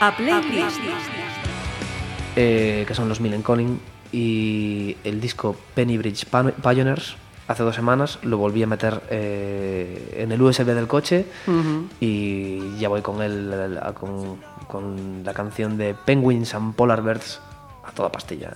[0.00, 0.78] A playlist.
[2.36, 3.80] eh, que son los Millen Conning,
[4.12, 7.16] y el disco Penny Bridge Pioneers,
[7.48, 11.26] hace dos semanas, lo volví a meter eh, en el USB del coche
[12.00, 17.40] y ya voy con, el, con, con la canción de Penguins and Polar Bears
[17.84, 18.52] a toda pastilla.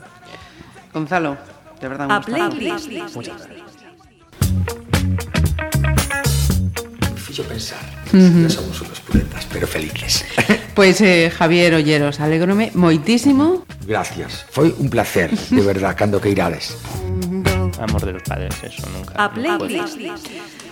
[0.93, 1.36] Gonzalo,
[1.80, 2.91] de verdad un A playlist.
[3.14, 3.70] Muchas gracias.
[7.48, 7.79] pensar
[8.11, 10.27] que somos unos puretas, pero felices.
[10.81, 14.49] Pois eh, Javier Olleros, alegrome moitísimo Gracias.
[14.49, 16.73] Foi un placer, de verdad, cando que irades.
[17.85, 19.13] Amor de los padres, eso nunca.
[19.23, 20.01] A playlist.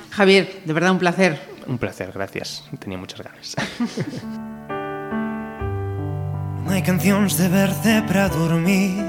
[0.08, 1.36] Javier, de verdad un placer
[1.68, 2.64] Un placer, gracias.
[2.80, 3.52] Tenía muchas ganas.
[6.64, 9.04] Non hai cancións de verde para dormir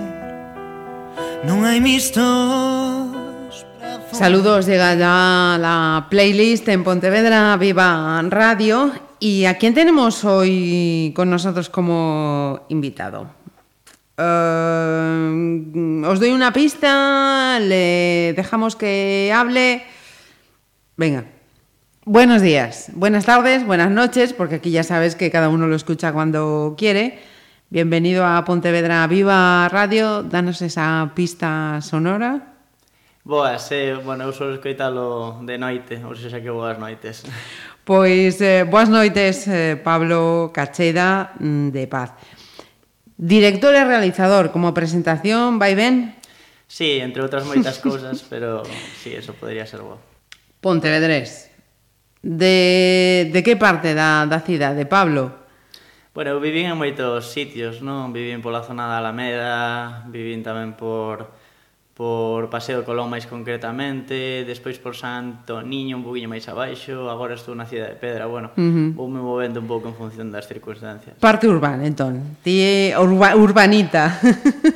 [1.47, 3.63] Non hai mistos
[4.11, 9.07] Saludos, llega ya la playlist en Pontevedra Viva Radio.
[9.19, 13.27] ¿Y a quién tenemos hoy con nosotros como invitado?
[14.17, 19.83] Eh, os doy una pista, le dejamos que hable.
[20.95, 21.25] Venga.
[22.05, 26.13] Buenos días, buenas tardes, buenas noches, porque aquí ya sabes que cada uno lo escucha
[26.13, 27.19] cuando quiere.
[27.69, 30.23] Bienvenido a Pontevedra Viva Radio.
[30.23, 32.49] Danos esa pista sonora.
[33.23, 37.21] Boas, eh, bueno, eu solo escoitalo de noite, ou seja que boas noites.
[37.89, 42.13] Pois, eh, boas noites, eh, Pablo Cacheda mm, de Paz.
[43.17, 46.13] Director e realizador, como presentación, vai ben?
[46.69, 48.61] Sí, entre outras moitas cousas, pero
[49.01, 49.97] sí, eso podría ser bo.
[50.61, 51.49] Pontevedrés.
[52.21, 55.49] De, de que parte da, da cidade, Pablo?
[56.13, 58.13] Bueno, eu vivín en moitos sitios, non?
[58.13, 61.33] Vivín pola zona da Alameda, vivín tamén por
[61.99, 67.51] por Paseo Colón máis concretamente, despois por Santo Niño un poquinho máis abaixo, agora estou
[67.59, 68.95] na cidade de Pedra, bueno, uh -huh.
[68.95, 71.19] vou me movendo un pouco en función das circunstancias.
[71.19, 74.15] Parte urbana, entón, ti é urba, urbanita.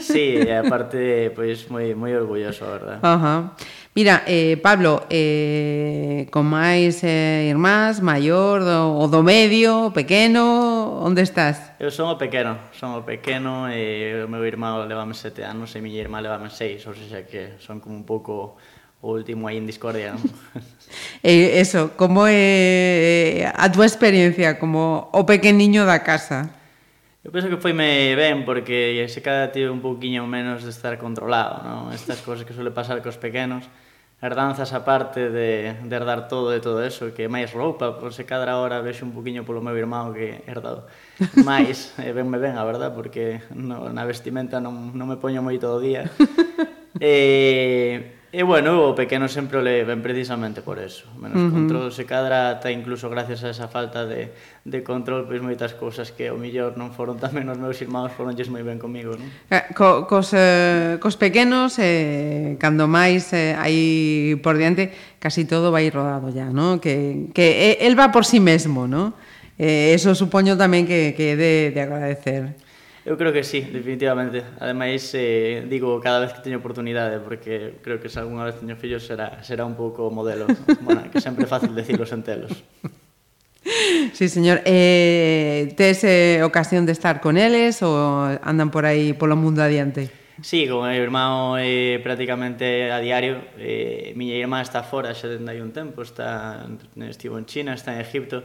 [0.03, 2.97] sí, e aparte, pois, pues, moi, moi orgulloso, a verdad.
[2.99, 3.15] Ajá.
[3.15, 3.82] Uh -huh.
[3.95, 11.21] Mira, eh, Pablo, eh, con máis eh, irmás, maior, do, o do medio, pequeno, onde
[11.21, 11.77] estás?
[11.77, 15.79] Eu son o pequeno, son o pequeno, e o meu irmão levame sete anos e
[15.85, 18.57] miña irmá levame seis, ou seja que son como un pouco
[19.05, 20.25] o último aí en discordia, non?
[21.21, 26.49] eh, eso, como é eh, a túa experiencia como o pequeniño da casa?
[27.21, 31.61] Eu penso que foime ben, porque se cada tive un pouquiño menos de estar controlado,
[31.61, 31.93] non?
[31.93, 33.69] Estas cousas que suele pasar cos pequenos,
[34.23, 38.55] herdanzas aparte de, de herdar todo e todo eso, que máis roupa, por se cadra
[38.55, 40.87] hora vexo un poquinho polo meu irmão que herdado
[41.43, 45.43] máis, e ben me ben, a verdad, porque no, na vestimenta non, non me poño
[45.43, 46.07] moito o día.
[47.01, 51.05] E, eh, E bueno, o pequeno sempre o le ven precisamente por eso.
[51.21, 51.53] Menos uh -huh.
[51.53, 54.33] control se cadra ata incluso gracias a esa falta de,
[54.65, 58.49] de control, pois moitas cousas que o millor non foron tamén os meus irmãos foronlles
[58.49, 59.29] moi ben comigo, non?
[59.53, 64.89] Eh, co, cos, eh, cos pequenos, eh, cando máis eh, aí por diante,
[65.21, 66.81] casi todo vai rodado ya, non?
[66.81, 69.13] Que, que el va por sí mesmo, non?
[69.61, 72.57] Eh, eso supoño tamén que, que de, de agradecer.
[73.05, 74.43] Eu creo que sí, definitivamente.
[74.63, 78.79] Ademais, eh, digo cada vez que teño oportunidade, porque creo que se algunha vez teño
[78.79, 80.47] fillos será, será un pouco modelo.
[80.87, 82.63] bueno, que sempre é fácil decirlo sen telos.
[84.13, 84.63] Sí, señor.
[84.63, 90.07] Eh, tes eh, ocasión de estar con eles ou andan por aí polo mundo adiante?
[90.41, 93.43] Sí, con meu irmão eh, prácticamente a diario.
[93.59, 96.63] Eh, miña irmá está fora xa dende hai un tempo, está,
[97.03, 98.43] estivo en China, está en Egipto,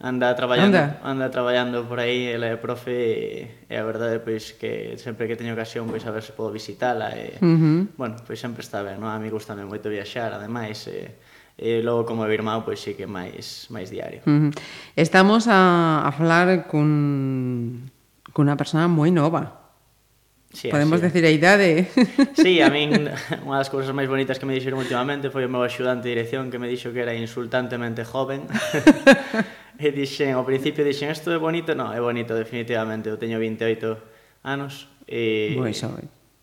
[0.00, 4.52] anda traballando anda, anda traballando por aí ela é profe e, e a verdade pois
[4.52, 7.80] que sempre que teño ocasión pois a ver se podo visitala e uh -huh.
[7.96, 9.08] bueno, pois sempre está ben, non?
[9.08, 11.16] A mí gustame moito viaxar, ademais e,
[11.56, 14.20] e logo como birmao pois sí que máis máis diario.
[14.28, 14.50] Uh -huh.
[14.94, 17.88] Estamos a a falar cun
[18.36, 19.65] cunha persona moi nova
[20.56, 21.12] Sí, Podemos así.
[21.12, 21.86] decir a idade.
[22.32, 23.12] Sí, a min
[23.44, 26.48] unha das cousas máis bonitas que me dixeron últimamente foi o meu axudante de dirección
[26.48, 28.48] que me dixo que era insultantemente joven.
[29.76, 31.76] e dixen, ao principio dixen, isto é bonito?
[31.76, 34.88] Non, é bonito definitivamente, eu teño 28 anos.
[35.04, 35.76] E, Moi.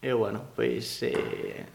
[0.03, 1.65] E bueno, pois eh,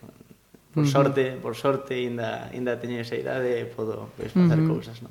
[0.79, 4.73] por sorte, por sorte ainda ainda teño esa idade e podo pois, facer uh -huh.
[4.79, 5.11] cousas, non?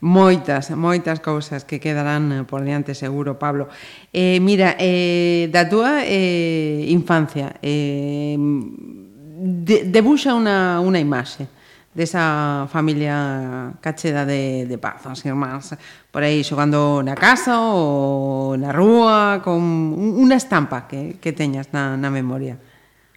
[0.00, 3.68] Moitas, moitas cousas que quedarán eh, por diante seguro, Pablo.
[4.12, 11.46] Eh, mira, eh, da túa eh, infancia, eh, de, debuxa unha, unha imaxe
[11.92, 15.76] desa familia cacheda de, de paz, as irmáns,
[16.08, 19.60] por aí xogando na casa ou na rúa, con
[19.92, 22.56] unha estampa que, que teñas na, na memoria.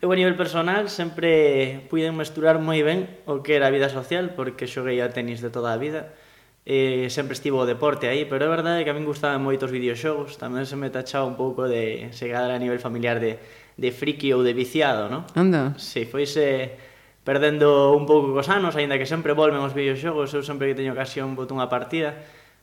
[0.05, 4.37] Eu a nivel personal sempre puiden mesturar moi ben o que era a vida social
[4.37, 6.13] porque xoguei a tenis de toda a vida
[6.61, 10.37] e sempre estivo o deporte aí, pero é verdade que a min gustaban moitos videoxogos,
[10.37, 13.41] tamén se me tachaba un pouco de se a nivel familiar de,
[13.81, 15.25] de friki ou de viciado, non?
[15.33, 15.73] Anda.
[15.81, 16.77] Si, foise
[17.25, 20.93] perdendo un pouco cos anos, aínda que sempre volven os videoxogos, eu sempre que teño
[20.93, 22.13] ocasión boto unha partida,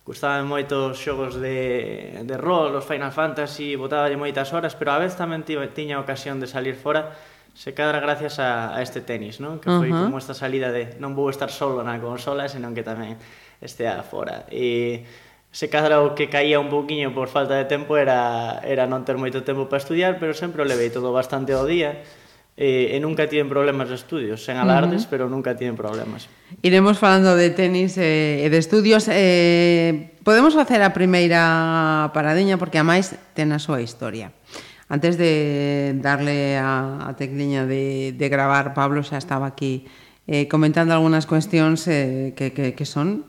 [0.07, 5.03] gustaban moito os xogos de, de rol, os Final Fantasy, botaba moitas horas, pero a
[5.03, 9.61] vez tamén tiña ocasión de salir fora se cadra gracias a, a este tenis, non?
[9.61, 10.03] Que foi uh -huh.
[10.09, 13.21] como esta salida de non vou estar solo na consola, senón que tamén
[13.61, 14.49] estea fora.
[14.49, 15.05] E
[15.53, 19.21] se cadra o que caía un pouquiño por falta de tempo era, era non ter
[19.21, 22.01] moito tempo para estudiar, pero sempre o levei todo bastante ao día
[22.57, 25.13] e, e nunca tiven problemas de estudios, sen alardes, uh -huh.
[25.13, 26.33] pero nunca tiven problemas.
[26.65, 29.09] Iremos falando de tenis eh, e de estudios.
[29.13, 34.33] Eh, podemos facer a primeira paradiña, porque a máis ten a súa historia.
[34.93, 39.89] Antes de darle a, a tecniña de, de gravar, Pablo xa estaba aquí
[40.29, 43.25] eh, comentando algunhas cuestións eh, que, que, que son,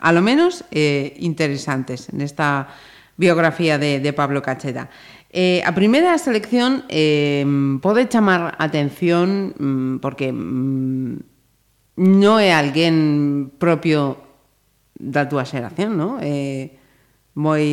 [0.00, 2.72] a lo menos, eh, interesantes nesta
[3.20, 4.88] biografía de, de Pablo Cacheda.
[5.28, 7.44] Eh, a primeira selección eh,
[7.84, 14.16] pode chamar atención mm, porque mm, non é alguén propio
[14.96, 16.16] da túa xeración, non?
[16.24, 16.80] Eh,
[17.36, 17.68] moi,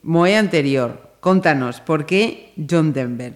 [0.00, 3.32] moi anterior Contanos, por que John Denver?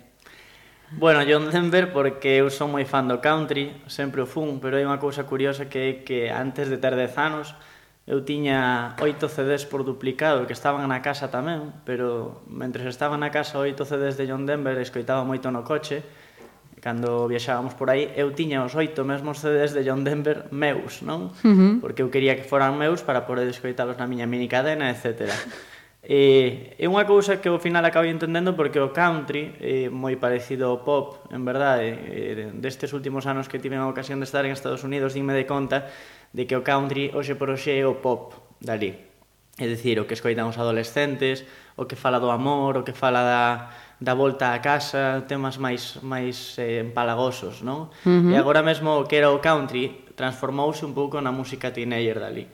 [0.91, 4.85] Bueno, John Denver porque eu son moi fan do country, sempre o fun, pero hai
[4.85, 7.57] unha cousa curiosa que é que antes de ter 10 anos
[8.05, 13.33] eu tiña oito CDs por duplicado que estaban na casa tamén, pero mentre estaban na
[13.33, 16.05] casa oito CDs de John Denver escoitaba moito no coche,
[16.85, 21.33] cando viaxábamos por aí, eu tiña os oito mesmos CDs de John Denver meus, non?
[21.41, 21.73] Uh -huh.
[21.81, 25.33] Porque eu quería que foran meus para poder escoitalos na miña minicadena, etcétera.
[26.03, 30.71] Eh, é unha cousa que ao final acabei entendendo porque o country é moi parecido
[30.71, 34.55] ao pop, en verdade, eh, destes últimos anos que tiven a ocasión de estar en
[34.55, 35.91] Estados Unidos, dime de conta
[36.31, 38.95] de que o country hoxe por hoxe é o pop dali.
[39.59, 41.43] É dicir, o que escoitan os adolescentes,
[41.75, 43.45] o que fala do amor, o que fala da,
[43.99, 47.91] da volta a casa, temas máis máis eh, empalagosos, non?
[48.07, 48.33] Uh -huh.
[48.33, 52.47] E agora mesmo o que era o country transformouse un pouco na música teenager dali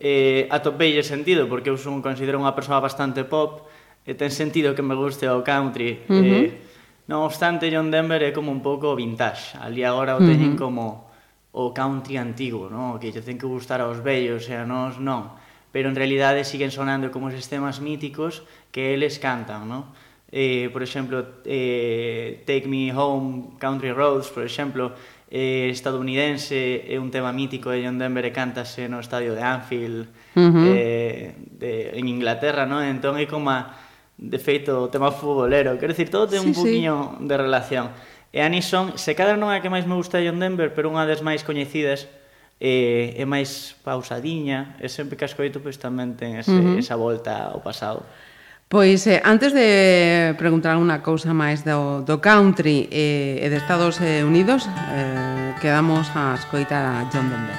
[0.00, 3.66] eh, atopeille sentido, porque eu son considero unha persoa bastante pop,
[4.08, 6.06] e ten sentido que me guste o country.
[6.06, 6.24] Uh -huh.
[6.24, 6.48] eh,
[7.10, 9.58] non obstante, John Denver é como un pouco vintage.
[9.60, 10.62] Ali agora o teñen uh -huh.
[10.62, 10.84] como
[11.52, 13.00] o country antigo, no?
[13.00, 15.34] que lle ten que gustar aos vellos e a nós non.
[15.74, 19.66] Pero en realidade siguen sonando como eses temas míticos que eles cantan.
[19.68, 19.92] No?
[20.30, 24.92] Eh, por exemplo, eh, Take Me Home, Country Roads, por exemplo,
[25.30, 30.08] eh, estadounidense é un tema mítico de John Denver e cántase no estadio de Anfield
[30.08, 30.64] uh -huh.
[30.72, 32.80] eh, de, en Inglaterra, ¿no?
[32.80, 33.76] Entón é como a,
[34.16, 37.28] de feito o tema futbolero, quero dicir, todo ten sí, un poquinho sí.
[37.28, 37.92] de relación.
[38.32, 40.88] E Anison, se cada non é a que máis me gusta de John Denver, pero
[40.88, 42.08] unha das máis coñecidas,
[42.60, 46.80] eh, é máis pausadiña e sempre que as escoito pois, tamén ten ese, uh -huh.
[46.80, 48.08] esa volta ao pasado.
[48.68, 53.96] Pois eh, antes de preguntar unha cousa máis do, do country eh, e de Estados
[54.04, 57.56] eh, Unidos, eh, quedamos a escoitar a John Denver.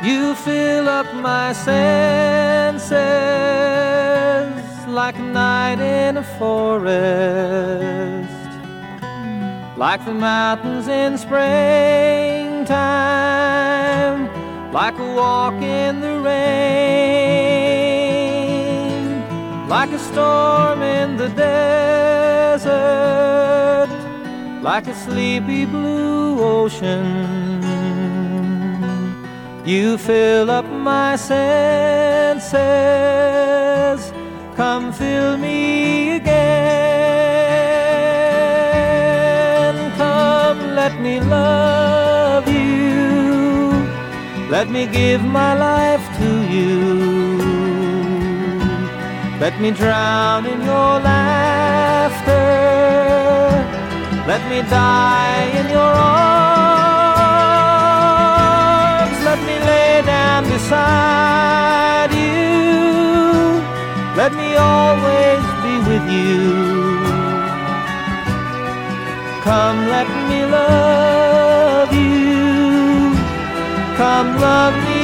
[0.00, 2.88] You fill up my senses
[4.88, 6.80] like a night in a forest
[9.76, 12.70] like the mountains in springtime
[14.72, 16.38] like a walk in the rain,
[19.68, 22.70] like a storm in the desert,
[24.62, 27.60] like a sleepy blue ocean.
[29.64, 32.60] You fill up my senses
[34.60, 36.30] come fill me again.
[39.96, 42.09] Come, let me love.
[44.50, 47.38] Let me give my life to you.
[49.40, 52.48] Let me drown in your laughter.
[54.30, 56.38] Let me die in your arms.
[59.28, 62.40] Let me lay down beside you
[64.20, 66.40] let me always be with you.
[69.46, 72.39] Come, let me love you.
[74.00, 74.99] Come, love me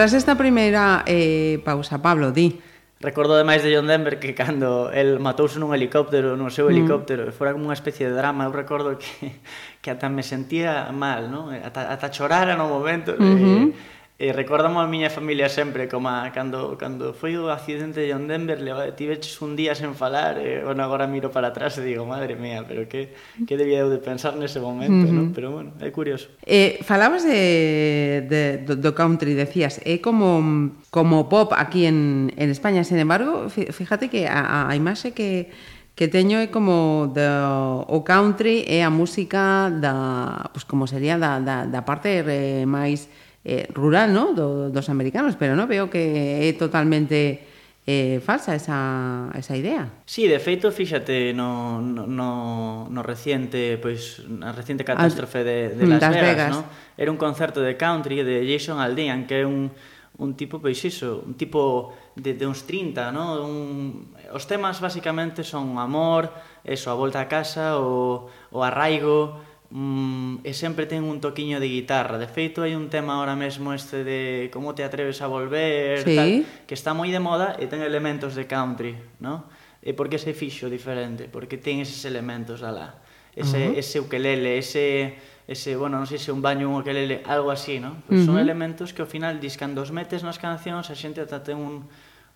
[0.00, 2.56] Tras esta primeira eh, pausa, Pablo, di.
[3.00, 6.72] Recordo ademais de John Denver que cando el matouse nun helicóptero, nun seu mm.
[6.72, 7.36] helicóptero, mm.
[7.36, 9.44] fora como unha especie de drama, eu recordo que,
[9.84, 11.52] que ata me sentía mal, ¿no?
[11.52, 13.12] ata, ata chorara no momento.
[13.12, 13.60] Mm -hmm.
[13.68, 18.12] eh, E recordamo a miña familia sempre como a, cando, cando foi o accidente de
[18.12, 21.82] John Denver leva, tiveches un día sen falar e bueno, agora miro para atrás e
[21.88, 23.16] digo madre mía, pero que,
[23.48, 25.16] que debía eu de pensar nese momento, uh -huh.
[25.16, 25.26] non?
[25.32, 30.76] Pero bueno, é curioso eh, Falabas de, de, do, do country, decías é eh, como,
[30.92, 35.48] como pop aquí en, en España, sin embargo fíjate que a, a imaxe que
[35.96, 41.40] que teño é como do, o country é a música da, pues como sería da,
[41.40, 42.20] da, da parte
[42.68, 43.08] máis
[43.44, 44.34] eh, rural ¿no?
[44.34, 47.48] Do, dos americanos, pero no veo que é totalmente
[47.86, 49.88] eh, falsa esa, esa idea.
[50.04, 55.90] Sí, de feito, fíxate no, no, no reciente, pois, na reciente catástrofe de, de mm,
[55.90, 56.50] Las, Las Vegas, Vegas.
[56.52, 56.64] No?
[56.96, 59.72] era un concerto de country de Jason Aldean, que é un,
[60.20, 63.40] un tipo, pois iso, un tipo de, de uns 30, no?
[63.40, 66.28] un, os temas basicamente son amor,
[66.62, 71.70] eso, a volta a casa, o, o arraigo, mm, e sempre ten un toquiño de
[71.70, 72.18] guitarra.
[72.18, 76.14] De feito, hai un tema ahora mesmo este de como te atreves a volver, sí.
[76.18, 76.30] tal,
[76.66, 79.46] que está moi de moda e ten elementos de country, ¿no?
[79.80, 81.30] E por que se fixo diferente?
[81.30, 83.00] Porque ten eses elementos alá.
[83.32, 83.78] Ese, uh -huh.
[83.78, 85.14] ese ukelele, ese,
[85.46, 88.02] ese, bueno, non sei se un baño, un ukelele, algo así, ¿no?
[88.04, 88.34] Pues uh -huh.
[88.34, 91.56] Son elementos que ao final dis cando os metes nas cancións a xente ata ten
[91.56, 91.86] un,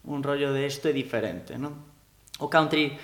[0.07, 1.75] un rollo de isto é diferente, ¿no?
[2.39, 2.95] O country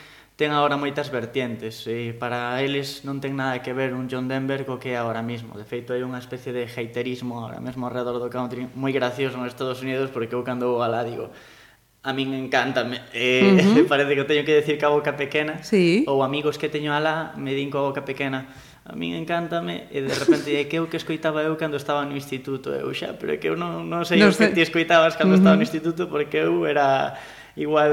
[0.41, 4.65] ten agora moitas vertientes e para eles non ten nada que ver un John Denver
[4.65, 5.53] co que é agora mismo.
[5.53, 9.53] De feito, hai unha especie de haterismo agora mesmo alrededor do country moi gracioso nos
[9.53, 11.29] Estados Unidos porque eu cando vou alá digo
[12.01, 13.85] a min encanta eh, uh -huh.
[13.85, 16.09] parece que teño que decir que a boca pequena sí.
[16.09, 18.49] ou amigos que teño alá me din coa boca pequena
[18.89, 22.17] a min encántame e de repente é que eu que escoitaba eu cando estaba no
[22.17, 25.21] instituto eu xa, pero é que eu non, non sei no o que ti escoitabas
[25.21, 25.45] cando uh -huh.
[25.45, 27.13] estaba no instituto porque eu era
[27.61, 27.93] igual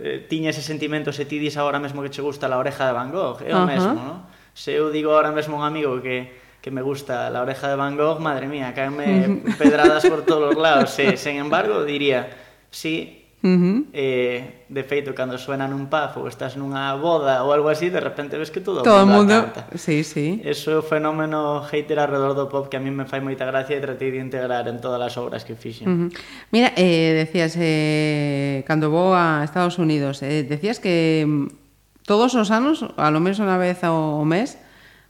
[0.00, 2.96] eh, tiña ese sentimento se ti dis agora mesmo que che gusta la oreja de
[2.96, 3.68] Van Gogh, é o uh -huh.
[3.68, 4.24] mesmo, non?
[4.56, 7.76] Se eu digo agora mesmo a un amigo que que me gusta la oreja de
[7.76, 10.90] Van Gogh, madre mía, caenme pedradas por todos os lados.
[10.94, 12.30] Sí, sen embargo, diría,
[12.70, 13.84] sí, Uh -huh.
[13.92, 17.98] eh, de feito, cando suena nun pub ou estás nunha boda ou algo así, de
[17.98, 19.66] repente ves que todo, todo mundo, mundo canta.
[19.74, 20.38] Sí, sí.
[20.46, 23.74] Eso é o fenómeno hater alrededor do pop que a mí me fai moita gracia
[23.74, 25.90] e tratei de integrar en todas as obras que fixen.
[25.90, 26.08] Uh -huh.
[26.54, 32.54] Mira, eh, decías, eh, cando vou a Estados Unidos, eh, decías que mm, todos os
[32.54, 34.54] anos, a lo menos unha vez ao mes,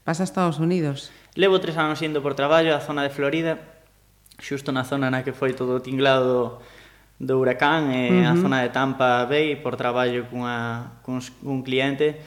[0.09, 1.13] vas a Estados Unidos.
[1.37, 3.61] Levo tres anos indo por traballo á zona de Florida,
[4.41, 6.61] xusto na zona na que foi todo tinglado
[7.23, 8.31] do huracán eh, uh -huh.
[8.31, 12.19] a zona de Tampa Bay por traballo cunha, cun, cun cliente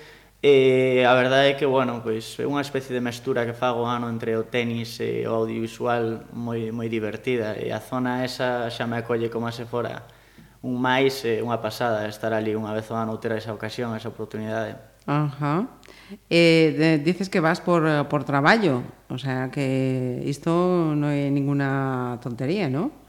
[0.42, 4.06] e a verdade é que, bueno, pois, é unha especie de mestura que fago ano
[4.06, 9.00] entre o tenis e o audiovisual moi, moi divertida e a zona esa xa me
[9.00, 10.06] acolle como se fora
[10.62, 14.12] un máis e unha pasada estar ali unha vez ao ano ter esa ocasión, esa
[14.12, 14.76] oportunidade.
[15.06, 15.66] Ajá.
[16.30, 20.50] Eh, de, dices que vas por, eh, por traballo, o sea que isto
[20.94, 23.05] non é ninguna tontería, ¿no?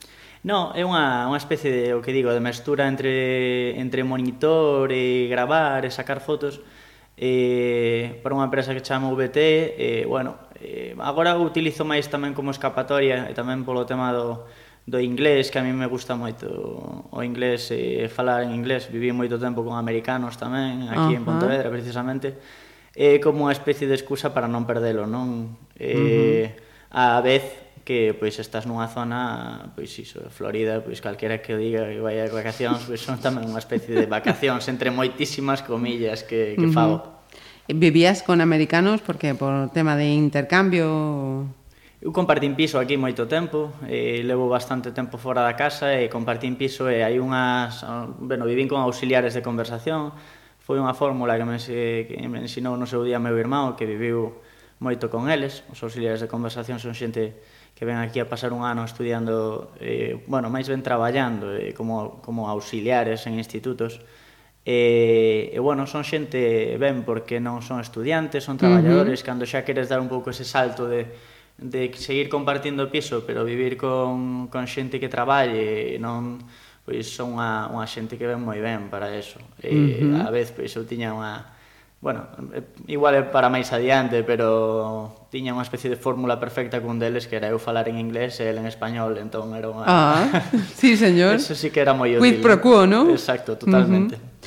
[0.47, 5.27] No, é unha, unha especie de, o que digo, de mestura entre, entre monitor e
[5.27, 6.63] gravar e sacar fotos
[7.19, 9.37] eh, para unha empresa que chama VT
[9.75, 14.47] eh, bueno, eh, agora utilizo máis tamén como escapatoria e tamén polo tema do,
[14.87, 16.47] do inglés, que a mí me gusta moito
[17.11, 18.87] o inglés e eh, falar en inglés.
[18.87, 21.19] Viví moito tempo con americanos tamén, aquí uh -huh.
[21.19, 22.39] en Pontevedra precisamente.
[22.95, 25.59] É eh, como unha especie de excusa para non perdelo, non?
[25.75, 26.65] Eh, uh -huh.
[26.87, 31.87] A vez que pois estás nunha zona, pois iso, Florida, pois calquera que o diga
[31.87, 36.59] que vai a vacacións, pois son tamén unha especie de vacacións entre moitísimas comillas que,
[36.59, 37.15] que uh -huh.
[37.71, 41.47] Vivías con americanos porque por tema de intercambio?
[42.03, 46.59] Eu compartín piso aquí moito tempo, eh, levo bastante tempo fora da casa e compartín
[46.59, 47.87] piso e hai unhas...
[47.87, 50.11] Ah, bueno, vivín con auxiliares de conversación,
[50.59, 51.55] foi unha fórmula que me,
[52.03, 54.43] que me ensinou no seu día meu irmão que viviu
[54.83, 57.31] moito con eles, os auxiliares de conversación son xente
[57.77, 62.17] que ven aquí a pasar un ano estudiando, eh, bueno, máis ben traballando eh, como,
[62.25, 64.01] como auxiliares en institutos,
[64.67, 69.27] E, e bueno, son xente ben porque non son estudiantes, son traballadores, uh -huh.
[69.31, 71.07] cando xa queres dar un pouco ese salto de
[71.57, 76.37] de seguir compartindo piso, pero vivir con, con xente que traballe, non
[76.85, 79.41] pois son unha, unha xente que ven moi ben para eso.
[79.59, 80.27] Eh, e uh -huh.
[80.27, 81.56] a vez pois eu tiña unha
[81.99, 87.01] bueno, eh, igual é para máis adiante, pero tiña unha especie de fórmula perfecta cun
[87.01, 89.85] deles que era eu falar en inglés e el en español, entón era unha...
[89.89, 90.29] Ah,
[90.79, 91.41] sí, señor.
[91.41, 92.21] Eso sí que era moi útil.
[92.21, 93.09] Quid pro quo, ¿no?
[93.09, 94.15] Exacto, totalmente.
[94.15, 94.37] Uh -huh.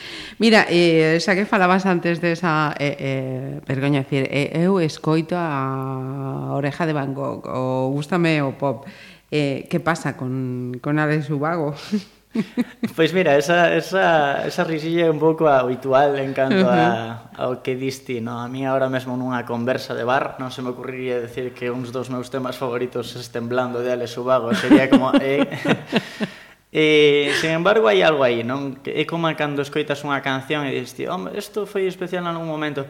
[0.40, 5.34] Mira, eh, xa que falabas antes desa de eh, eh, vergoña decir, eh, eu escoito
[5.36, 8.86] a Oreja de Van Gogh ou gústame o pop.
[9.30, 11.74] Eh, que pasa con, con Alex Ubago?
[12.96, 17.74] Pois mira, esa, esa, esa risilla é un pouco habitual en canto a, ao que
[17.74, 18.38] diste, no?
[18.38, 21.90] A mí ahora mesmo nunha conversa de bar non se me ocurriría decir que uns
[21.90, 25.10] dos meus temas favoritos estén blando de Alex Ubago, sería como...
[25.20, 26.30] Eh, eh
[26.70, 28.78] E, sen embargo, hai algo aí, non?
[28.86, 32.86] É como cando escoitas unha canción e dices, hombre, isto foi especial en algún momento.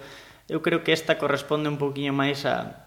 [0.53, 2.85] Eu creo que esta corresponde un poquinho máis a,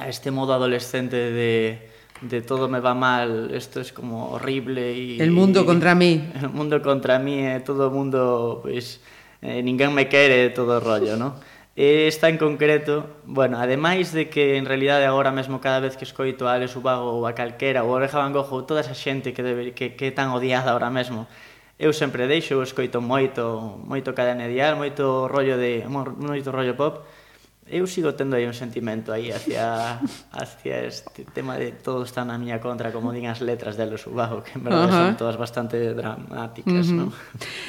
[0.00, 1.84] a este modo adolescente de
[2.20, 5.20] de todo me va mal, esto es como horrible y...
[5.20, 6.30] El mundo y, contra mí.
[6.40, 9.00] El mundo contra mí, eh, todo el mundo, pues,
[9.40, 11.34] eh, ninguén me quere, todo o rollo, ¿no?
[11.76, 16.04] Eh, esta en concreto, bueno, ademais de que en realidade agora mesmo cada vez que
[16.04, 18.92] escoito a Alex Ubago ou a calquera ou a Oreja Van Gogh ou toda esa
[18.92, 21.24] xente que, debe, que, que é tan odiada agora mesmo,
[21.78, 27.00] eu sempre deixo, eu escoito moito, moito cadena dial, moito rollo de moito rollo pop,
[27.70, 30.02] eu sigo tendo aí un sentimento aí hacia
[30.34, 34.04] hacia este tema de todo está na miña contra, como din as letras de Los
[34.10, 35.06] Ubago, que en verdade uh -huh.
[35.14, 36.98] son todas bastante dramáticas, uh -huh.
[36.98, 37.08] non?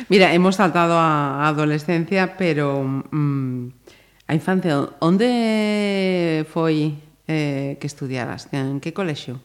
[0.10, 6.98] Mira, hemos saltado a adolescencia, pero mm, a infancia, onde foi
[7.30, 8.50] eh, que estudiaras?
[8.52, 9.38] En que colexio?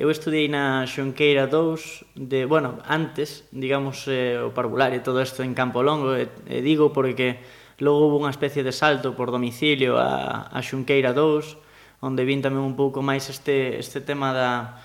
[0.00, 5.44] Eu estudei na Xonqueira 2 de, bueno, antes, digamos, eh, o parvulario e todo isto
[5.44, 9.96] en Campo Longo, e, e digo porque Logo houve unha especie de salto por domicilio
[9.96, 14.80] a, a Xunqueira 2, onde vin tamén un pouco máis este, este tema da,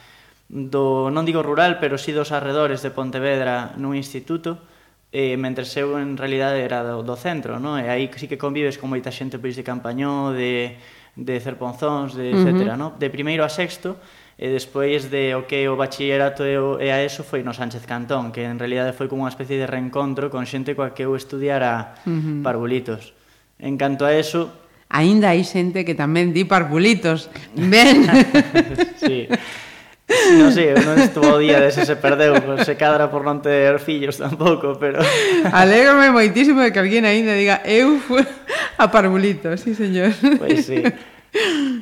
[0.47, 4.63] do, non digo rural, pero si sí dos arredores de Pontevedra nun instituto,
[5.15, 7.79] eh, mentre eu en realidade era do, do centro, no?
[7.79, 10.75] e aí sí que convives con moita xente pois de Campañó, de,
[11.15, 12.51] de Cerponzóns, de, uh -huh.
[12.51, 12.75] etc.
[12.75, 12.95] No?
[12.99, 13.95] De primeiro a sexto,
[14.35, 17.87] e despois de o que o bachillerato e, o, e a ESO foi no Sánchez
[17.87, 21.15] Cantón, que en realidade foi como unha especie de reencontro con xente coa que eu
[21.15, 22.43] estudiara uh -huh.
[22.43, 23.15] parvulitos.
[23.59, 24.51] En canto a eso...
[24.91, 27.31] Ainda hai xente que tamén di parvulitos.
[27.55, 28.03] Ben...
[29.01, 29.31] sí.
[30.35, 33.79] Non sei, non estuvo o día de se se perdeu, se cadra por non ter
[33.81, 35.01] fillos tampouco, pero...
[35.49, 38.21] Alégrome moitísimo de que alguén aínda diga eu fui
[38.77, 40.11] a parvulitos, sí, señor.
[40.37, 40.83] Pois pues sí.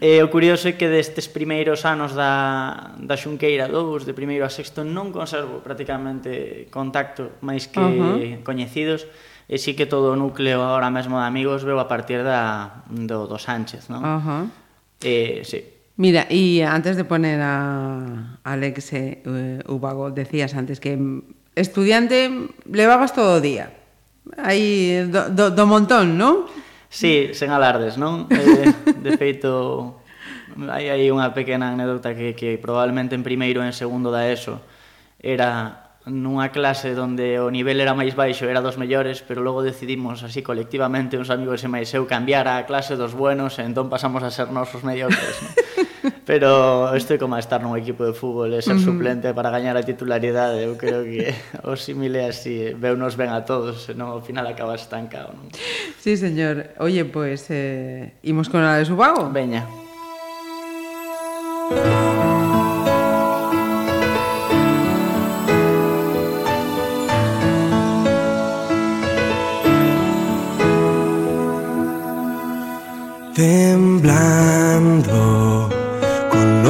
[0.01, 4.51] E o curioso é que destes primeiros anos da, da Xunqueira 2, de primeiro a
[4.51, 8.41] sexto, non conservo prácticamente contacto máis que uh -huh.
[8.41, 9.05] coñecidos,
[9.45, 13.29] e sí que todo o núcleo ahora mesmo de amigos veo a partir da, do,
[13.29, 14.01] do Sánchez, non?
[14.01, 14.43] Uh -huh.
[15.05, 15.61] eh, sí.
[16.01, 19.21] Mira, e antes de poner a Alex eh,
[19.69, 20.97] Ubago, decías antes que
[21.53, 23.69] estudiante levabas todo o día.
[24.41, 26.49] Aí do, do, do montón, non?
[26.93, 28.29] Sí, sen alardes, non?
[28.29, 28.69] Eh,
[29.01, 29.97] de feito,
[30.69, 34.61] hai aí unha pequena anécdota que, que probablemente en primeiro e en segundo da ESO
[35.17, 40.21] era nunha clase onde o nivel era máis baixo, era dos mellores, pero logo decidimos
[40.21, 44.21] así colectivamente uns amigos e máis eu cambiar a clase dos buenos e entón pasamos
[44.21, 45.33] a ser nosos mediocres.
[45.41, 45.72] Non?
[46.25, 48.87] pero isto é como estar nun equipo de fútbol e ser uh -huh.
[48.95, 51.35] suplente para gañar a titularidade, eu creo que
[51.67, 55.51] o simile así, eh, veunos ben a todos, senón ao final acaba estancado, non?
[55.99, 56.75] Sí, señor.
[56.79, 59.29] Oye, pois pues, eh, imos con a de Subago?
[59.31, 59.67] Veña.
[61.71, 62.32] Veña.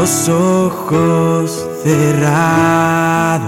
[0.03, 3.41] Los ojos cerrados,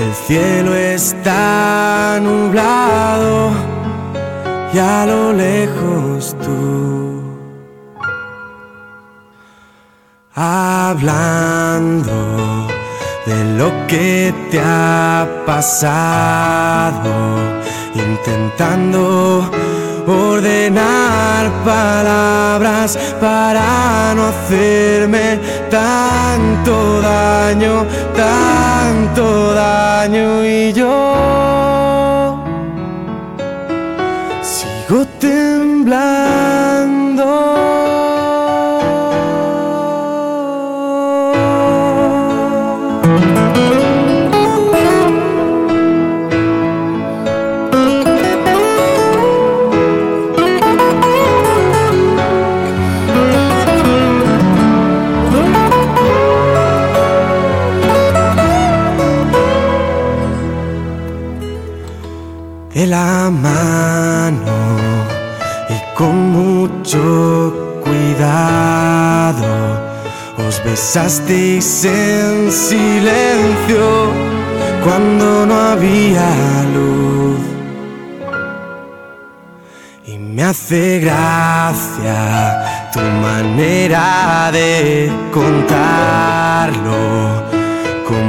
[0.00, 3.50] el cielo está nublado
[4.72, 7.22] y a lo lejos tú,
[10.34, 12.16] hablando
[13.26, 17.12] de lo que te ha pasado,
[17.94, 19.50] intentando
[20.08, 25.38] ordenar palabras para no hacerme
[25.70, 32.42] tanto daño, tanto daño y yo
[34.42, 36.37] sigo temblando.
[62.86, 64.76] La mano
[65.68, 69.46] y con mucho cuidado
[70.46, 74.12] os besasteis en silencio
[74.84, 76.30] cuando no había
[76.72, 77.40] luz.
[80.06, 87.47] Y me hace gracia tu manera de contarlo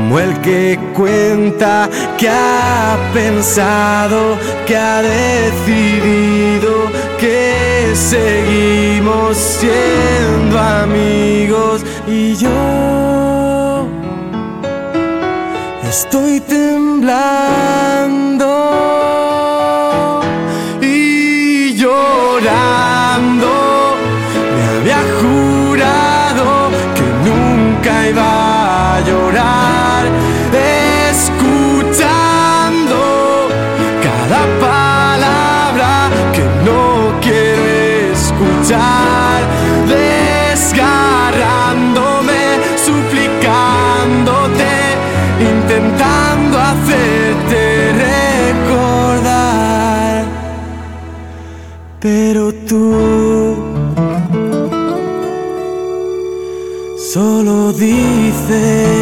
[0.10, 11.86] como el que cuenta que ha pensado, que ha decidido que seguimos siendo amigos.
[12.08, 13.88] Y yo
[15.88, 17.20] estoy temblando
[52.02, 52.96] Pero tú
[57.12, 58.99] solo dices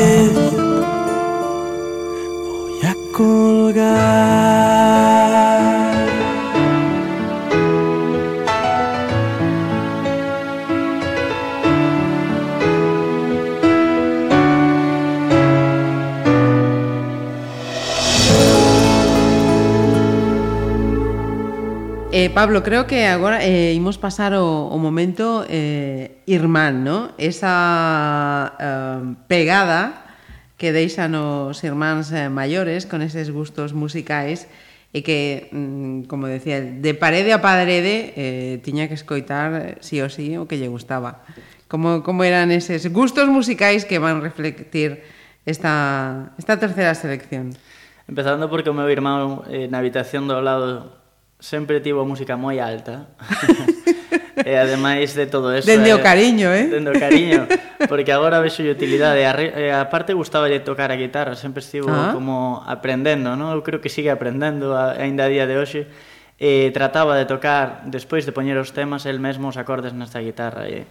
[22.38, 27.10] Pablo, creo que agora eh, imos pasar o, o momento eh, Irmán, no?
[27.18, 30.06] Esa eh, pegada
[30.54, 34.46] que deixan os irmáns eh, maiores con eses gustos musicais
[34.94, 39.98] e que, mm, como decía, de parede a parede eh, tiña que escoitar eh, sí
[40.06, 41.26] o sí o que lle gustaba.
[41.66, 45.02] Como, como eran eses gustos musicais que van reflectir
[45.50, 47.58] esta, esta terceira selección?
[48.06, 51.07] Empezando porque o meu irmán eh, na habitación do lado
[51.40, 53.08] sempre tivo música moi alta.
[54.46, 55.66] e ademais de todo eso...
[55.66, 56.70] Dende o eh, cariño, eh?
[56.70, 57.50] Dende o cariño,
[57.90, 59.26] porque agora vexo utilidade.
[59.26, 59.34] A,
[59.82, 62.14] a parte gustaba de tocar a guitarra, sempre estivo ah.
[62.14, 63.54] como aprendendo, non?
[63.54, 65.90] Eu creo que sigue aprendendo aínda a día de hoxe.
[66.38, 70.70] E trataba de tocar, despois de poñer os temas, el mesmo os acordes nesta guitarra.
[70.70, 70.86] E,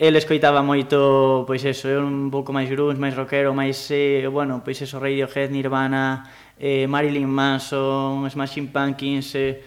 [0.00, 4.64] el escoitaba moito, pois eso, eu un pouco máis grunge, máis rockero, máis, eh, bueno,
[4.64, 6.24] pois eso, Radiohead, Nirvana,
[6.56, 9.60] eh, Marilyn Manson, Smashing Pumpkins, eh,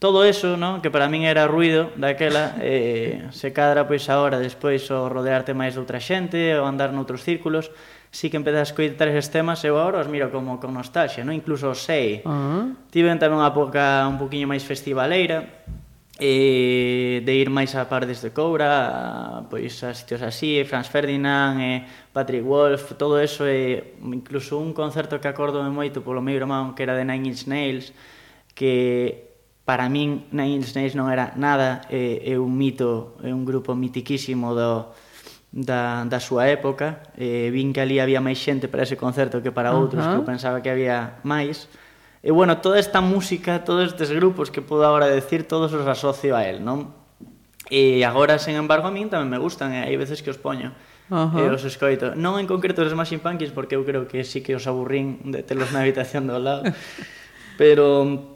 [0.00, 0.80] todo eso, ¿no?
[0.80, 5.76] que para min era ruido daquela, eh, se cadra pois agora despois o rodearte máis
[5.76, 7.68] de outra xente, o andar noutros círculos,
[8.08, 11.36] si que empezas a escoitar eses temas, eu agora os miro como con nostalgia, no?
[11.36, 12.24] incluso os sei.
[12.24, 12.64] Uh -huh.
[12.88, 15.44] Tiven tamén unha época un poquinho máis festivaleira,
[16.18, 21.60] e de ir máis a par desde Coura, a, pois a sitios así, Franz Ferdinand,
[21.60, 26.72] e Patrick Wolf, todo eso, e incluso un concerto que acordo moito polo meu irmán,
[26.72, 27.92] que era de Nine Inch Nails,
[28.56, 29.36] que
[29.68, 33.76] para min Nine Inch Nails non era nada, é, é un mito, é un grupo
[33.76, 34.96] mitiquísimo do,
[35.52, 39.52] da, da súa época, e vin que ali había máis xente para ese concerto que
[39.52, 40.12] para outros, uh -huh.
[40.16, 41.85] que eu pensaba que había máis, e
[42.26, 46.34] E bueno, toda esta música, todos estes grupos que podo agora decir, todos os asocio
[46.34, 46.90] a él, non?
[47.70, 50.74] E agora, sen embargo, a min tamén me gustan, e hai veces que os poño.
[51.06, 51.38] Uh -huh.
[51.38, 52.18] e os escoito.
[52.18, 55.46] Non en concreto os Smashing Pumpkins porque eu creo que sí que os aburrín de
[55.46, 56.66] telos na habitación do lado.
[57.62, 58.34] pero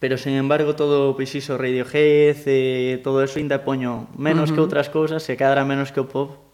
[0.00, 4.56] pero sen embargo todo pois iso Radiohead e todo eso ainda poño menos uh -huh.
[4.56, 6.47] que outras cousas e cadra menos que o pop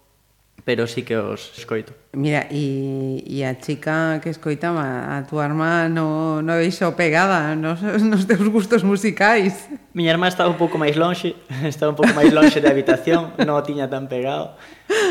[0.64, 1.92] pero sí que os escoito.
[2.12, 7.82] Mira, e, e a chica que escoitaba a túa irmá no, no deixou pegada nos,
[8.10, 9.68] nos teus gustos musicais.
[9.92, 11.36] Miña irmá estaba un pouco máis lonxe,
[11.68, 14.56] estaba un pouco máis lonxe da habitación, non o tiña tan pegado.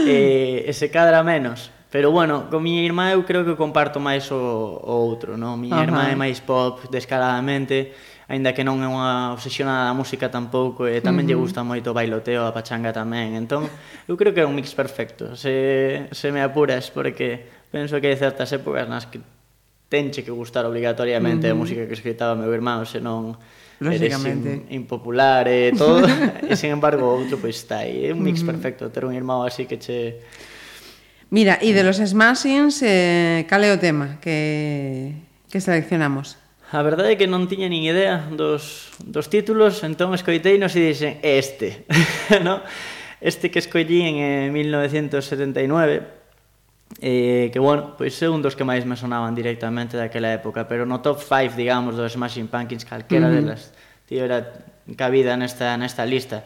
[0.08, 1.70] E, e se cadra menos.
[1.94, 4.42] Pero bueno, con miña irmá eu creo que comparto máis o,
[4.82, 5.62] o outro, non?
[5.62, 5.86] Miña Ajá.
[5.86, 7.94] irmá é máis pop descaradamente,
[8.28, 11.38] aínda que non é unha obsesionada da música tampouco, e tamén uh -huh.
[11.38, 13.36] lle gusta moito o bailoteo, a pachanga tamén.
[13.36, 13.68] Entón,
[14.08, 18.18] eu creo que é un mix perfecto, se, se me apuras, porque penso que hai
[18.18, 19.20] certas épocas nas que
[19.90, 21.58] tenche que gustar obligatoriamente uh -huh.
[21.58, 23.38] a música que escritaba meu irmão, senón
[23.84, 26.08] eres in, impopular eh, e todo,
[26.48, 28.52] e sen embargo outro pois está aí, é un mix uh -huh.
[28.56, 30.24] perfecto ter un irmão así que che
[31.34, 31.84] Mira, e de eh.
[31.84, 35.18] los Smashings, eh, cal é o tema que,
[35.50, 36.38] que seleccionamos?
[36.74, 40.82] A verdade é que non tiña nin idea dos, dos títulos, entón escoitei nos e
[40.90, 41.86] dixen este,
[42.46, 42.66] no?
[43.22, 46.02] Este que escollí en eh, 1979,
[46.98, 50.90] eh, que, bueno, pois é un dos que máis me sonaban directamente daquela época, pero
[50.90, 53.54] no top 5, digamos, dos Smashing Pumpkins, calquera mm -hmm.
[53.54, 53.70] delas,
[54.10, 54.66] tío, era
[54.98, 56.42] cabida nesta, nesta lista,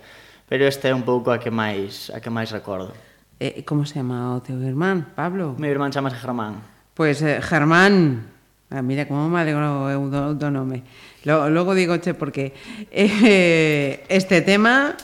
[0.51, 2.91] pero este é un pouco a que máis, a que máis recordo.
[3.39, 5.55] Eh, como se chama o teu irmán, Pablo?
[5.55, 6.59] Meu irmán chamase Germán.
[6.91, 8.35] Pois, pues, eh, Germán,
[8.69, 10.83] Ah, mira como me alegro eh, eu do, do nome.
[11.23, 12.53] Logo, logo digo che porque
[12.91, 14.95] eh, este tema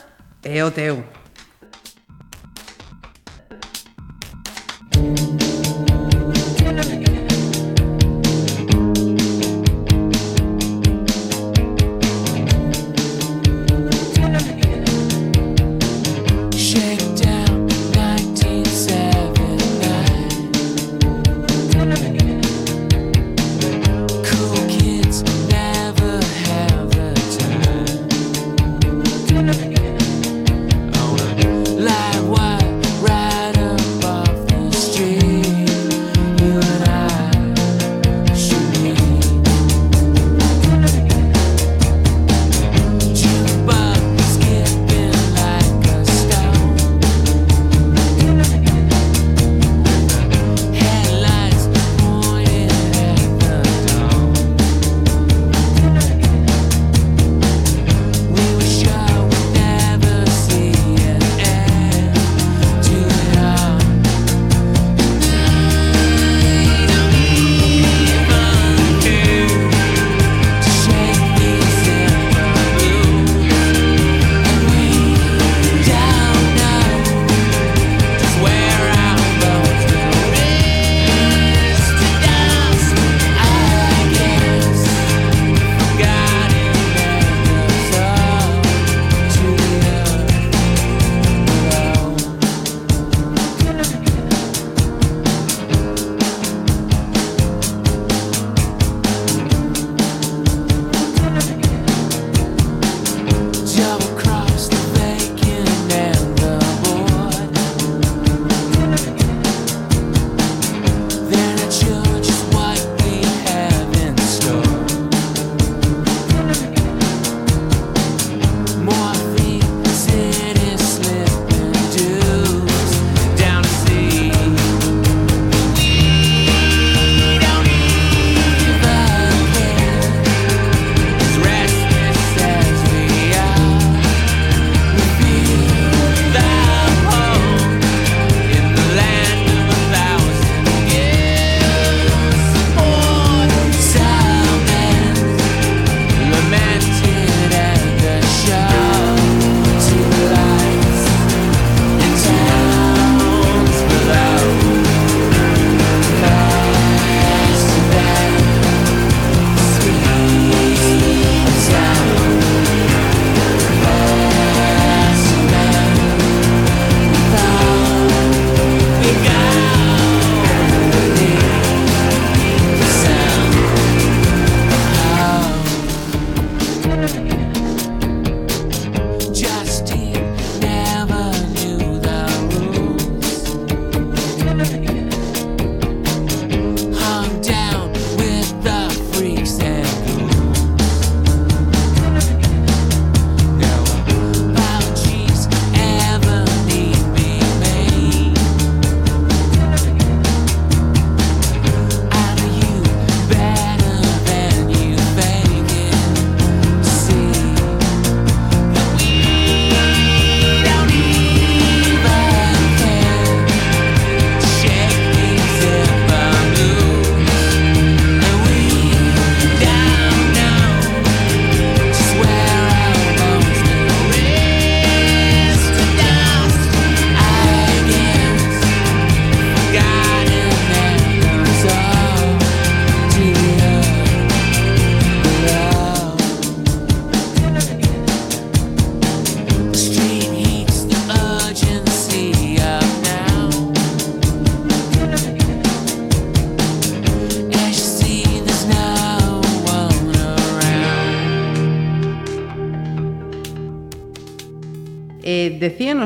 [0.42, 1.23] é o teu.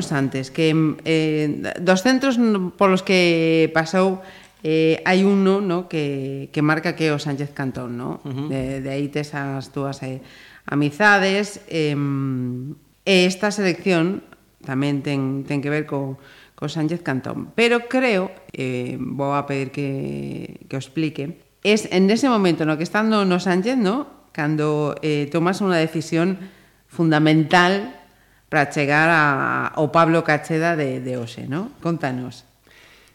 [0.08, 0.72] falamos antes, que
[1.04, 2.38] eh, dos centros
[2.76, 4.22] polos que pasou
[4.64, 8.20] eh, hai uno no, que, que marca que é o Sánchez Cantón, no?
[8.24, 8.48] Uh -huh.
[8.48, 10.20] de, de aí tes as túas eh,
[10.66, 11.94] amizades, eh,
[13.04, 14.24] e esta selección
[14.64, 16.18] tamén ten, ten que ver co,
[16.58, 17.54] co Sánchez Cantón.
[17.54, 22.76] Pero creo, eh, vou a pedir que, que o explique, es en ese momento no
[22.76, 24.18] que estando no Sánchez, no?
[24.34, 26.38] cando eh, tomas unha decisión
[26.86, 27.97] fundamental
[28.48, 31.72] para chegar a, ao Pablo Cacheda de, de hoxe, non?
[31.84, 32.48] Contanos.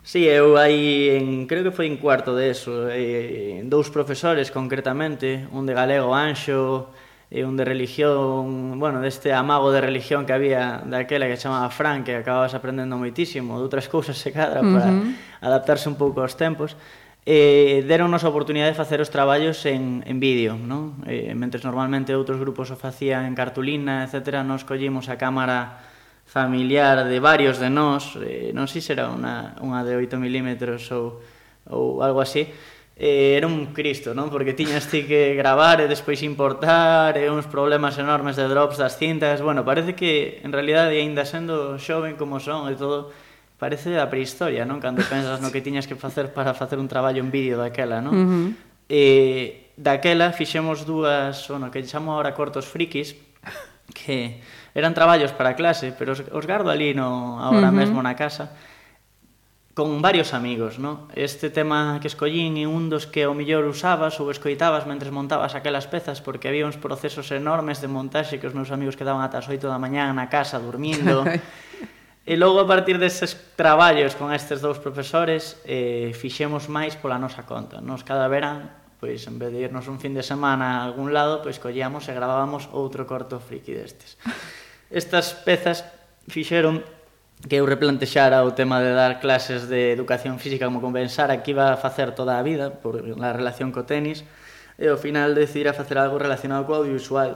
[0.03, 5.47] Sí, eu aí en, creo que foi en cuarto de eso, eh, dous profesores concretamente,
[5.55, 6.91] un de galego Anxo
[7.33, 12.03] e un de religión, bueno, deste amago de religión que había daquela que chamaba Fran,
[12.03, 15.41] que acababas aprendendo moitísimo, de outras cousas se cadra para uh -huh.
[15.41, 16.77] adaptarse un pouco aos tempos
[17.25, 20.99] eh, deronnos a oportunidade de facer os traballos en, en vídeo, non?
[21.07, 25.79] Eh, mentres normalmente outros grupos o facían en cartulina, etc., nos collimos a cámara
[26.27, 30.49] familiar de varios de nós, eh, non sei se era unha, unha de 8 mm
[30.95, 31.23] ou,
[31.71, 32.43] ou algo así,
[32.95, 34.27] eh, era un cristo, non?
[34.27, 38.99] Porque tiñas ti que gravar e despois importar, e uns problemas enormes de drops das
[38.99, 43.15] cintas, bueno, parece que en realidade aínda sendo xoven como son e todo,
[43.63, 44.83] parece a prehistoria, non?
[44.83, 48.11] Cando pensas no que tiñas que facer para facer un traballo en vídeo daquela, non?
[48.11, 48.49] Uh eh, -huh.
[48.91, 49.03] E
[49.79, 53.15] daquela fixemos dúas, bueno, que chamo ahora cortos frikis,
[53.95, 54.43] que
[54.75, 57.79] eran traballos para clase, pero os, os gardo ali no, ahora uh -huh.
[57.79, 58.51] mesmo na casa,
[59.73, 61.07] con varios amigos, non?
[61.15, 65.55] Este tema que escollín é un dos que o millor usabas ou escoitabas mentre montabas
[65.55, 69.39] aquelas pezas porque había uns procesos enormes de montaxe que os meus amigos quedaban ata
[69.39, 71.23] as 8 da mañá na casa dormindo
[72.23, 77.43] E logo a partir deses traballos con estes dous profesores eh, fixemos máis pola nosa
[77.43, 77.83] conta.
[77.83, 78.71] Nos cada verán,
[79.03, 82.15] pois en vez de irnos un fin de semana a algún lado, pois collíamos e
[82.15, 84.15] gravábamos outro corto friki destes.
[84.87, 85.83] Estas pezas
[86.31, 86.79] fixeron
[87.43, 91.75] que eu replantexara o tema de dar clases de educación física como compensar que iba
[91.75, 94.23] a facer toda a vida por la relación co tenis
[94.79, 97.35] e ao final decidir a facer algo relacionado co audiovisual.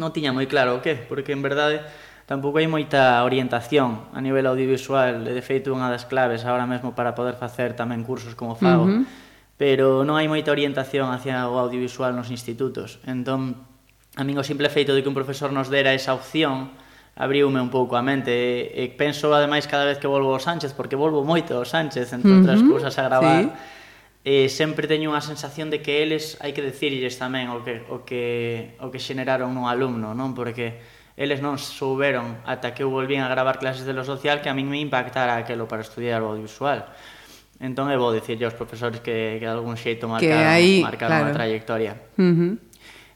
[0.00, 1.84] Non tiña moi claro o que, porque en verdade
[2.26, 7.14] tampouco hai moita orientación a nivel audiovisual, de feito unha das claves agora mesmo para
[7.14, 9.02] poder facer tamén cursos como fago, uh -huh.
[9.54, 12.98] pero non hai moita orientación hacia o audiovisual nos institutos.
[13.06, 13.54] Entón,
[14.18, 16.74] a min o simple feito de que un profesor nos dera esa opción
[17.16, 18.34] abriume un pouco a mente
[18.74, 22.12] e, e penso ademais cada vez que volvo ao Sánchez porque volvo moito ao Sánchez
[22.12, 22.40] entre uh -huh.
[22.44, 23.48] outras cousas a gravar sí.
[24.26, 28.04] eh, sempre teño unha sensación de que eles hai que decirlles tamén o que, o
[28.04, 30.76] que, o que xeneraron un alumno non porque
[31.16, 34.54] eles non souberon ata que eu volvín a gravar clases de lo social que a
[34.54, 36.84] min me impactara aquelo para estudiar o audiovisual.
[37.56, 41.24] Entón eu vou dicirlle aos profesores que, que de algún xeito marcaron, que aí, marcaron
[41.24, 41.32] claro.
[41.32, 41.92] a trayectoria.
[42.20, 42.52] Uh -huh.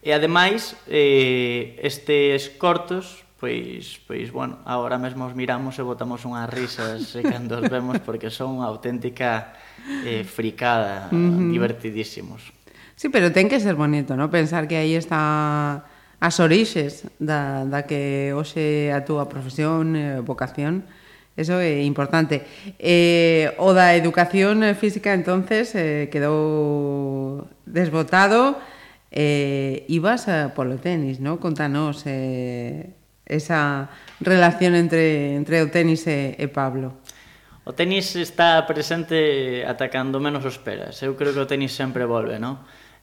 [0.01, 6.49] E ademais, eh, estes cortos, pois, pois, bueno, agora mesmo os miramos e botamos unhas
[6.49, 9.53] risas e cando os vemos porque son unha auténtica
[10.09, 11.53] eh, fricada, uh -huh.
[11.53, 12.49] divertidísimos.
[12.97, 14.33] Sí, pero ten que ser bonito, ¿no?
[14.33, 15.85] Pensar que aí está
[16.21, 20.85] as orixes da, da que hoxe a túa profesión, eh, vocación,
[21.37, 22.45] eso é importante.
[22.77, 28.61] Eh, o da educación física, entonces, eh, quedou desbotado,
[29.11, 31.41] eh, ibas a, polo tenis, ¿no?
[31.41, 32.93] Contanos eh,
[33.25, 33.89] esa
[34.21, 37.01] relación entre, entre o tenis e, e Pablo.
[37.65, 41.01] O tenis está presente atacando menos os peras.
[41.01, 42.61] Eu creo que o tenis sempre volve, non?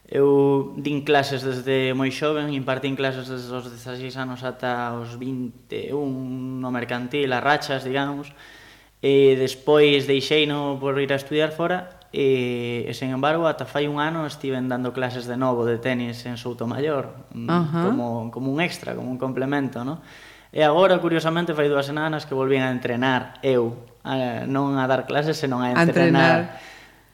[0.08, 5.92] Eu din clases desde moi xoven, impartín clases desde os 16 anos ata os 21
[5.92, 8.32] no mercantil, a rachas, digamos.
[9.04, 13.84] E despois deixei no por ir a estudiar fora e, e sen embargo, ata fai
[13.84, 17.84] un ano estiven dando clases de novo de tenis en Soutomayor, uh mm, -huh.
[17.84, 20.00] como, como un extra, como un complemento, no?
[20.48, 25.04] E agora, curiosamente, fai dúas semanas que volvín a entrenar eu, a, non a dar
[25.04, 25.84] clases, senón a entrenar.
[25.84, 26.38] A entrenar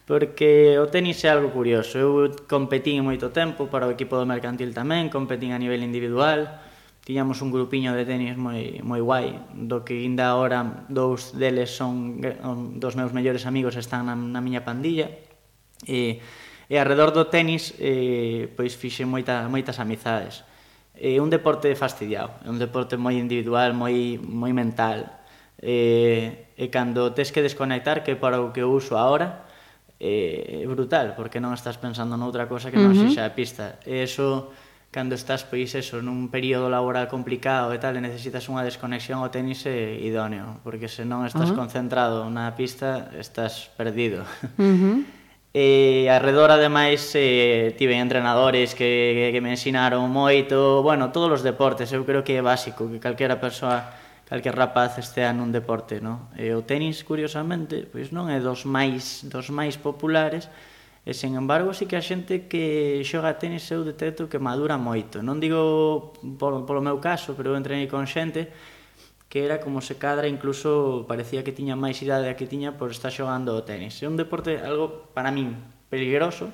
[0.04, 1.96] porque o tenis é algo curioso.
[1.96, 2.10] Eu
[2.44, 6.60] competín moito tempo para o equipo do mercantil tamén, competín a nivel individual,
[7.04, 12.20] tiñamos un grupiño de tenis moi, moi guai, do que ainda agora dous deles son
[12.80, 15.08] dos meus mellores amigos están na, na miña pandilla,
[15.84, 16.20] e,
[16.68, 20.44] e arredor do tenis eh, pois fixe moita, moitas amizades.
[20.96, 25.24] É un deporte fastidiado, é un deporte moi individual, moi, moi mental,
[25.60, 29.43] e, e cando tes que desconectar, que para o que uso agora,
[30.00, 33.08] é brutal, porque non estás pensando noutra cosa que non uh -huh.
[33.10, 33.78] sexa a pista.
[33.86, 34.50] E eso,
[34.90, 39.30] cando estás, pois, eso, nun período laboral complicado e tal, e necesitas unha desconexión ao
[39.30, 41.60] tenis é idóneo, porque se non estás uh -huh.
[41.62, 44.26] concentrado na pista, estás perdido.
[44.58, 44.96] Uh -huh.
[45.54, 51.94] E arredor, ademais, eh, tive entrenadores que, que me ensinaron moito, bueno, todos os deportes,
[51.94, 53.86] eu creo que é básico que calquera persoa
[54.28, 56.32] calquer rapaz estea nun deporte, no?
[56.40, 60.48] E o tenis, curiosamente, pois non é dos máis dos máis populares,
[61.04, 65.20] e sen embargo, si que a xente que xoga tenis eu detecto que madura moito.
[65.20, 68.48] Non digo polo, polo meu caso, pero eu entrenei con xente
[69.28, 72.88] que era como se cadra, incluso parecía que tiña máis idade a que tiña por
[72.88, 74.00] estar xogando o tenis.
[74.00, 75.52] É un deporte algo para min
[75.92, 76.48] peligroso,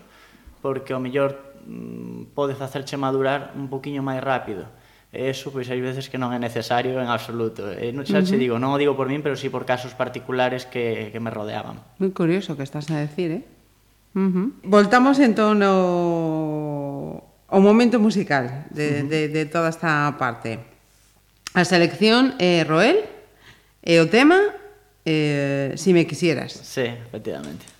[0.58, 4.66] porque ao mellor mm, pode facerche madurar un poquinho máis rápido
[5.10, 7.66] E eso, pois, hai veces que non é necesario en absoluto.
[7.66, 8.38] Eh, e non xa uh -huh.
[8.38, 11.34] digo, non o digo por min, pero si sí por casos particulares que, que me
[11.34, 11.82] rodeaban.
[11.98, 13.44] Moi curioso que estás a decir, eh?
[14.14, 14.46] Uh -huh.
[14.62, 19.10] Voltamos entón ao, ao momento musical de, uh -huh.
[19.10, 20.62] de, de toda esta parte.
[21.58, 23.02] A selección é eh, Roel,
[23.82, 24.38] e o tema
[25.02, 26.52] eh, Si me quisieras.
[26.52, 27.79] Sí, efectivamente.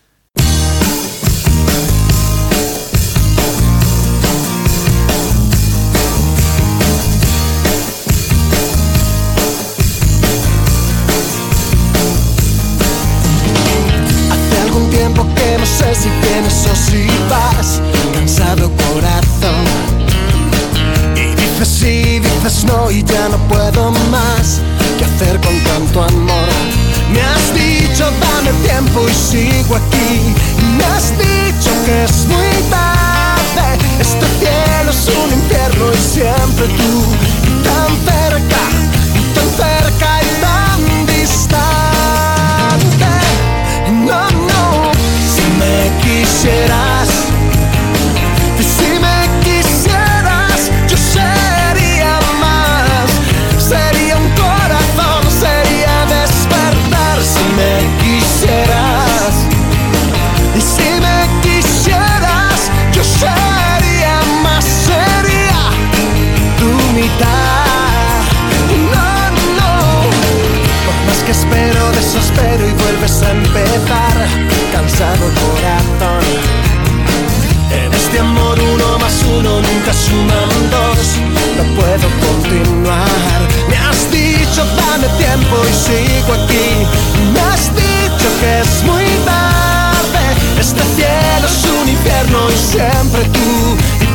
[15.61, 17.81] No sé si vienes o si vas.
[18.15, 19.65] Cansado corazón.
[21.15, 24.61] Y dices sí, dices no y ya no puedo más.
[24.99, 26.49] ¿Qué hacer con tanto amor?
[27.13, 32.53] Me has dicho dame tiempo y sigo aquí Y me has dicho que es muy
[32.71, 33.79] tarde.
[34.01, 37.05] Este cielo es un infierno y siempre tú
[37.65, 38.63] tan cerca,
[46.41, 47.09] quisieras,
[48.61, 53.11] si me quisieras, yo sería más,
[53.59, 59.35] sería un corazón, sería despertar, si me quisieras,
[60.57, 65.61] y si me quisieras, yo sería más, sería
[66.59, 68.25] tu mitad,
[68.95, 69.73] no, no.
[70.87, 74.17] Por más que espero, desespero y vuelves a empezar.
[74.73, 75.60] Cansado corazón.
[79.41, 81.19] Uno nunca suman dos.
[81.57, 83.41] No puedo continuar.
[83.69, 86.69] Me has dicho dame tiempo y sigo aquí.
[87.33, 90.25] Me has dicho que es muy tarde.
[90.59, 94.10] Este cielo es un infierno y siempre tú.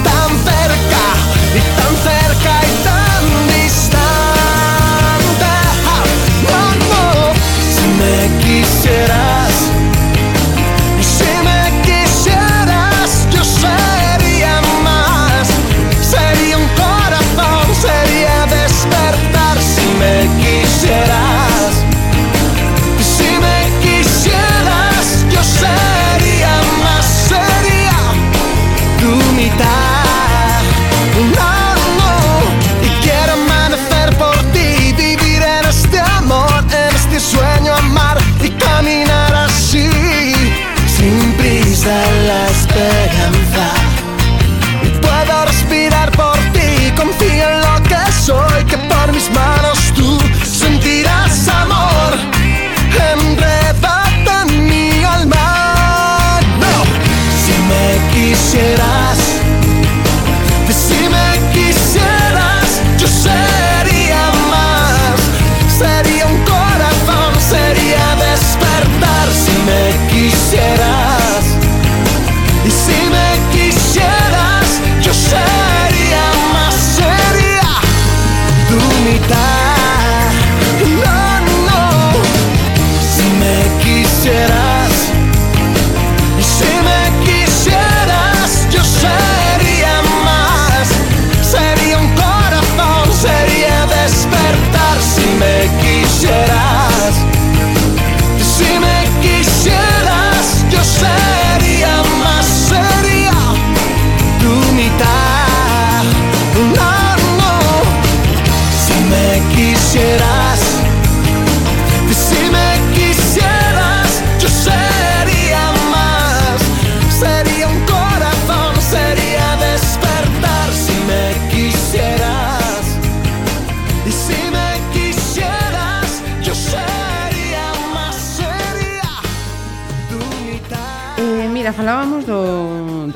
[58.55, 59.04] será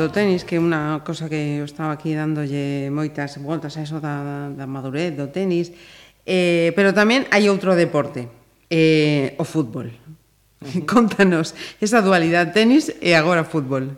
[0.10, 4.02] do tenis, que é unha cosa que eu estaba aquí dándolle moitas voltas a eso
[4.02, 5.70] da, da madurez do tenis,
[6.26, 8.26] eh, pero tamén hai outro deporte,
[8.74, 9.94] eh, o fútbol.
[9.94, 10.84] Uh -huh.
[10.90, 13.94] Contanos esa dualidade tenis e agora fútbol.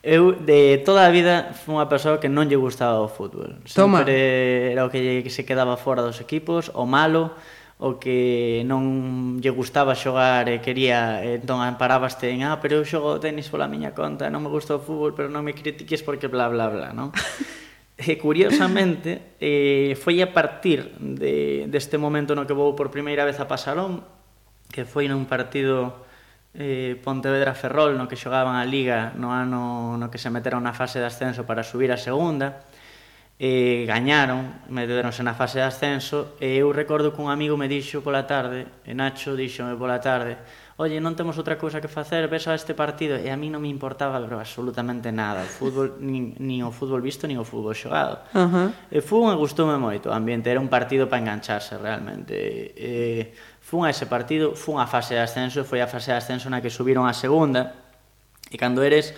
[0.00, 3.60] Eu de toda a vida fui unha persoa que non lle gustaba o fútbol.
[3.68, 4.08] Toma.
[4.08, 7.36] Sempre era o que se quedaba fora dos equipos, o malo,
[7.78, 13.22] o que non lle gustaba xogar e quería, entón amparabaste en, ah, pero eu xogo
[13.22, 16.50] tenis pola miña conta, non me gusta o fútbol, pero non me critiques porque bla
[16.50, 17.14] bla bla, non?
[17.98, 23.38] e curiosamente, eh, foi a partir de, deste momento no que vou por primeira vez
[23.38, 24.02] a Pasarón,
[24.74, 26.02] que foi nun partido
[26.58, 30.74] eh, Pontevedra Ferrol no que xogaban a Liga no ano no que se meteron na
[30.74, 32.66] fase de ascenso para subir a segunda,
[33.38, 38.02] e gañaron, meteronse na fase de ascenso e eu recordo que un amigo me dixo
[38.02, 40.34] pola tarde, e Nacho díxome pola tarde,
[40.74, 43.62] oye, non temos outra cousa que facer, ves a este partido, e a mí non
[43.62, 47.78] me importaba pero absolutamente nada, o fútbol, nin, nin o fútbol visto, nin o fútbol
[47.78, 48.26] xogado.
[48.34, 48.68] Uh -huh.
[48.90, 52.34] E fun e gustoume moito o ambiente, era un partido para engancharse realmente.
[52.74, 53.30] E,
[53.62, 56.58] fun a ese partido, fun a fase de ascenso, foi a fase de ascenso na
[56.58, 57.86] que subiron a segunda,
[58.50, 59.14] e cando eres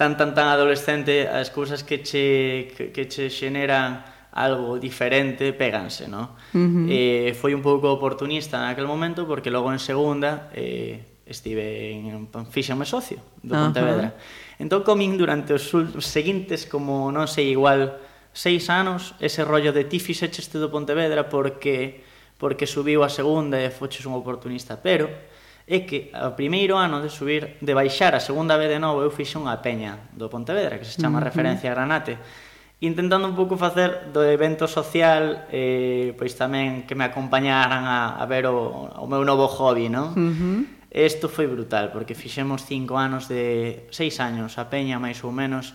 [0.00, 4.00] tan tan tan adolescente as cousas que che, que, que che xeneran
[4.32, 6.40] algo diferente péganse, no?
[6.56, 6.86] Uh -huh.
[6.88, 12.88] eh, foi un pouco oportunista naquel momento porque logo en segunda eh, estive en, fíxame
[12.88, 14.08] socio do Pontevedra.
[14.08, 14.64] Uh -huh.
[14.64, 15.68] Entón comín durante os
[16.00, 18.00] seguintes como non sei igual
[18.32, 22.08] seis anos ese rollo de ti este do Pontevedra porque
[22.40, 25.12] porque subiu a segunda e foches un oportunista, pero
[25.70, 29.14] é que o primeiro ano de subir, de baixar a segunda vez de novo, eu
[29.14, 31.30] fixe unha peña do Pontevedra, que se chama uh -huh.
[31.30, 32.18] Referencia Granate,
[32.82, 38.24] intentando un pouco facer do evento social, eh, pois tamén que me acompañaran a, a
[38.26, 40.10] ver o, o meu novo hobby, non?
[40.18, 40.60] Uh -huh.
[40.90, 43.86] Esto foi brutal, porque fixemos cinco anos de...
[43.94, 45.70] seis anos a peña, máis ou menos,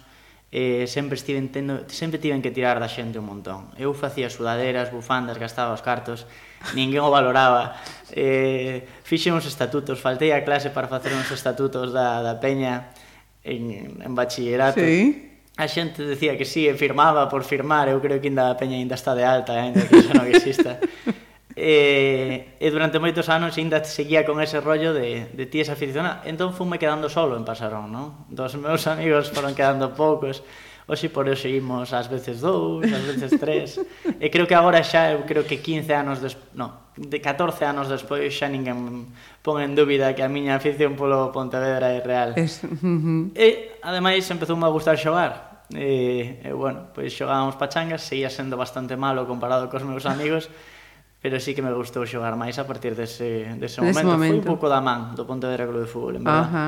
[0.56, 3.76] eh, sempre estiven tendo, sempre tiven que tirar da xente un montón.
[3.76, 6.24] Eu facía sudaderas, bufandas, gastaba os cartos,
[6.72, 7.76] ninguén o valoraba.
[8.16, 12.95] Eh, fixe uns estatutos, faltei a clase para facer uns estatutos da, da peña
[13.43, 14.80] en, en bachillerato.
[14.80, 15.43] Sí.
[15.60, 18.80] A xente decía que sí, e firmaba por firmar, eu creo que ainda a peña
[18.80, 20.80] ainda está de alta, ainda que xa non exista.
[21.56, 26.28] e, e durante moitos anos ainda seguía con ese rollo de, de tías aficionadas.
[26.28, 28.28] Entón fume quedando solo en Pasarón, non?
[28.28, 30.43] Dos meus amigos foron quedando poucos.
[30.86, 33.82] Oxe, por eso seguimos ás veces dous, ás veces tres.
[34.20, 36.53] E creo que agora xa, eu creo que 15 anos despois...
[36.53, 39.10] No, de 14 anos despois xa ninguén
[39.41, 42.38] pon en dúbida que a miña afición polo Pontevedra é real.
[42.38, 42.62] Es...
[42.62, 43.34] Uh -huh.
[43.34, 45.66] E, ademais, empezoume a gustar xogar.
[45.74, 50.51] E, e bueno, pois xogábamos pachangas, seguía sendo bastante malo comparado cos meus amigos
[51.26, 53.97] pero sí que me gustou xogar máis a partir dese, dese momento.
[53.97, 54.30] Dese momento.
[54.30, 56.45] Foi un pouco da man do Pontevedra Club de Fútbol, en verdad.
[56.45, 56.67] Ajá.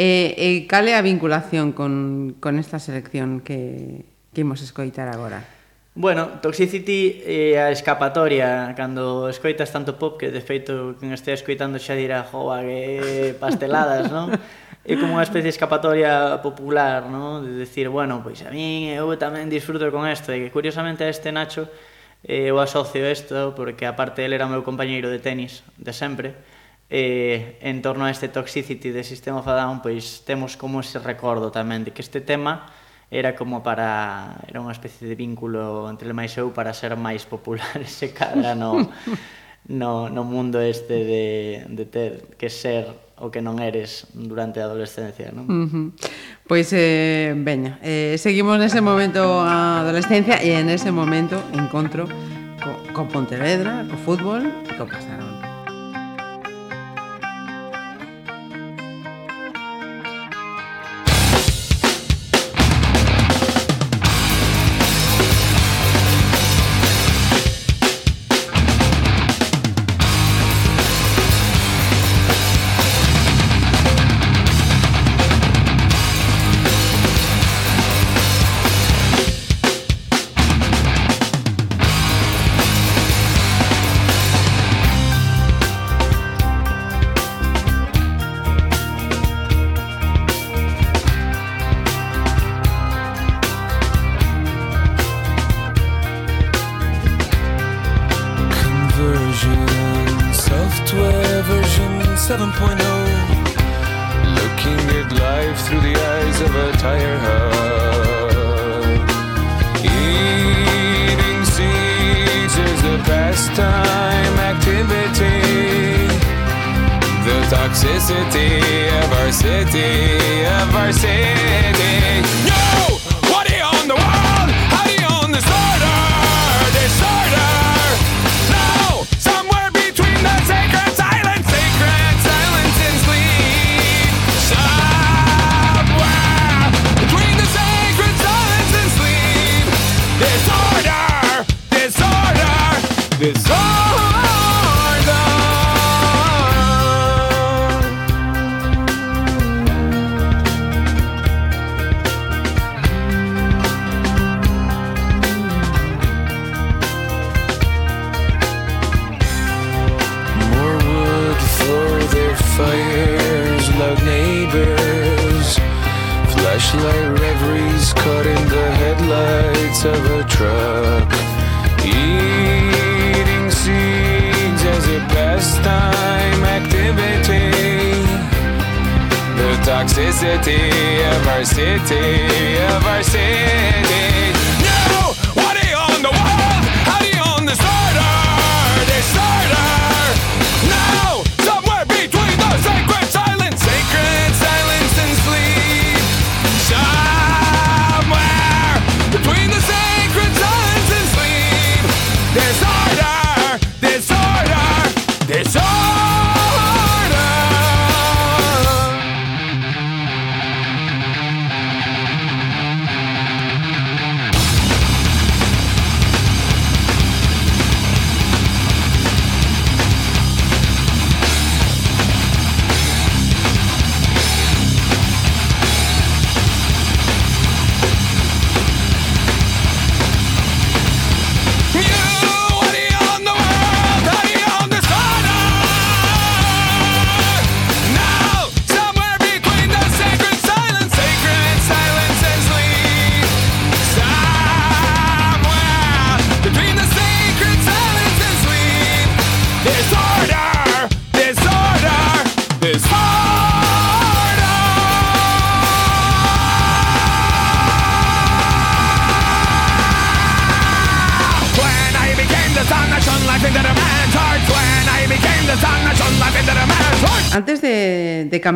[0.00, 5.44] Eh, eh, cal é a vinculación con, con esta selección que, que imos escoitar agora?
[5.92, 11.76] Bueno, Toxicity é a escapatoria cando escoitas tanto pop que de feito quen estea escoitando
[11.76, 14.32] xa dirá jova que pasteladas, non?
[14.82, 17.44] É como unha especie de escapatoria popular, non?
[17.44, 21.12] De decir, bueno, pois a mí eu tamén disfruto con isto e que curiosamente a
[21.12, 21.68] este Nacho
[22.22, 26.34] Eh, eu asocio isto porque aparte ele era o meu compañeiro de tenis de sempre.
[26.92, 31.00] E en torno a este toxicity de Sistema of a Down pois temos como ese
[31.00, 32.68] recordo tamén de que este tema
[33.08, 37.24] era como para era unha especie de vínculo entre el máis eu para ser máis
[37.24, 38.92] popular ese cadra no,
[39.72, 41.24] no, no mundo este de,
[41.72, 42.92] de ter que ser
[43.22, 45.46] o que non eres durante a adolescencia, non?
[45.46, 45.86] Uh -huh.
[46.50, 52.10] Pois, eh, veña, eh, seguimos nese momento a adolescencia e en ese momento encontro
[52.58, 55.21] co, co Pontevedra, co fútbol e co pasado.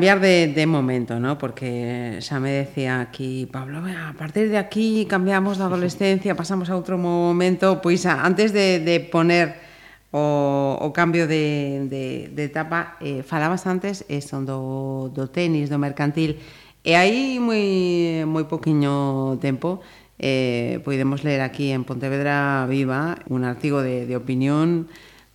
[0.06, 1.36] cambiar de, de momento, ¿no?
[1.36, 6.70] Porque eh, xa me decía aquí Pablo, a partir de aquí cambiamos da adolescencia, pasamos
[6.70, 9.58] a outro momento, pois a, antes de, de poner
[10.14, 15.78] o, o cambio de, de, de etapa, eh, falabas antes eso do, do tenis, do
[15.82, 16.38] mercantil,
[16.86, 19.82] e aí moi, moi poquiño tempo
[20.22, 24.86] eh, podemos ler aquí en Pontevedra Viva un artigo de, de opinión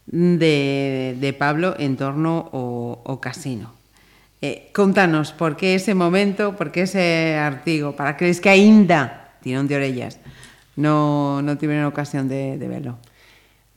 [0.07, 3.81] de, de Pablo en torno ao, ao casino.
[4.42, 7.94] Eh, contanos, por que ese momento, por que ese artigo?
[7.94, 10.18] Para crees que aínda tirón de orellas
[10.74, 12.98] no, non tiveron ocasión de, de velo?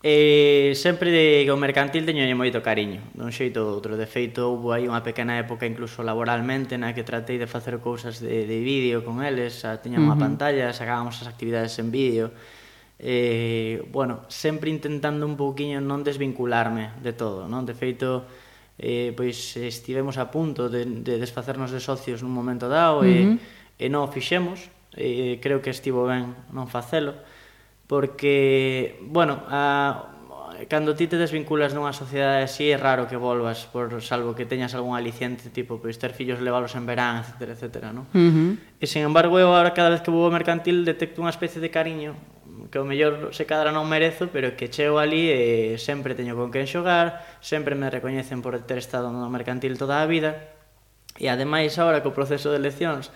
[0.01, 3.97] Eh, sempre de que o mercantil teño moito cariño, dun xeito ou outro.
[3.97, 8.21] De feito, houve aí unha pequena época incluso laboralmente na que tratei de facer cousas
[8.21, 10.25] de, de vídeo con eles, xa tiña unha uh -huh.
[10.29, 12.33] pantalla, sacábamos as actividades en vídeo,
[13.01, 17.65] eh, bueno, sempre intentando un pouquiño non desvincularme de todo, non?
[17.65, 18.29] De feito,
[18.79, 23.09] eh, pois eh, estivemos a punto de, de desfacernos de socios nun momento dado uh
[23.09, 23.39] e,
[23.79, 27.15] e non o fixemos e creo que estivo ben non facelo
[27.85, 30.15] porque, bueno, a,
[30.69, 34.73] cando ti te desvinculas dunha sociedade así é raro que volvas por salvo que teñas
[34.73, 38.07] algún aliciente tipo pois ter fillos leválos en verán, etcétera, etcétera, non?
[38.15, 38.51] Uh -huh.
[38.81, 41.69] E sen embargo, eu agora cada vez que vou ao mercantil detecto unha especie de
[41.69, 42.15] cariño
[42.75, 46.51] que o mellor se cadra non merezo, pero que cheo ali e sempre teño con
[46.51, 50.51] quen xogar, sempre me recoñecen por ter estado no mercantil toda a vida,
[51.15, 53.15] e ademais agora co proceso de eleccións,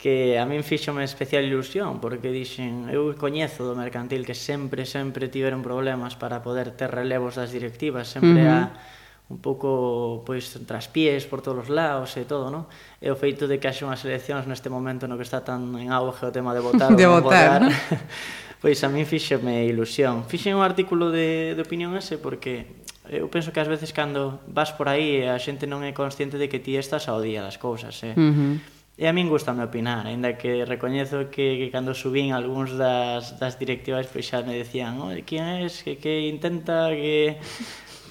[0.00, 5.28] que a min fixome especial ilusión porque dixen, eu coñezo do mercantil que sempre, sempre
[5.28, 8.64] tiveron problemas para poder ter relevos das directivas sempre uh -huh.
[8.64, 8.96] a
[9.28, 12.70] un pouco pois traspiés por todos os lados e todo, non?
[13.02, 15.90] E o feito de que haxe unhas eleccións neste momento no que está tan en
[15.90, 17.74] auge o tema de votar de votar, votar
[18.66, 20.26] Pois a min fíxeme ilusión.
[20.26, 22.66] Fixen un artículo de, de opinión ese porque
[23.06, 26.50] eu penso que ás veces cando vas por aí a xente non é consciente de
[26.50, 28.18] que ti estás ao día das cousas, eh?
[28.18, 28.54] Uh -huh.
[28.98, 33.54] E a min gustame opinar, aínda que recoñezo que, que cando subín algúns das, das
[33.54, 37.38] directivas pois xa me decían, "Oi, quen és que, que intenta que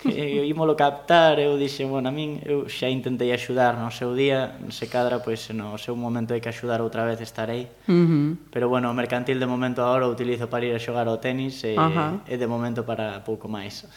[0.05, 4.13] Eh, e, ímolo captar, eu dixe, bueno, a min eu xa intentei axudar no seu
[4.13, 7.65] día, se cadra, pois no seu momento hai que axudar outra vez estarei.
[7.89, 8.29] Uh -huh.
[8.53, 11.65] Pero bueno, o mercantil de momento agora o utilizo para ir a xogar ao tenis
[11.65, 12.21] e, uh -huh.
[12.29, 13.89] e de momento para pouco máis.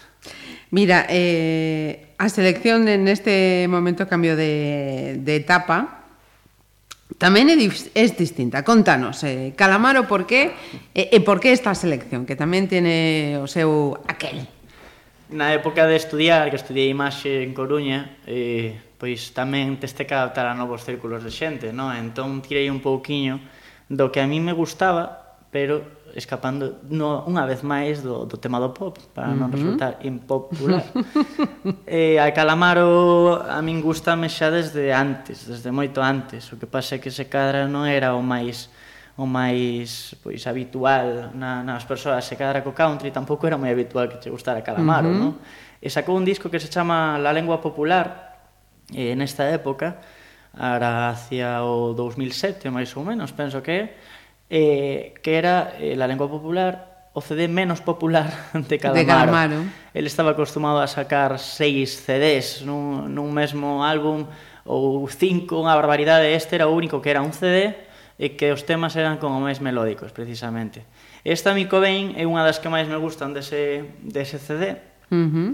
[0.73, 5.99] Mira, eh, a selección neste momento cambio de, de etapa,
[7.19, 8.63] Tamén é, é distinta.
[8.63, 10.55] Contanos, eh, Calamaro, por qué
[10.95, 14.58] e, e por qué esta selección, que tamén tiene o seu aquel
[15.29, 20.49] na época de estudiar, que estudiei imaxe en Coruña, eh, pois tamén teste que adaptar
[20.49, 21.93] a novos círculos de xente, non?
[21.95, 23.39] Entón tirei un pouquiño
[23.89, 28.59] do que a mí me gustaba, pero escapando no, unha vez máis do, do tema
[28.59, 30.83] do pop, para non resultar impopular.
[31.87, 36.97] eh, a Calamaro a min gustame xa desde antes, desde moito antes, o que pasa
[36.97, 38.73] é que se cadra non era o máis
[39.19, 44.07] o máis pois habitual na, nas persoas se cadra co country, tampouco era moi habitual
[44.07, 45.19] que che gustara Calamaro, uh -huh.
[45.19, 45.33] non?
[45.83, 48.39] E sacou un disco que se chama La lengua popular
[48.95, 49.99] eh, nesta época,
[50.55, 53.91] ara hacia o 2007 máis ou menos, penso que
[54.47, 59.03] eh, que era eh, La lengua popular o CD menos popular de Calamaro.
[59.03, 59.61] De Calamaro.
[59.99, 64.31] El estaba acostumado a sacar seis CDs nun, nun mesmo álbum
[64.63, 67.88] ou cinco, unha barbaridade, este era o único que era un CD,
[68.19, 70.83] e que os temas eran como máis melódicos, precisamente.
[71.23, 74.75] Esta Mi Cobain é unha das que máis me gustan dese, dese CD.
[75.09, 75.51] Uh -huh.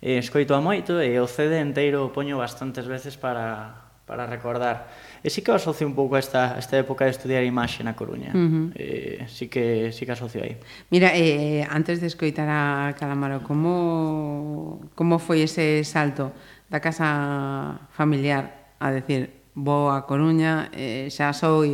[0.00, 4.88] E escoito a moito e o CD inteiro o poño bastantes veces para, para recordar.
[5.20, 7.92] E sí que asocio un pouco a esta, a esta época de estudiar imaxe na
[7.92, 8.32] Coruña.
[8.32, 8.66] Uh -huh.
[8.80, 10.56] eh, sí, que, sí que asocio aí.
[10.88, 16.32] Mira, eh, antes de escoitar a Calamaro, como, como foi ese salto
[16.72, 21.64] da casa familiar a decir, vou a Coruña, eh, xa sou,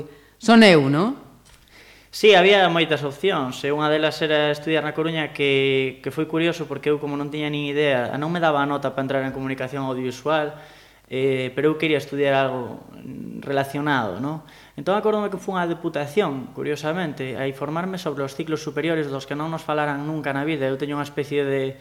[0.42, 1.14] Son eu, non?
[2.10, 6.66] Sí, había moitas opcións, e unha delas era estudiar na Coruña que, que foi curioso
[6.66, 9.30] porque eu como non tiña nin idea, non me daba a nota para entrar en
[9.30, 10.58] comunicación audiovisual,
[11.06, 12.82] eh, pero eu quería estudiar algo
[13.38, 14.42] relacionado, non?
[14.74, 19.38] Entón acordome que foi unha deputación, curiosamente, a informarme sobre os ciclos superiores dos que
[19.38, 20.66] non nos falaran nunca na vida.
[20.66, 21.78] Eu teño unha especie de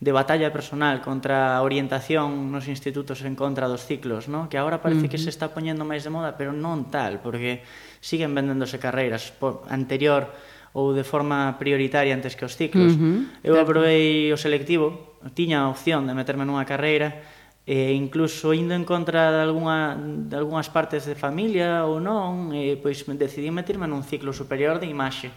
[0.00, 4.48] de batalla personal contra a orientación nos institutos en contra dos ciclos, ¿no?
[4.50, 5.12] que agora parece uh -huh.
[5.12, 7.62] que se está poñendo máis de moda, pero non tal, porque
[8.02, 10.34] siguen vendéndose carreiras por anterior
[10.74, 12.98] ou de forma prioritaria antes que os ciclos.
[12.98, 13.18] Uh -huh.
[13.46, 17.22] Eu aprobei o selectivo, tiña a opción de meterme nunha carreira,
[17.64, 22.76] e incluso indo en contra de, alguna, de algunhas partes de familia ou non, e,
[22.76, 25.32] pois decidí meterme nun ciclo superior de imaxe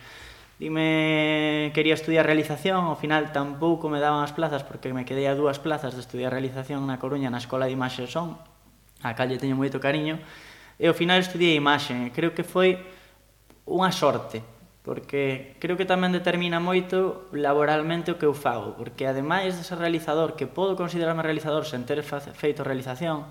[0.59, 5.37] Dime, quería estudiar realización, ao final tampouco me daban as plazas porque me quedei a
[5.37, 8.41] dúas plazas de estudiar realización na Coruña na Escola de Imaxe Son,
[9.05, 10.17] a calle teño moito cariño,
[10.81, 12.81] e ao final estudiei imaxe, creo que foi
[13.69, 14.41] unha sorte,
[14.81, 19.77] porque creo que tamén determina moito laboralmente o que eu fago, porque ademais de ser
[19.77, 23.29] realizador, que podo considerarme realizador sen ter feito realización,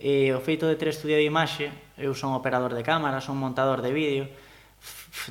[0.00, 1.68] e o feito de ter estudiado imaxe,
[2.00, 4.24] eu son operador de cámara, son montador de vídeo,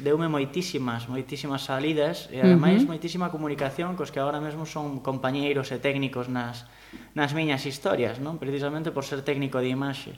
[0.02, 2.92] deume moitísimas, moitísimas salidas e ademais uh -huh.
[2.96, 6.66] moitísima comunicación cos que agora mesmo son compañeiros e técnicos nas,
[7.14, 8.42] nas miñas historias, non?
[8.42, 10.18] precisamente por ser técnico de imaxe.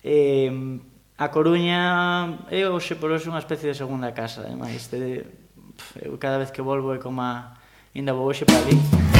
[0.00, 0.80] Eh,
[1.18, 5.22] a Coruña é hoxe por hoxe unha especie de segunda casa, ademais, de,
[5.76, 7.54] pff, eu cada vez que volvo é como a...
[7.92, 9.11] Ainda vou hoxe para ali.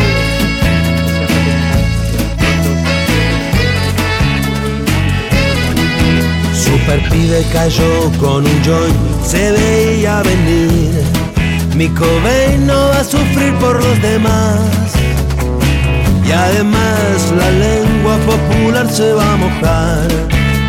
[6.92, 11.02] Super pibe cayó con un joint, se veía venir.
[11.74, 14.60] Mi Cobain no va a sufrir por los demás.
[16.26, 20.08] Y además la lengua popular se va a mojar.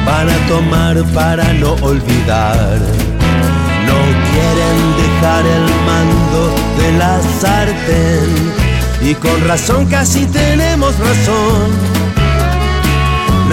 [0.05, 2.79] Van a tomar para no olvidar.
[3.85, 3.99] No
[4.31, 8.53] quieren dejar el mando de la sartén.
[9.01, 12.02] Y con razón casi tenemos razón.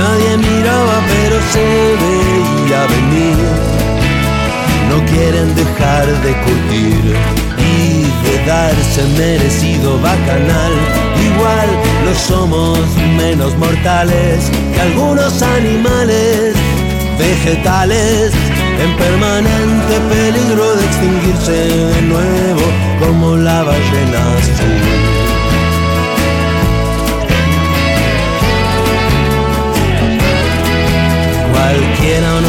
[0.00, 1.66] Nadie miraba pero se
[2.02, 3.36] veía venir.
[4.88, 7.04] No quieren dejar de curtir
[7.58, 10.72] y de darse merecido bacanal.
[11.30, 11.68] Igual
[12.04, 12.78] no somos
[13.18, 16.54] menos mortales que algunos animales
[17.18, 18.32] vegetales
[18.82, 21.58] en permanente peligro de extinguirse
[21.92, 22.66] de nuevo
[23.00, 25.09] como la ballena azul.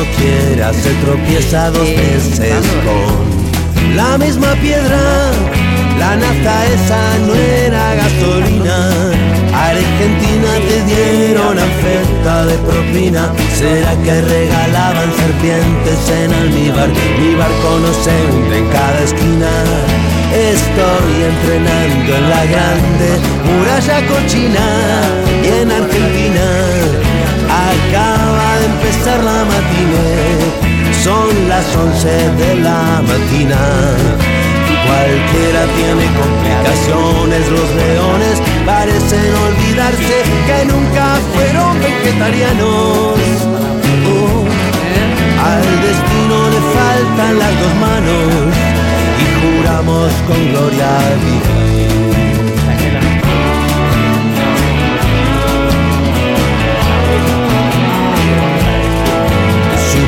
[0.02, 5.32] Cualquiera o no quiera se tropieza dos veces con la misma piedra.
[5.99, 8.89] La nafta esa no era gasolina.
[9.54, 13.32] Argentina te dieron oferta de propina.
[13.54, 16.89] ¿Será que regalaban serpientes en almíbar?
[17.20, 19.52] Mi barco no se hunde en cada esquina.
[20.34, 23.10] Estoy entrenando en la grande
[23.45, 24.66] muralla cochina
[25.43, 27.11] y en Argentina
[27.52, 30.39] acaba de empezar la matinée,
[31.04, 32.08] son las 11
[32.41, 33.62] de la mañana.
[34.88, 43.20] Cualquiera tiene complicaciones, los leones parecen olvidarse que nunca fueron vegetarianos.
[44.12, 44.45] Oh,
[45.52, 48.56] al destino le faltan las dos manos
[49.22, 50.91] y juramos con gloria
[51.24, 51.70] vivir.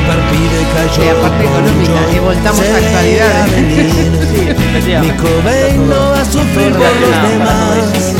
[0.04, 5.00] Super pide cayó E a parte con un económica, joint, e voltamos veía venir.
[5.00, 8.12] Mi Cobain no va a sufrir por los demás.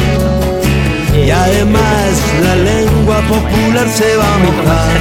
[1.14, 2.08] Y además
[2.42, 4.96] la lengua popular se va a mojar.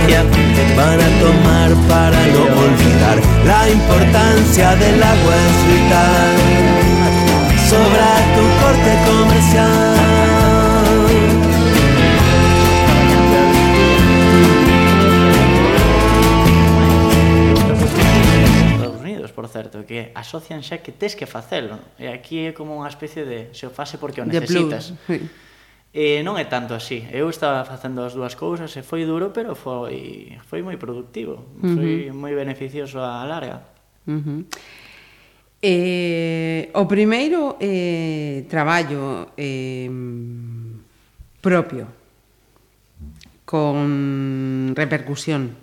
[0.76, 6.36] Van a tomar para no olvidar la importancia del agua es vital.
[7.70, 10.23] Sobra tu corte comercial.
[19.54, 21.78] certo, que asocian xa que tes que facelo.
[22.02, 24.90] E aquí é como unha especie de se o fase porque o necesitas.
[24.90, 25.44] De plus, sí.
[25.94, 27.06] E non é tanto así.
[27.14, 31.46] Eu estaba facendo as dúas cousas e foi duro, pero foi foi moi productivo.
[31.62, 31.76] Uh -huh.
[31.78, 33.62] Foi moi beneficioso a larga.
[34.10, 34.40] Uh -huh.
[35.62, 39.88] Eh, o primeiro eh, traballo eh,
[41.40, 41.88] propio
[43.46, 45.63] con repercusión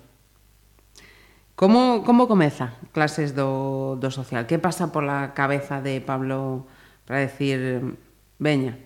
[1.60, 4.48] Como, como comeza clases do, do social?
[4.48, 6.64] Que pasa pola cabeza de Pablo
[7.04, 8.00] para decir,
[8.40, 8.80] veña,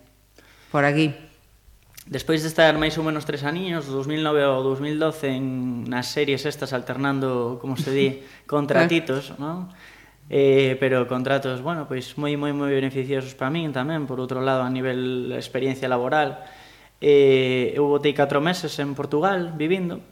[0.74, 1.14] por aquí?
[2.10, 4.90] Despois de estar máis ou menos tres aniños, 2009 ao 2012,
[5.30, 5.46] en,
[5.86, 8.08] nas series estas alternando, como se di,
[8.50, 9.70] contratitos, non?
[10.26, 14.66] Eh, pero contratos, bueno, pois moi moi moi beneficiosos para min tamén, por outro lado
[14.66, 16.42] a nivel experiencia laboral.
[16.98, 20.02] Eh, eu botei 4 meses en Portugal vivindo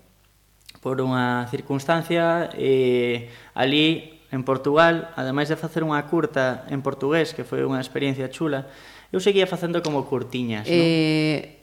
[0.83, 7.47] por unha circunstancia e ali en Portugal, ademais de facer unha curta en portugués, que
[7.47, 8.67] foi unha experiencia chula,
[9.15, 10.75] eu seguía facendo como curtiñas, eh...
[10.75, 11.63] non?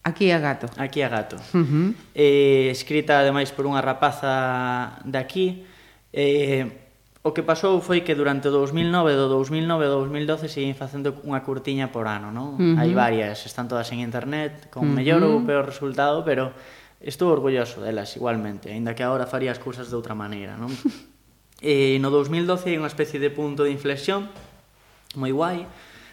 [0.00, 0.66] Aquí a gato.
[0.80, 1.36] Aquí a gato.
[1.52, 1.88] Uh -huh.
[2.16, 5.46] eh, escrita, ademais, por unha rapaza de aquí.
[6.12, 6.64] Eh,
[7.20, 11.44] o que pasou foi que durante o 2009, do 2009 ao 2012, seguín facendo unha
[11.44, 12.56] curtiña por ano, non?
[12.56, 12.80] Uh -huh.
[12.80, 14.96] Hai varias, están todas en internet, con uh -huh.
[14.96, 16.56] mellor ou peor resultado, pero
[17.00, 20.68] Estou orgulloso delas igualmente, aínda que agora faría as cousas de outra maneira, non?
[21.64, 24.28] e no 2012 hai unha especie de punto de inflexión
[25.16, 25.64] moi guai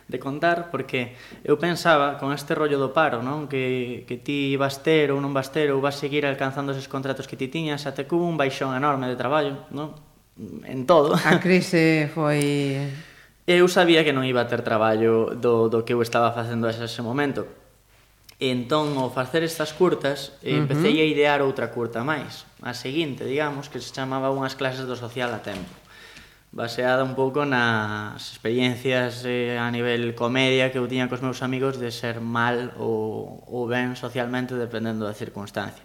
[0.08, 3.52] de contar porque eu pensaba con este rollo do paro, non?
[3.52, 7.28] Que, que ti vas ter ou non vas ter ou vas seguir alcanzando eses contratos
[7.28, 9.92] que ti tiñas até que hubo un baixón enorme de traballo, non?
[10.64, 11.20] En todo.
[11.20, 12.80] A crise foi...
[13.44, 16.72] Eu sabía que non iba a ter traballo do, do que eu estaba facendo a
[16.72, 17.67] ese momento
[18.38, 20.62] E entón, ao facer estas curtas, eh, uh -huh.
[20.64, 24.94] empecé a idear outra curta máis, a seguinte, digamos, que se chamaba Unhas clases do
[24.94, 25.74] social a tempo
[26.52, 31.76] baseada un pouco nas experiencias eh, a nivel comedia que eu tiña cos meus amigos
[31.78, 35.84] de ser mal ou, ou ben socialmente dependendo da circunstancia.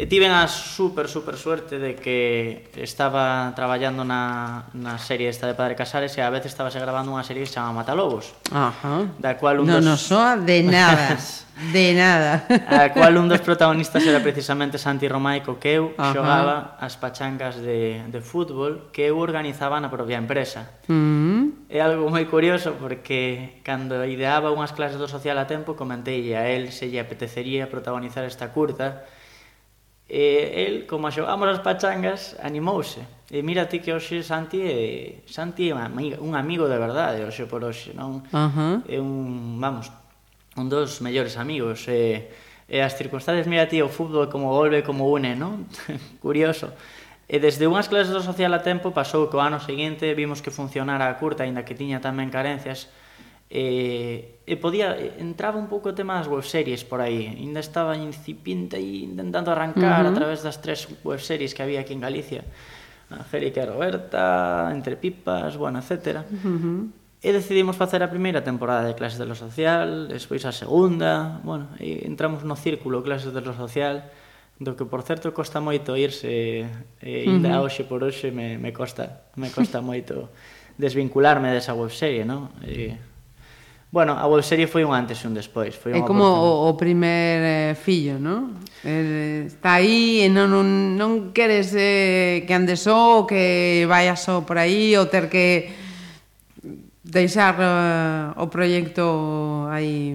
[0.00, 5.52] E tiven a super, super suerte de que estaba traballando na, na serie esta de
[5.52, 8.32] Padre Casares e a veces estabase grabando unha serie que se chama Matalobos.
[8.48, 9.12] Ajá.
[9.20, 9.92] Da cual un non dos...
[9.92, 11.20] nos soa de nada.
[11.76, 12.48] de nada.
[12.48, 16.16] a cual un dos protagonistas era precisamente Santi Romaico que eu Ajá.
[16.16, 20.80] xogaba as pachangas de, de fútbol que eu organizaba na propia empresa.
[20.88, 21.40] Mm -hmm.
[21.68, 26.48] É algo moi curioso porque cando ideaba unhas clases do social a tempo comentei a
[26.48, 29.04] él se lle apetecería protagonizar esta curta
[30.10, 32.98] E el, como xogamos as pachangas, animouse.
[33.30, 35.74] E mira ti que hoxe Santi é, Santi é
[36.18, 38.26] un amigo de verdade, hoxe por hoxe, non?
[38.34, 38.74] Uh -huh.
[38.90, 39.86] É un, vamos,
[40.58, 41.86] un dos mellores amigos.
[41.86, 42.26] E,
[42.66, 45.70] e as circunstancias, mira ti, o fútbol como volve, como une, non?
[46.18, 46.74] Curioso.
[47.30, 50.50] E desde unhas clases do social a tempo pasou que o ano seguinte vimos que
[50.50, 52.90] funcionara a curta, aínda que tiña tamén carencias,
[53.50, 58.78] E, e podía, entraba un pouco o tema das webseries por aí, ainda estaba incipiente
[58.78, 60.14] aí intentando arrancar uh -huh.
[60.14, 62.46] a través das tres webseries que había aquí en Galicia
[63.10, 66.22] Angélica e Roberta, Entre Pipas, bueno, etc.
[66.30, 66.80] Uh -huh.
[67.20, 71.68] E decidimos facer a primeira temporada de Clases de lo Social, despois a segunda, bueno,
[71.76, 74.08] e entramos no círculo Clases de lo Social,
[74.56, 76.64] do que por certo costa moito irse,
[77.02, 77.62] e ainda uh -huh.
[77.66, 80.32] hoxe por hoxe me, me costa, me costa moito
[80.80, 82.48] desvincularme desa webserie, non?
[82.64, 82.96] E,
[83.90, 85.74] Bueno, a Webserie foi un antes e un despois.
[85.74, 88.54] Foi é como o, o primer eh, fillo, non?
[88.86, 94.46] Eh, está aí e non, non, non queres eh, que ande só, que vaya só
[94.46, 95.74] por aí, ou ter que
[97.02, 100.14] deixar eh, o proxecto aí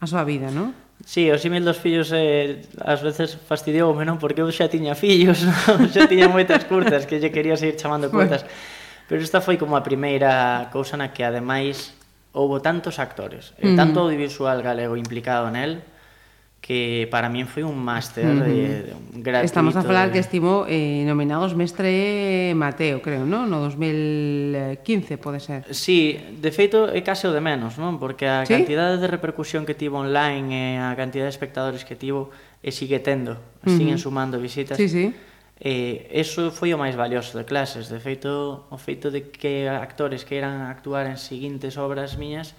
[0.00, 0.72] a súa vida, non?
[1.04, 4.16] Sí, o símil dos fillos eh, ás veces fastidioume, non?
[4.16, 5.88] Porque eu xa tiña fillos, non?
[5.92, 8.48] xa tiña moitas curtas, que lle quería seguir chamando curtas.
[8.48, 9.12] Bueno.
[9.12, 11.99] Pero esta foi como a primeira cousa na que ademais
[12.32, 13.74] houve tantos actores eh, mm.
[13.74, 15.82] e tanto audiovisual galego implicado nel
[16.60, 18.44] que para min foi un máster mm -hmm.
[18.44, 18.84] de, mm-hmm.
[18.84, 19.48] de un gratuito.
[19.48, 20.12] Estamos a falar de...
[20.12, 23.48] que estivo eh, nominados mestre Mateo, creo, ¿no?
[23.48, 25.64] No 2015 pode ser.
[25.72, 27.96] Sí, de feito é case o de menos, non?
[27.96, 28.52] Porque a ¿Sí?
[28.52, 32.28] cantidade de repercusión que tivo online e a cantidade de espectadores que tivo
[32.60, 34.04] e sigue tendo, mm siguen mm-hmm.
[34.04, 34.76] sumando visitas.
[34.76, 35.16] Sí, sí
[35.60, 40.24] E eso foi o máis valioso de clases, de feito, o feito de que actores
[40.24, 42.56] que eran actuar en seguintes obras miñas,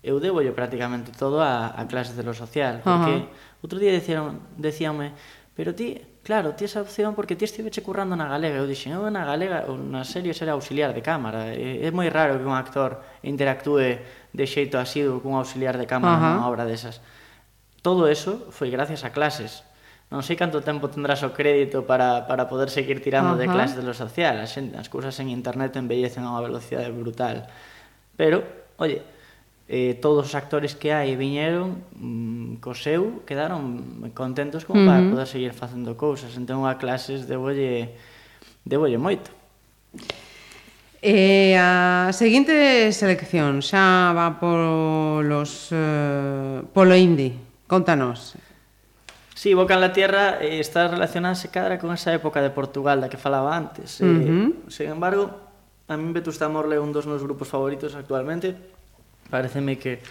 [0.00, 3.60] eu devollo prácticamente todo a, a clases de lo social, porque uh -huh.
[3.60, 5.12] outro día decían, decíanme,
[5.52, 9.04] pero ti, claro, ti esa opción porque ti estiveche currando na galega, eu dixen, eu
[9.12, 13.04] na galega, na serie era auxiliar de cámara, é, é moi raro que un actor
[13.20, 14.00] interactúe
[14.32, 16.32] de xeito asiduo cun auxiliar de cámara uh -huh.
[16.40, 17.04] nunha obra desas.
[17.84, 19.67] Todo eso foi gracias a clases,
[20.08, 23.44] non sei canto tempo tendrás o crédito para, para poder seguir tirando uh -huh.
[23.44, 24.40] de clases de lo social.
[24.40, 27.44] As, as cousas en internet embellecen a unha velocidade brutal.
[28.16, 28.40] Pero,
[28.80, 29.04] oye,
[29.68, 34.90] eh, todos os actores que hai viñeron mm, co seu, quedaron contentos como uh -huh.
[34.96, 36.32] para poder seguir facendo cousas.
[36.40, 37.92] Entón, a clases debolle,
[38.64, 39.28] debolle moito.
[41.04, 47.36] E a seguinte selección xa va polos, eh, polo indie.
[47.68, 48.40] Contanos,
[49.38, 53.00] Sí, Boca en la Tierra eh, está relacionada se cadra con esa época de Portugal
[53.00, 54.00] da que falaba antes.
[54.00, 54.50] Uh -huh.
[54.50, 55.30] eh, sin embargo,
[55.86, 58.58] a mí Vetusta Morla é un dos meus grupos favoritos actualmente.
[59.30, 60.02] Pareceme que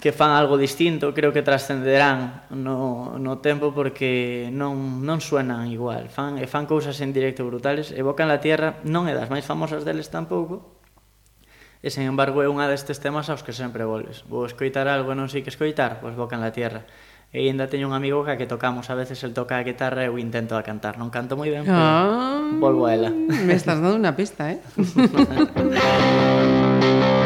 [0.00, 6.08] que fan algo distinto, creo que trascenderán no, no tempo porque non, non suenan igual,
[6.08, 9.84] fan, e fan cousas en directo brutales, evocan la tierra, non é das máis famosas
[9.84, 10.78] deles tampouco,
[11.84, 14.24] e sen embargo é unha destes temas aos que sempre voles.
[14.24, 16.88] Vou escoitar algo e non sei que escoitar, pois vocan la tierra.
[17.28, 20.00] E ainda teño un amigo que a que tocamos, a veces el toca a guitarra
[20.00, 20.96] e eu intento a cantar.
[20.96, 23.12] Non canto moi ben, pero ah, volvo a ela.
[23.12, 24.64] Me estás dando unha pista, eh?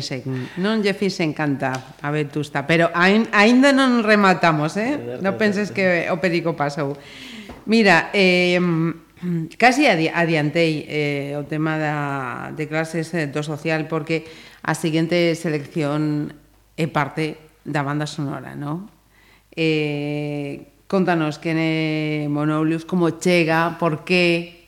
[0.00, 5.20] fixen, non lle fixen cantar a Vetusta, pero ain, aínda non rematamos, eh?
[5.20, 6.96] Non penses que o perico pasou.
[7.68, 8.58] Mira, eh,
[9.58, 11.96] casi adi adiantei eh, o tema da,
[12.56, 14.24] de clases eh, do social porque
[14.64, 16.32] a seguinte selección
[16.74, 18.88] é parte da banda sonora, non?
[19.54, 24.63] Eh, contanos quen é Monoulius como chega, por que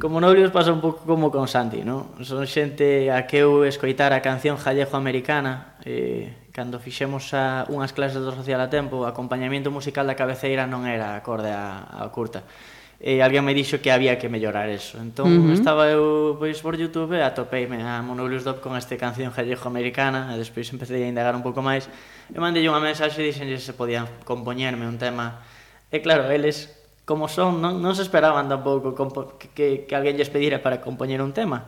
[0.00, 2.08] Como novios pasa un pouco como con Santi, non?
[2.24, 8.24] Son xente a que eu escoitar a canción Jallejo-Americana eh, cando fixemos a, unhas clases
[8.24, 12.48] do social a tempo, o acompañamento musical da cabeceira non era acorde a, a curta.
[12.96, 14.96] E alguén me dixo que había que mellorar eso.
[14.96, 15.56] Entón, uh -huh.
[15.56, 20.40] estaba eu pois, por Youtube e atopeime a Monoblius Dop con esta canción Jallejo-Americana e
[20.40, 21.92] despois empecé a indagar un pouco máis.
[22.32, 25.44] E mandei unha mensaxe e dixenlle se podían compoñerme un tema.
[25.92, 26.79] E claro, eles
[27.10, 31.34] como son, non, non se esperaban tampouco que, que alguén lles pedira para compoñer un
[31.34, 31.66] tema.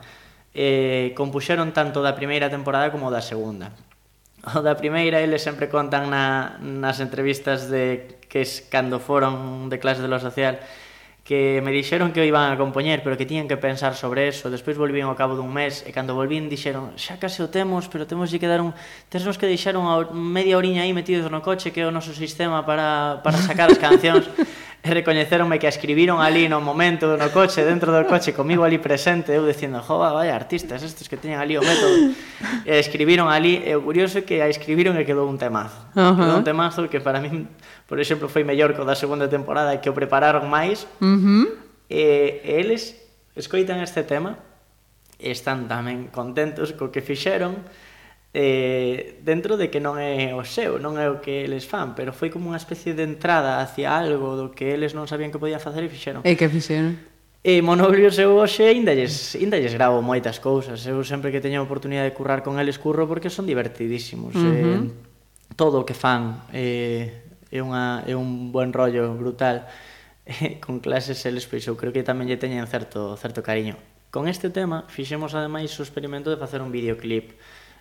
[0.55, 3.75] Eh, compuxeron tanto da primeira temporada como da segunda.
[4.47, 9.83] O da primeira eles sempre contan na, nas entrevistas de que es, cando foron de
[9.83, 10.63] clase de lo social
[11.27, 14.51] que me dixeron que o iban a compoñer, pero que tiñan que pensar sobre eso.
[14.51, 18.11] Despois volvín ao cabo dun mes e cando volvín dixeron, xa case o temos, pero
[18.11, 18.75] temos de quedar un...
[19.07, 22.67] Tesnos que deixaron a media oriña aí metidos no coche que é o noso sistema
[22.67, 24.27] para, para sacar as cancións.
[24.83, 29.31] recoñeceronme que a escribiron ali no momento no coche, dentro do coche, comigo ali presente,
[29.31, 32.11] eu dicindo, jova, vaya artistas estes que teñen ali o método.
[32.67, 35.79] E escribiron ali, e o curioso é que a escribiron e quedou un temazo.
[35.95, 36.19] Uh -huh.
[36.19, 37.47] Quedou un temazo que para min,
[37.87, 40.83] por exemplo, foi mellor co da segunda temporada que o prepararon máis.
[40.99, 41.47] Uh -huh.
[41.87, 42.99] E, e eles
[43.39, 44.43] escoitan este tema
[45.23, 47.63] e están tamén contentos co que fixeron
[48.35, 52.17] eh, dentro de que non é o seu, non é o que eles fan, pero
[52.17, 55.61] foi como unha especie de entrada hacia algo do que eles non sabían que podían
[55.61, 56.25] facer e fixeron.
[56.25, 56.97] E que fixeron?
[57.43, 60.81] E Monobrio seu hoxe ainda lles, ainda lles gravo moitas cousas.
[60.87, 64.33] Eu sempre que teño a oportunidade de currar con eles curro porque son divertidísimos.
[64.33, 64.87] Uh -huh.
[64.87, 65.13] eh,
[65.59, 69.69] todo o que fan eh, é, unha, é un buen rollo brutal.
[70.25, 73.77] Eh, con clases eles, pois eu creo que tamén lle teñen certo, certo cariño.
[74.09, 77.37] Con este tema fixemos ademais o experimento de facer un videoclip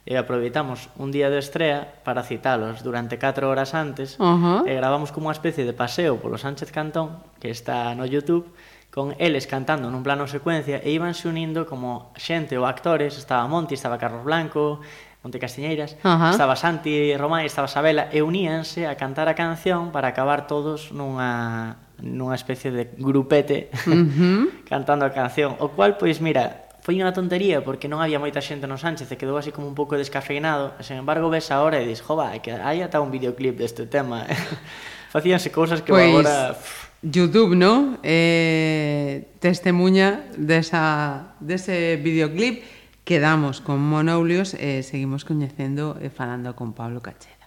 [0.05, 4.59] e aproveitamos un día de estrea para citalos durante 4 horas antes uh -huh.
[4.65, 8.49] e gravamos como unha especie de paseo polo Sánchez Cantón que está no Youtube
[8.89, 13.45] con eles cantando nun plano secuencia e iban se unindo como xente ou actores estaba
[13.45, 14.81] Monti, estaba Carlos Blanco
[15.21, 16.31] Monte Castiñeiras, uh -huh.
[16.33, 21.77] estaba Santi Román, estaba Sabela e uníanse a cantar a canción para acabar todos nunha
[22.01, 24.41] nunha especie de grupete uh -huh.
[24.65, 28.67] cantando a canción, o cual pois mira, foi unha tontería porque non había moita xente
[28.67, 31.87] no Sánchez e quedou así como un pouco descafeinado e sen embargo ves ahora e
[31.87, 34.35] dis jova, que hai ata un videoclip deste tema eh.
[35.15, 36.51] facíanse cousas que pois, agora
[36.99, 37.97] YouTube, no?
[38.03, 42.61] Eh, testemunha desa, dese videoclip.
[43.01, 47.40] Quedamos con Monoulios e seguimos coñecendo e falando con Pablo Cachet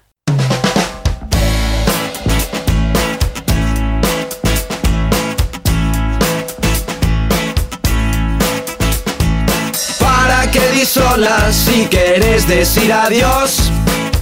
[10.94, 13.72] sola si queres decir adiós.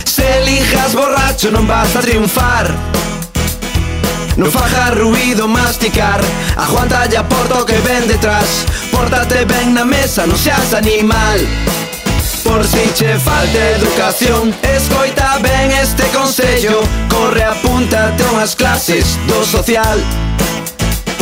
[0.04, 2.72] Se elijas borracho non vas a triunfar.
[4.36, 6.20] Non faja ruido masticar.
[6.56, 8.64] Aguanta ya porto que ven detrás.
[8.90, 11.44] Pórtate ben na mesa, non seas animal.
[12.42, 20.00] Por si che falte educación Escoita ben este consello Corre, apúntate unhas clases do social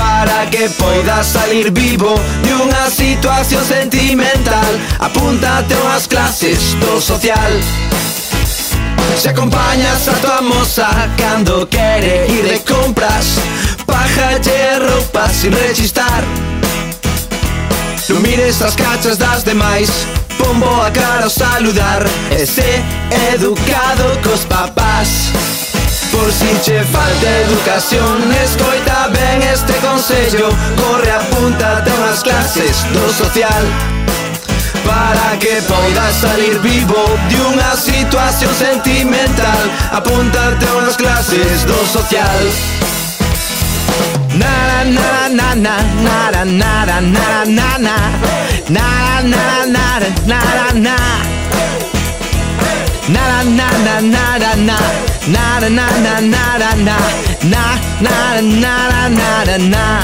[0.01, 4.73] para que poidas salir vivo de unha situación sentimental.
[4.97, 7.53] Apúntate a unhas clases do social.
[9.21, 10.89] Se acompañas a tua moza
[11.21, 13.37] cando quere ir de compras
[13.85, 16.23] Pájalle roupa sin rechistar.
[18.09, 19.91] Non mires as cachas das demais
[20.39, 22.03] pombo a cara ao saludar.
[22.31, 22.83] E sé
[23.35, 25.35] educado cos papás.
[26.13, 33.63] Por si che falta educación Escoita ben este consello Corre, apúntate unhas clases do social
[34.85, 39.63] Para que podas salir vivo de unha situación sentimental
[39.93, 42.41] Apúntate unhas clases do social
[44.35, 47.99] Na na na na na na na na na na na
[48.69, 48.87] na
[49.67, 49.87] na
[50.27, 51.30] na na na
[53.11, 53.69] na na
[54.01, 54.79] na na.
[55.27, 55.69] Na na na na.
[55.69, 55.87] Na na
[56.21, 56.97] na na
[57.45, 57.67] na.
[58.01, 60.01] Na na na na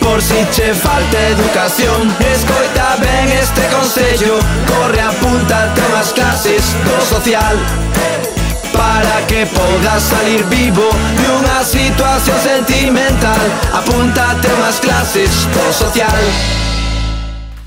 [0.00, 7.56] Por si che falta educación Escoita ben este consello Corre, apúntate unhas clases do social.
[8.72, 13.42] Para que podas salir vivo de unha situación sentimental.
[13.72, 16.20] Apúntate unhas clases do social.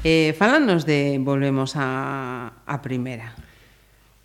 [0.03, 3.46] Eh, falanos de Volvemos a, a Primera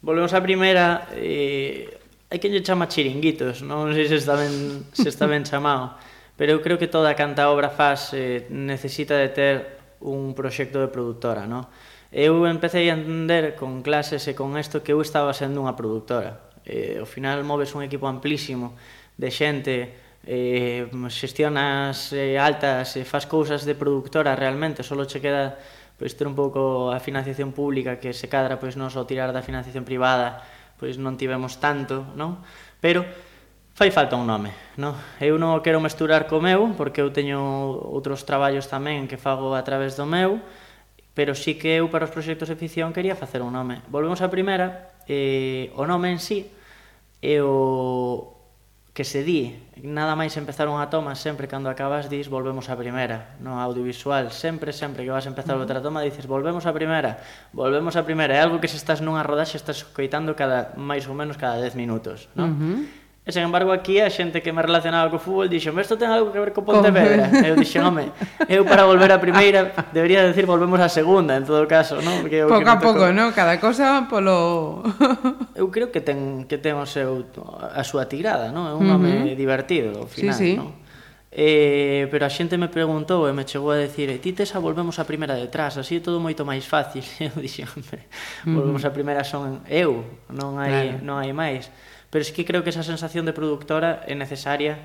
[0.02, 1.86] Volvemos á primeira, eh,
[2.26, 5.94] hai quen lle chama chiringuitos, non sei se está ben, se está ben chamado,
[6.34, 9.56] pero eu creo que toda canta obra faz eh, necesita de ter
[10.02, 11.70] un proxecto de produtora, non?
[12.10, 16.50] Eu empecé a entender con clases e con isto que eu estaba sendo unha productora.
[16.66, 18.74] Eh, ao final moves un equipo amplísimo
[19.14, 19.76] de xente,
[20.26, 25.62] eh, xestionas eh, altas, eh, faz cousas de productora realmente, só che queda
[26.02, 29.38] pois ter un pouco a financiación pública que se cadra pois non só tirar da
[29.38, 30.42] financiación privada,
[30.82, 32.42] pois non tivemos tanto, non?
[32.82, 33.06] Pero
[33.70, 34.50] fai falta un nome,
[34.82, 34.98] non?
[35.22, 37.38] Eu non quero mesturar co meu porque eu teño
[37.86, 40.42] outros traballos tamén que fago a través do meu,
[41.14, 43.86] pero sí que eu para os proxectos de ficción quería facer un nome.
[43.86, 46.50] Volvemos á primeira, eh, o nome en sí
[47.22, 48.41] é o,
[48.92, 53.40] que se di, nada máis empezar unha toma, sempre cando acabas dis volvemos á primeira,
[53.40, 57.16] no audiovisual, sempre, sempre que vas a empezar outra toma dices volvemos á primeira,
[57.56, 61.16] volvemos á primeira, é algo que se estás nunha rodaxe estás coitando cada máis ou
[61.16, 62.52] menos cada 10 minutos, non?
[62.52, 63.01] Uh -huh.
[63.22, 66.34] E sen embargo aquí a xente que me relacionaba co fútbol dixo, isto ten algo
[66.34, 67.30] que ver co Pontevedra?
[67.30, 68.10] E eu dixo, home,
[68.50, 72.18] eu para volver a primeira debería decir volvemos a segunda en todo caso, non?
[72.18, 73.30] Porque pouco a pouco, non?
[73.30, 74.82] Cada cosa polo...
[75.54, 77.30] eu creo que ten que ten o seu
[77.62, 78.66] a súa tirada, non?
[78.66, 79.38] É un nome uh -huh.
[79.38, 80.58] divertido ao final, sí, sí.
[80.58, 80.82] non?
[81.30, 84.98] Eh, pero a xente me preguntou e me chegou a decir ti tes a volvemos
[84.98, 87.70] a primeira detrás así é todo moito máis fácil eu dixen,
[88.44, 91.06] volvemos a primeira son eu non hai, claro.
[91.06, 91.72] non hai máis
[92.12, 94.76] pero sí que creo que esa sensación de productora é necesaria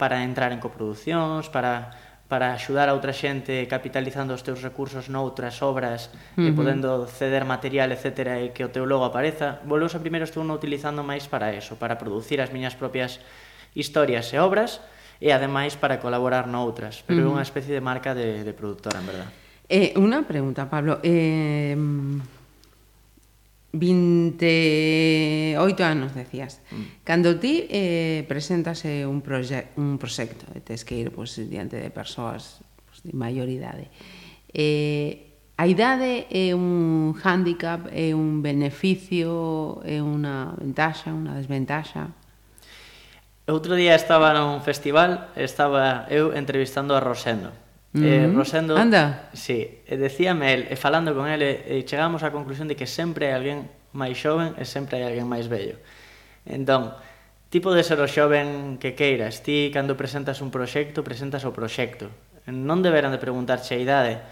[0.00, 1.92] para entrar en coproduccións, para
[2.30, 6.48] para axudar a outra xente capitalizando os teus recursos noutras obras uh -huh.
[6.48, 8.46] e podendo ceder material, etc.
[8.46, 9.58] e que o teu logo apareza.
[9.66, 13.18] Volveus a primeiro estou non utilizando máis para eso, para producir as miñas propias
[13.74, 14.78] historias e obras
[15.18, 17.34] e ademais para colaborar noutras, pero é uh -huh.
[17.34, 19.28] unha especie de marca de, de productora, en verdad.
[19.66, 21.02] Eh, unha pregunta, Pablo.
[21.02, 21.74] Eh,
[23.72, 26.60] 28 anos, decías.
[26.70, 26.82] Mm.
[27.04, 31.90] Cando ti eh, presentase un, proxe un proxecto e tes que ir pois, diante de
[31.94, 33.86] persoas pues, de maior idade,
[34.50, 35.30] eh,
[35.60, 42.16] a idade é un handicap, é un beneficio, é unha ventaxa, unha desventaxa?
[43.44, 47.52] Outro día estaba nun festival, estaba eu entrevistando a Rosendo,
[47.92, 48.04] Mm.
[48.04, 48.36] Eh, mm-hmm.
[48.36, 49.30] Rosendo, Anda.
[49.34, 53.30] Sí, e decíame el, e falando con ele, e chegamos á conclusión de que sempre
[53.30, 55.74] hai alguén máis xoven e sempre hai alguén máis vello.
[56.46, 56.94] Entón,
[57.50, 62.06] ti podes ser o xoven que queiras, ti cando presentas un proxecto, presentas o proxecto.
[62.46, 64.22] Non deberán de preguntarche a idade,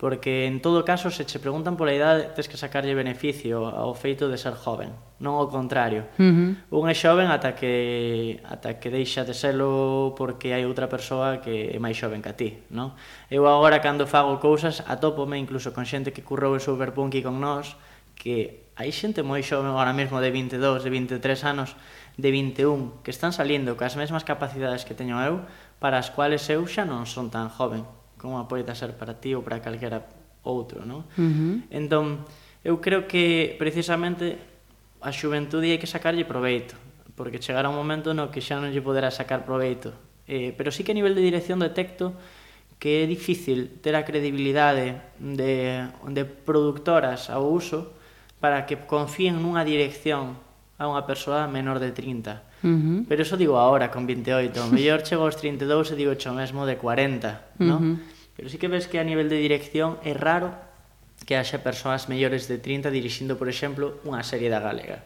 [0.00, 4.32] porque en todo caso se che preguntan pola idade tes que sacarlle beneficio ao feito
[4.32, 6.08] de ser joven, non ao contrario.
[6.16, 6.80] Uh -huh.
[6.80, 11.68] Un é xoven ata que ata que deixa de selo porque hai outra persoa que
[11.68, 12.96] é máis xoven que a ti, non?
[13.28, 17.76] Eu agora cando fago cousas atópome incluso con xente que currou en Superpunky con nós
[18.16, 21.76] que hai xente moi xoven agora mesmo de 22, de 23 anos,
[22.16, 25.44] de 21 que están salindo coas mesmas capacidades que teño eu,
[25.76, 27.84] para as cuales eu xa non son tan joven
[28.20, 30.04] como a poida ser para ti ou para calquera
[30.44, 31.08] outro, non?
[31.16, 31.54] Uh -huh.
[31.72, 32.28] Entón,
[32.60, 34.36] eu creo que precisamente
[35.00, 36.76] a xuventude hai que sacarlle proveito,
[37.16, 39.96] porque chegará un momento no que xa non lle poderá sacar proveito.
[40.28, 42.12] Eh, pero sí que a nivel de dirección detecto
[42.80, 47.92] que é difícil ter a credibilidade de, de productoras ao uso
[48.40, 50.36] para que confíen nunha dirección
[50.80, 52.64] a unha persoa menor de 30.
[52.64, 52.98] Uh -huh.
[53.04, 54.72] Pero eso digo ahora, con 28.
[54.72, 57.68] Mellor chego aos 32 e digo o mesmo de 40, uh -huh.
[57.68, 57.76] no?
[58.32, 60.56] Pero sí que ves que a nivel de dirección é raro
[61.28, 65.04] que haxa persoas mellores de 30 dirixindo, por exemplo, unha serie da galega.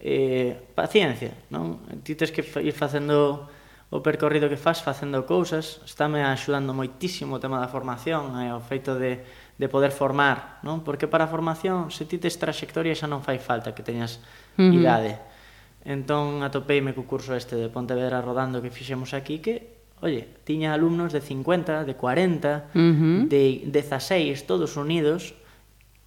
[0.00, 1.84] Eh, paciencia, non?
[2.00, 3.52] Ti tens que ir facendo
[3.92, 8.58] o percorrido que fas facendo cousas, estáme axudando moitísimo o tema da formación, eh, o
[8.64, 9.20] feito de
[9.58, 10.82] de poder formar, non?
[10.82, 14.18] Porque para a formación, se ti tes traxectoria xa non fai falta que teñas
[14.58, 14.74] uh -huh.
[14.74, 15.22] idade.
[15.84, 19.74] Entón atopeime co curso este de Pontevedra rodando que fixemos aquí que
[20.04, 23.28] Oye, tiña alumnos de 50, de 40, uh -huh.
[23.28, 25.32] de 16, todos unidos,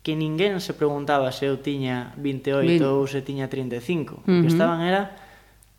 [0.03, 4.22] que ninguén se preguntaba se eu tiña 28 ou se tiña 35.
[4.22, 4.38] Uh -huh.
[4.38, 5.18] O que estaban era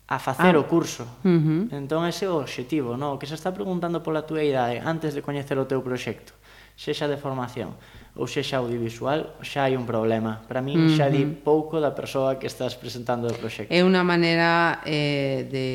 [0.09, 0.61] a facer ah.
[0.61, 1.07] o curso.
[1.23, 1.61] Uh -huh.
[1.71, 3.15] Entón ese é o obxectivo, no?
[3.15, 6.35] o que se está preguntando pola túa idade antes de coñecer o teu proxecto
[6.79, 7.75] sexa de formación
[8.15, 10.39] ou sexa audiovisual, xa hai un problema.
[10.47, 13.71] Para min xa di pouco da persoa que estás presentando o proxecto.
[13.71, 15.67] É unha maneira eh, de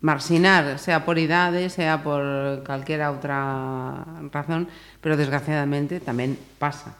[0.00, 2.24] marxinar, sea por idade, sea por
[2.64, 4.72] calquera outra razón,
[5.04, 6.96] pero desgraciadamente tamén pasa.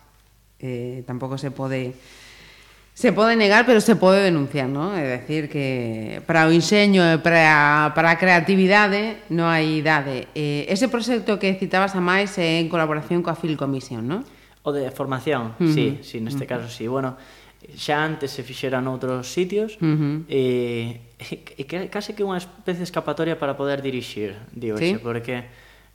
[0.60, 1.96] Eh, tampouco se pode
[3.00, 4.92] Se pode negar, pero se pode denunciar, non?
[4.92, 10.28] É decir, que para o enxeño e para, para a creatividade non hai idade.
[10.36, 14.20] Eh, ese proxecto que citabas a máis é en colaboración coa Phil Commission, non?
[14.60, 15.72] O de formación, uh -huh.
[15.72, 16.60] sí, sí, neste uh -huh.
[16.60, 16.84] caso sí.
[16.92, 17.16] Bueno,
[17.72, 20.28] xa antes se fixeran outros sitios uh -huh.
[20.28, 21.00] e,
[21.56, 25.00] e, e case que unha especie de escapatoria para poder dirixir, digo, sí?
[25.00, 25.48] porque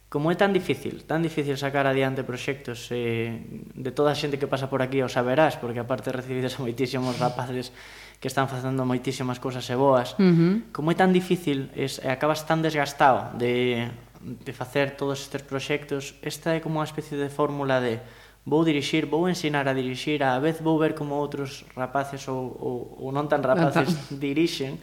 [0.10, 3.42] como é tan difícil, tan difícil sacar adiante proxectos eh,
[3.74, 7.18] de toda a xente que pasa por aquí o saberás, porque aparte recibides a moitísimos
[7.18, 7.74] rapaces
[8.22, 10.54] que están facendo moitísimas cousas e boas, uh -huh.
[10.72, 13.90] como é tan difícil, es, acabas tan desgastado de,
[14.22, 18.00] de facer todos estes proxectos, esta é como unha especie de fórmula de
[18.46, 22.78] vou dirixir, vou ensinar a dirixir, a vez vou ver como outros rapaces ou, ou,
[23.02, 23.90] ou non tan rapaces
[24.22, 24.78] dirixen,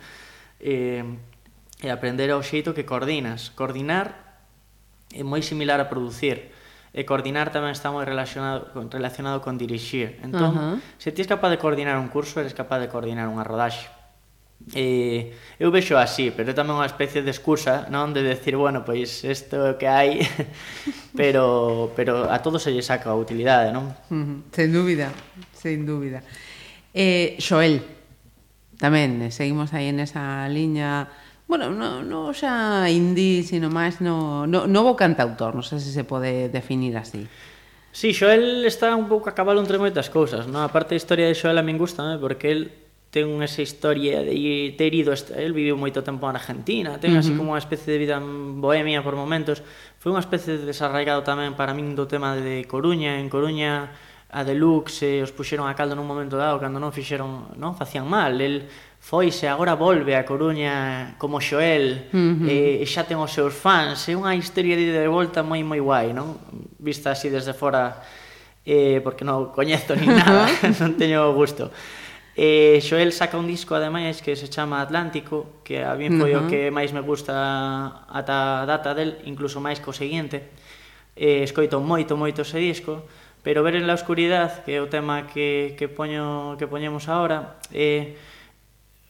[0.58, 1.06] eh,
[1.82, 3.50] e aprender ao xeito que coordinas.
[3.58, 4.31] Coordinar
[5.12, 6.52] é moi similar a producir
[6.92, 10.20] e coordinar tamén está moi relacionado con, relacionado con dirixir.
[10.20, 11.00] Entón, uh -huh.
[11.00, 13.88] se ti és capaz de coordinar un curso, eres capaz de coordinar unha rodaxe.
[14.76, 18.12] E eu vexo así, pero é tamén unha especie de excusa, non?
[18.12, 20.20] De decir, bueno, pois isto é o que hai,
[21.18, 23.90] pero, pero a todo se lle saca a utilidade, non?
[24.12, 24.38] Uh -huh.
[24.52, 25.08] Sen dúbida,
[25.56, 26.20] sen dúbida.
[26.92, 27.80] Eh, Xoel,
[28.76, 31.08] tamén, eh, seguimos aí en esa liña
[31.52, 36.00] Bueno, no, no xa indie, sino máis no, no, novo cantautor, non sei se se
[36.00, 37.28] pode definir así.
[37.92, 40.64] Sí, Xoel está un pouco a cabalo entre moitas cousas, non?
[40.64, 42.16] A parte da historia de Xoel a min gusta, ¿no?
[42.16, 42.72] porque el
[43.12, 44.32] ten esa historia de
[44.80, 48.16] ter ido, el viviu moito tempo en Argentina, ten así como unha especie de vida
[48.16, 49.60] bohemia por momentos,
[50.00, 53.92] foi unha especie de desarraigado tamén para min do tema de Coruña, en Coruña
[54.32, 58.08] a Deluxe eh, os puxeron a caldo nun momento dado cando non fixeron, non, facían
[58.08, 58.64] mal, el
[59.02, 62.46] foise, agora volve a Coruña como Xoel, uh -huh.
[62.46, 65.82] e, e xa ten os seus fans, é unha historia de de volta moi moi
[65.82, 66.38] guai, non?
[66.78, 67.98] Vista así desde fora,
[68.62, 70.46] eh, porque non coñezo ni nada,
[70.80, 71.74] non teño gusto.
[72.38, 76.38] Eh, Xoel saca un disco ademais que se chama Atlántico, que a min foi uh
[76.38, 76.46] -huh.
[76.46, 80.46] o que máis me gusta ata a data del, incluso máis co seguinte.
[81.18, 83.02] Eh, escoito moito, moito ese disco,
[83.42, 87.58] pero ver en la oscuridad, que é o tema que, que, poño, que poñemos agora,
[87.74, 88.14] eh,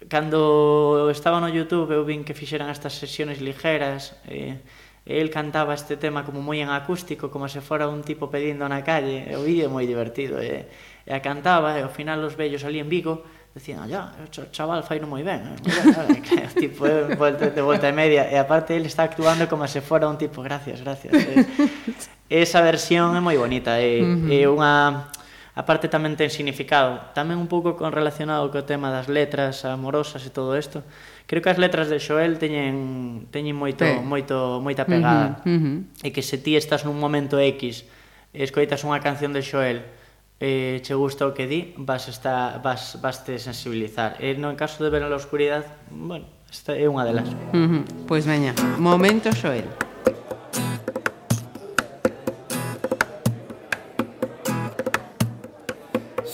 [0.09, 4.59] cando estaba no Youtube eu vin que fixeran estas sesiones ligeras e,
[5.07, 8.67] e el cantaba este tema como moi en acústico como se fora un tipo pedindo
[8.67, 10.67] na calle e o vídeo moi divertido e,
[11.07, 13.23] e a cantaba e ao final os vellos ali en Vigo
[13.53, 15.57] decían, ya, o chaval faino moi ben eh?
[15.61, 19.85] Mira, tipo, eh, volta, de volta e media e aparte ele está actuando como se
[19.85, 21.45] fora un tipo gracias, gracias eh.
[22.31, 24.33] esa versión é moi bonita e, uh -huh.
[24.33, 25.13] e unha
[25.53, 30.33] aparte tamén ten significado, tamén un pouco con relacionado co tema das letras amorosas e
[30.33, 30.81] todo isto.
[31.29, 34.01] Creo que as letras de Xoel teñen teñen moito sí.
[34.01, 35.45] moito moita pegada.
[35.45, 36.07] Uh -huh, uh -huh.
[36.07, 37.85] E que se ti estás nun momento X,
[38.33, 39.85] escoitas unha canción de Xoel,
[40.41, 44.17] eh, che gusta o que di, vas, estar vas, vas te sensibilizar.
[44.25, 47.29] E no en caso de ver na oscuridade, bueno, esta é unha delas.
[47.53, 47.83] Uh -huh.
[48.09, 49.69] Pois pues veña, momento Xoel.
[49.69, 49.93] Momento
[50.57, 50.72] Xoel.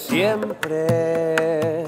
[0.08, 1.84] Siempre,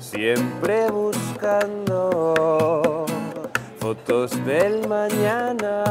[0.00, 3.04] siempre buscando
[3.78, 5.84] fotos del mañana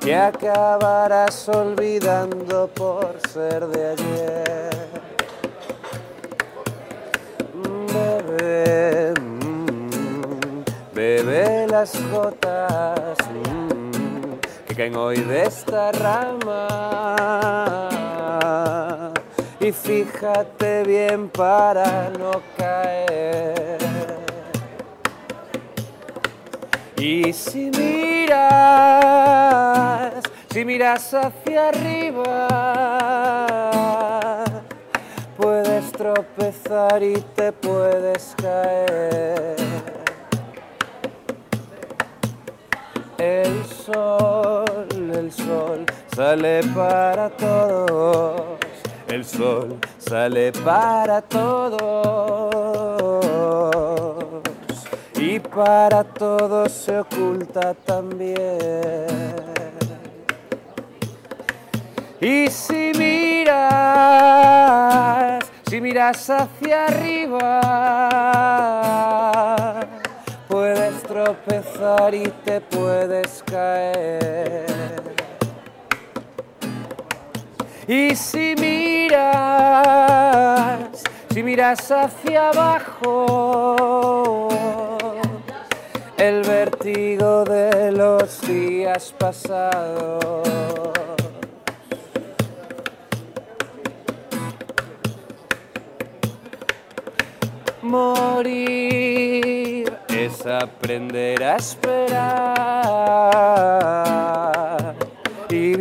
[0.00, 4.70] que acabarás olvidando por ser de ayer.
[7.94, 13.59] Bebé, mm, bebé las gotas mm,
[14.80, 16.66] caen hoy de esta rama.
[19.60, 23.76] Y fíjate bien para no caer.
[26.96, 28.32] Y si miras,
[30.50, 32.48] si miras hacia arriba,
[35.36, 39.99] puedes tropezar y te puedes caer.
[43.20, 45.84] El sol, el sol
[46.16, 48.58] sale para todos.
[49.08, 51.76] El sol sale para todos.
[55.16, 59.06] Y para todos se oculta también.
[62.22, 63.50] Y si miras,
[65.68, 67.60] si miras hacia arriba,
[71.10, 75.02] tropezar y te puedes caer.
[77.88, 79.18] Y si miras,
[81.34, 84.48] si miras hacia abajo,
[86.16, 90.44] el vértigo de los días pasados.
[97.82, 99.59] Morir
[100.24, 102.14] es aprender a esperar
[105.48, 105.74] y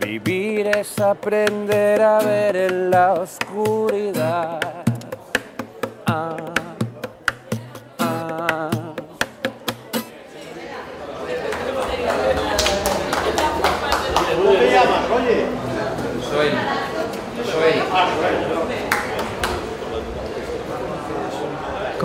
[0.00, 4.65] vivir es aprender a ver en la oscuridad.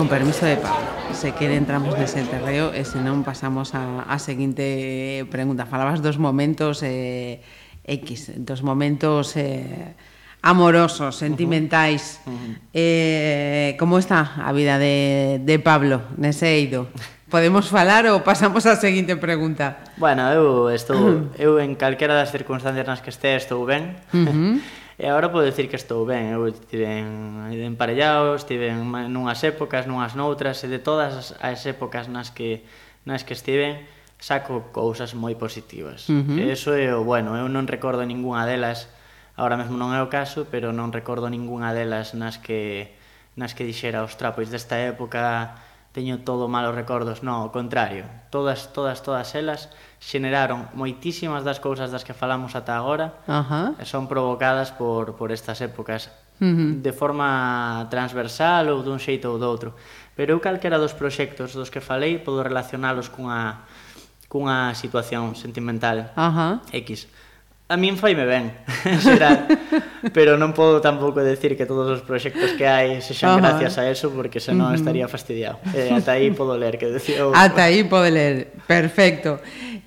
[0.02, 0.84] con permiso de Pablo.
[1.14, 5.62] Se quere entramos nese terreo eh, e senón pasamos a, a seguinte pregunta.
[5.62, 7.38] Falabas dos momentos eh,
[7.86, 9.94] X, dos momentos eh,
[10.42, 12.18] amorosos, sentimentais.
[12.26, 12.34] Uh -huh.
[12.34, 12.54] Uh -huh.
[12.74, 16.90] Eh, como está a vida de, de Pablo nese eido?
[17.30, 19.86] Podemos falar ou pasamos á seguinte pregunta?
[20.02, 20.98] Bueno, eu estou
[21.38, 24.02] eu en calquera das circunstancias nas que este estou ben.
[24.10, 24.81] Uh -huh.
[25.02, 29.90] E agora podo dicir que estou ben, eu estive en, emparellado, estive en, nunhas épocas,
[29.90, 32.62] nunhas noutras, e de todas as épocas nas que,
[33.02, 33.82] nas que estive,
[34.22, 36.06] saco cousas moi positivas.
[36.06, 36.38] Uh -huh.
[36.38, 38.86] E eso é o bueno, eu non recordo ningunha delas,
[39.34, 42.94] agora mesmo non é o caso, pero non recordo ningunha delas nas que
[43.34, 45.58] nas que dixera, ostra, pois desta época
[45.90, 49.66] teño todo malos recordos, non, ao contrario, todas, todas, todas elas
[50.02, 53.78] xeneraron moitísimas das cousas das que falamos ata agora Ajá.
[53.78, 56.10] e son provocadas por, por estas épocas
[56.42, 56.82] uh -huh.
[56.82, 59.78] de forma transversal ou dun xeito ou doutro.
[60.18, 63.62] Pero eu calquera dos proxectos dos que falei podo relacionalos cunha,
[64.26, 66.58] cunha situación sentimental Ajá.
[66.74, 67.06] X.
[67.72, 68.52] A min faime ben,
[69.06, 69.48] será,
[70.12, 73.88] pero non podo tampouco decir que todos os proxectos que hai sexan uh gracias a
[73.88, 75.56] eso porque senón estaría fastidiado.
[75.72, 77.24] Eh, ata aí podo ler que decía.
[77.24, 79.40] Oh, ata aí pode ler, perfecto.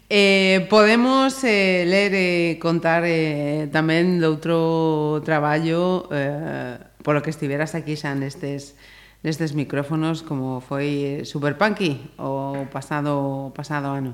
[0.08, 7.74] Eh, podemos eh, ler e eh, contar eh, tamén doutro traballo eh, polo que estiveras
[7.74, 8.78] aquí xa nestes
[9.26, 14.14] nestes micrófonos como foi Super Punky o pasado pasado ano.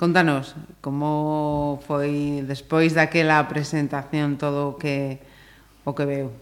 [0.00, 5.20] Contanos como foi despois daquela presentación todo o que
[5.84, 6.32] o que veu.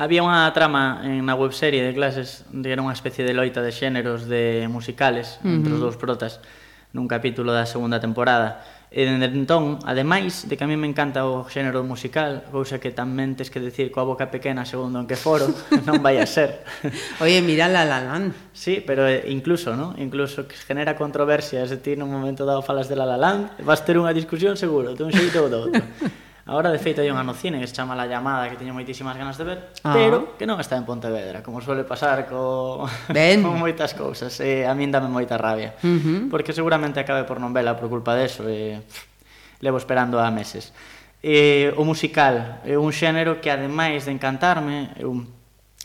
[0.00, 3.68] Había unha trama en na webserie de clases, de era unha especie de loita de
[3.68, 5.56] xéneros de musicales uh -huh.
[5.60, 6.40] entre os dous protas
[6.92, 8.60] nun capítulo da segunda temporada.
[8.92, 12.92] E dende entón, ademais de que a mí me encanta o xénero musical, cousa que
[12.92, 15.48] tamén tes que decir coa boca pequena segundo en que foro,
[15.88, 16.60] non vai a ser.
[17.24, 18.52] Oye, mira La La Land.
[18.52, 19.96] Sí, pero eh, incluso, ¿no?
[19.96, 23.80] Incluso que genera controversias e ti nun momento dado falas de La La Land, vas
[23.80, 25.80] ter unha discusión seguro, dun xeito ou do outro.
[26.52, 29.16] Agora, de feito, hai unha no cine que se chama La Llamada, que teño moitísimas
[29.16, 29.96] ganas de ver, ah.
[29.96, 32.84] pero que non está en Pontevedra, como suele pasar co...
[33.08, 33.40] Ben.
[33.48, 34.36] con moitas cousas.
[34.36, 36.20] E a min dame moita rabia, uh -huh.
[36.28, 38.84] porque seguramente acabe por non vela por culpa deso, e
[39.64, 40.76] levo esperando a meses.
[41.24, 45.24] E, o musical é un xénero que, ademais de encantarme, eu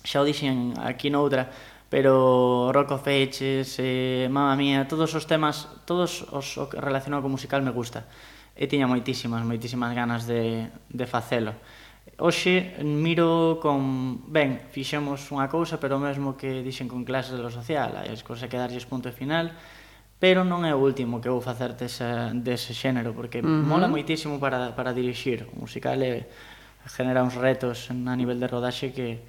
[0.03, 1.47] xa o dixen aquí noutra,
[1.87, 7.63] pero Rock of Ages, eh, Mamma Mia, todos os temas, todos os relacionados co musical
[7.63, 8.03] me gusta
[8.57, 11.53] e tiña moitísimas, moitísimas ganas de, de facelo.
[12.17, 17.45] Hoxe miro con, ben, fixemos unha cousa, pero o mesmo que dixen con clases de
[17.45, 19.53] lo social, hai as cousas que darlles punto final,
[20.17, 23.69] pero non é o último que vou facer dese, dese xénero, porque uh -huh.
[23.69, 25.45] mola moitísimo para, para dirixir.
[25.53, 26.25] O musical é,
[26.89, 29.21] genera uns retos a nivel de rodaxe que,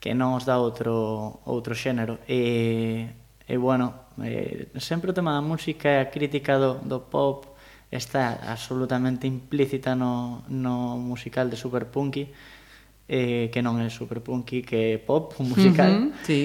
[0.00, 2.24] que non os dá outro, outro xénero.
[2.24, 3.04] E,
[3.44, 7.52] e bueno, eh, sempre o tema da música e a crítica do, do pop
[7.96, 12.28] está absolutamente implícita no, no musical de Super Punky,
[13.08, 15.90] eh, que non é Super Punky, que é pop, un musical.
[15.90, 16.40] Uh -huh, sí.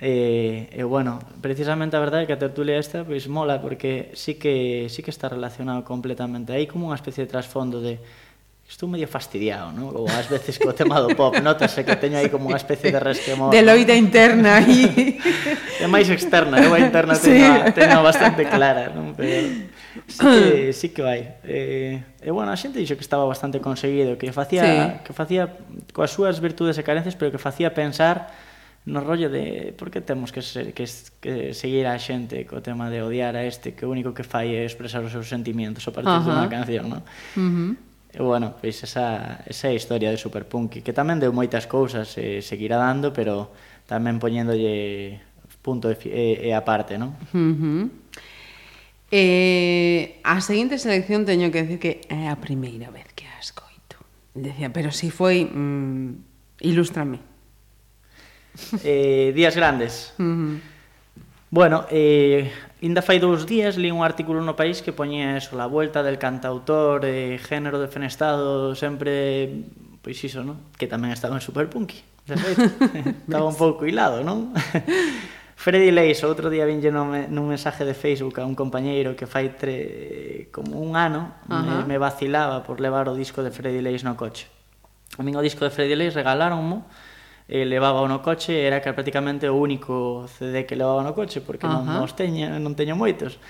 [0.00, 3.58] Eh, e, eh, eh, bueno, precisamente a verdade é que a tertulia esta pois mola
[3.58, 6.54] porque sí que sí que está relacionado completamente.
[6.54, 7.98] Hai como unha especie de trasfondo de
[8.68, 9.90] estou medio fastidiado, ¿no?
[9.96, 13.00] Ou ás veces co tema do pop, notase que teño aí como unha especie de
[13.00, 13.50] resquemor.
[13.50, 15.18] De loita interna aí.
[15.78, 17.30] E máis externa, eu a interna sí.
[17.30, 19.14] teño, teño bastante clara, non?
[19.14, 19.46] Pero
[20.06, 21.20] sí que, sí que vai.
[21.42, 24.76] Eh, e bueno, a xente dixo que estaba bastante conseguido, que facía sí.
[25.02, 25.58] que facía
[25.90, 28.30] coas súas virtudes e carencias, pero que facía pensar
[28.88, 30.88] no rollo de por que temos que, ser, que,
[31.20, 34.56] que seguir a xente co tema de odiar a este que o único que fai
[34.56, 36.32] é expresar os seus sentimientos a partir uh -huh.
[36.32, 37.02] dunha canción, non?
[37.36, 37.70] Uh -huh.
[38.08, 42.42] E bueno, pois esa, esa historia de Superpunk que tamén deu moitas cousas e eh,
[42.42, 43.52] seguirá dando, pero
[43.84, 45.20] tamén poñéndolle
[45.60, 47.12] punto e, e, e aparte, non?
[47.36, 47.84] Uh -huh.
[49.10, 53.96] Eh, a seguinte selección teño que decir que é a primeira vez que a escoito.
[54.36, 55.48] Decía, pero si foi...
[55.48, 56.24] Mm,
[56.60, 57.20] ilústrame.
[58.84, 60.12] Eh, días grandes.
[60.18, 60.54] Uh -huh.
[61.50, 65.66] Bueno, eh, Inda fai dous días li un artículo no país que poñía eso, la
[65.66, 69.66] volta del cantautor, eh, género defenestado, sempre,
[69.98, 70.62] pois iso, non?
[70.78, 71.98] Que tamén estaba en Superpunky.
[73.26, 74.54] estaba un pouco hilado, non?
[75.58, 79.58] Freddy Leis, outro día vinlle non, nun mensaje de Facebook a un compañeiro que fai
[79.58, 81.82] tre, como un ano uh -huh.
[81.82, 84.46] me, me vacilaba por levar o disco de Freddy Leis no coche.
[85.18, 86.86] A min o disco de Freddy Leis regaláronmo
[87.50, 91.42] eh, e levaba no coche era que prácticamente o único CD que levaba no coche
[91.42, 91.82] porque uh -huh.
[91.82, 93.42] non, os teña, non teño moitos.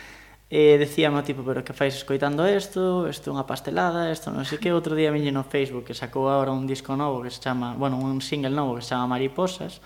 [0.48, 4.56] E decíame tipo, pero que fais escoitando isto, isto é unha pastelada, isto non sei
[4.56, 7.76] que, outro día vinlle no Facebook que sacou agora un disco novo que se chama,
[7.76, 9.84] bueno, un single novo que se chama Mariposas,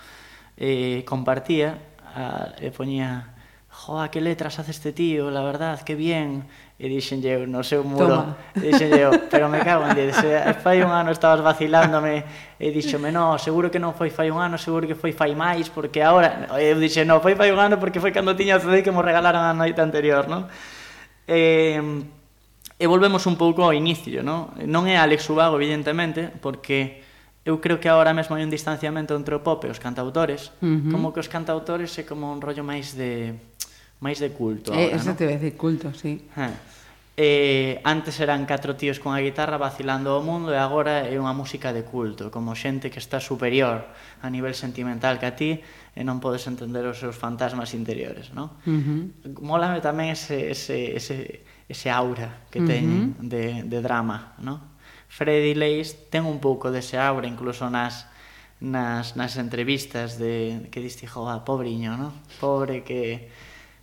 [0.55, 3.33] e compartía a, e poñía
[3.73, 6.45] joa, que letras hace este tío, la verdad, que bien.
[6.83, 8.35] E dixenlle eu no seu muro, Toma.
[8.59, 10.17] e dixenlle eu, pero me cago en diez,
[10.59, 12.25] fai un ano estabas vacilándome,
[12.59, 15.71] e dixome, no, seguro que non foi fai un ano, seguro que foi fai máis,
[15.71, 18.61] porque ahora, e eu dixe, no, foi fai un ano porque foi cando tiña o
[18.61, 20.49] CD que mo regalaron a noite anterior, non?
[21.23, 21.79] E,
[22.75, 24.51] e volvemos un pouco ao inicio, non?
[24.67, 26.99] Non é Alex Ubago, evidentemente, porque
[27.43, 30.67] eu creo que agora mesmo hai un distanciamento entre o pop e os cantautores, uh
[30.67, 30.91] -huh.
[30.91, 33.35] como que os cantautores é como un rollo máis de
[33.99, 35.19] máis de culto eh, agora, Eso ¿no?
[35.19, 36.23] te ve de culto, sí.
[36.39, 36.55] Eh.
[37.15, 41.35] Eh, antes eran catro tíos con a guitarra vacilando o mundo e agora é unha
[41.35, 43.85] música de culto, como xente que está superior
[44.25, 45.61] a nivel sentimental que a ti
[45.93, 48.57] e non podes entender os seus fantasmas interiores, non?
[48.65, 49.45] Uh -huh.
[49.45, 53.29] Mólame tamén ese, ese, ese, ese aura que teñen uh -huh.
[53.29, 54.72] Teñen de, de drama, non?
[55.13, 58.09] Freddy Leis ten un pouco dese aura incluso nas
[58.63, 62.15] nas, nas entrevistas de que diste, jo, ah, pobriño, no?
[62.39, 63.27] Pobre que...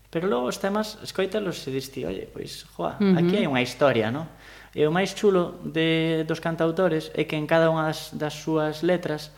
[0.09, 3.21] Pero logo os temas, escoítalos e diste, oye, pois, joa, uh -huh.
[3.21, 4.27] aquí hai unha historia, no?
[4.75, 8.83] E o máis chulo de, dos cantautores é que en cada unha das, das súas
[8.83, 9.31] letras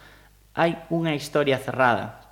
[0.54, 2.22] hai unha historia cerrada.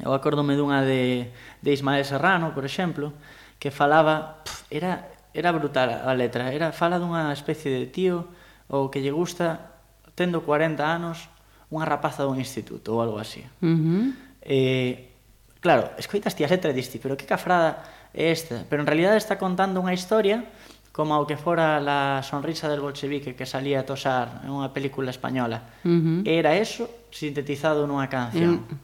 [0.00, 1.28] Eu acordome dunha de,
[1.60, 3.12] de Ismael Serrano, por exemplo,
[3.58, 4.40] que falaba...
[4.46, 8.24] Pff, era, era brutal a letra, era fala dunha especie de tío
[8.68, 9.76] ou que lle gusta
[10.16, 11.28] tendo 40 anos
[11.70, 13.42] unha rapaza dun instituto ou algo así.
[13.62, 14.04] Uh -huh.
[14.42, 15.10] Eh,
[15.58, 17.82] claro, escoitas ti a letra e diste, pero que cafrada
[18.14, 18.64] é esta?
[18.70, 20.46] Pero en realidad está contando unha historia
[20.96, 25.12] como o que fora la sonrisa del bolchevique que salía a tosar en unha película
[25.12, 25.68] española.
[25.84, 26.18] Uh -huh.
[26.24, 28.64] Era eso sintetizado nunha canción.
[28.64, 28.78] Uh -huh.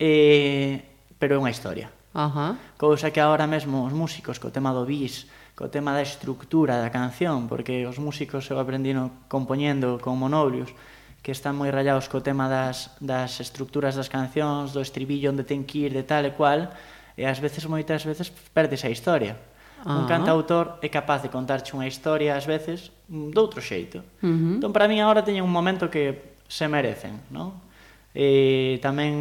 [0.00, 0.74] eh,
[1.20, 1.92] pero é unha historia.
[2.16, 2.50] Uh -huh.
[2.80, 6.90] Cousa que agora mesmo os músicos co tema do bis co tema da estructura da
[6.90, 10.74] canción, porque os músicos eu aprendino compoñendo con monobrios,
[11.22, 15.62] que están moi rayados co tema das, das estructuras das cancións, do estribillo onde ten
[15.64, 16.74] que ir, de tal e cual,
[17.14, 19.38] e ás veces, moitas veces, perdes a historia.
[19.86, 20.00] Ah.
[20.00, 24.02] Un cantautor é capaz de contarche unha historia ás veces doutro xeito.
[24.20, 24.54] Uh -huh.
[24.58, 27.62] Entón, para mí, agora teñen un momento que se merecen, non?
[28.10, 29.14] E tamén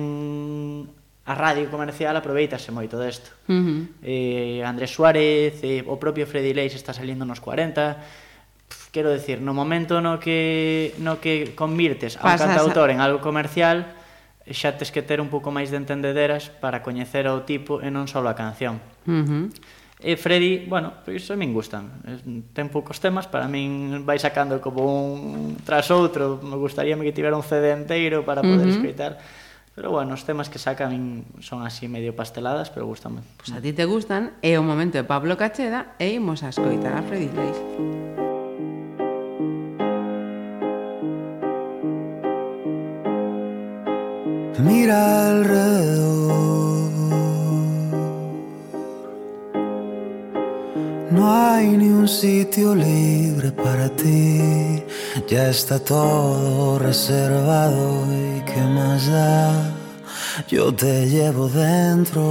[1.25, 3.31] a radio comercial aproveitase moito desto.
[3.47, 3.81] Uh -huh.
[4.03, 7.95] eh, Andrés Suárez, eh, o propio Freddy Leis está salindo nos 40.
[8.67, 12.93] Pff, quero decir, no momento no que no que convirtes a un cantautor a...
[12.93, 13.95] en algo comercial,
[14.43, 18.11] xa tes que ter un pouco máis de entendederas para coñecer ao tipo e non
[18.11, 18.83] só a canción.
[19.07, 19.45] Uh -huh.
[20.03, 22.03] E Freddy, bueno, pois a min gustan.
[22.03, 22.19] Eh,
[22.51, 26.43] ten poucos temas, para min vai sacando como un tras outro.
[26.43, 28.75] Me gustaría que tivera un CD enteiro para poder uh -huh.
[28.75, 29.15] escoitar
[29.75, 33.21] Pero bueno, os temas que sacan son así medio pasteladas, pero gustame.
[33.37, 36.53] Pois pues a ti te gustan, é o momento de Pablo Cacheda e imos a
[36.53, 37.59] escoitar a Freddy Leis.
[44.63, 46.13] Mira alrededor
[51.11, 54.81] No hay ni un sitio libre para ti
[55.27, 59.71] Ya está todo reservado y qué más da.
[60.47, 62.23] Yo te llevo dentro.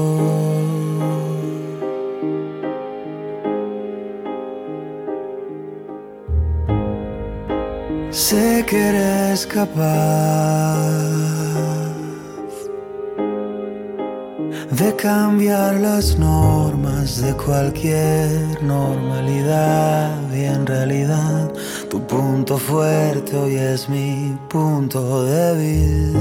[8.11, 9.83] Sé que eres capaz
[14.79, 21.53] de cambiar las normas de cualquier normalidad y en realidad
[21.91, 26.17] tu punto fuerte hoy es mi punto débil.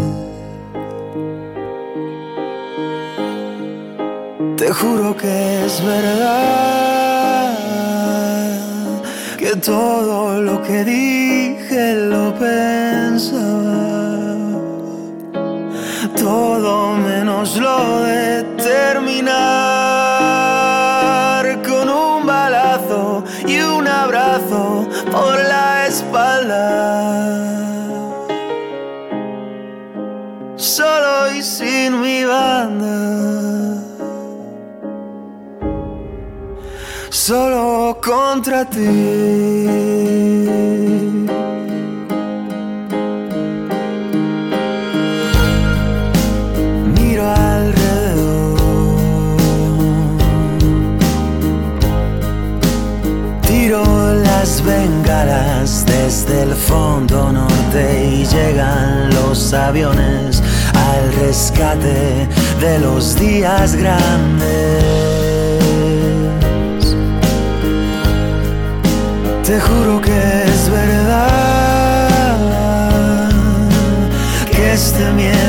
[4.57, 7.55] Te juro que es verdad
[9.37, 13.90] que todo lo que dije lo pensaba
[16.31, 19.31] todo menos lo de terminar
[21.67, 26.63] con un balazo y un abrazo por la espalda.
[30.55, 32.97] Solo y sin mi banda.
[37.09, 40.21] Solo contra ti.
[57.81, 60.41] Y llegan los aviones
[60.73, 62.27] al rescate
[62.59, 64.83] de los días grandes.
[69.43, 72.37] Te juro que es verdad
[74.51, 75.40] que este miedo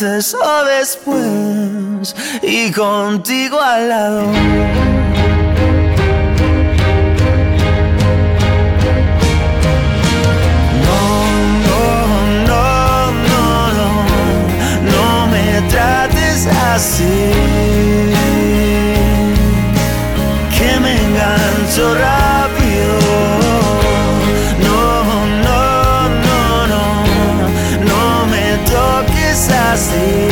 [0.00, 2.14] Antes o después.
[2.40, 4.22] Y contigo al lado.
[4.22, 4.32] no,
[12.46, 13.90] no, no, no,
[14.92, 17.32] no me trates así.
[20.56, 22.37] Que me engancho.
[29.78, 30.27] see.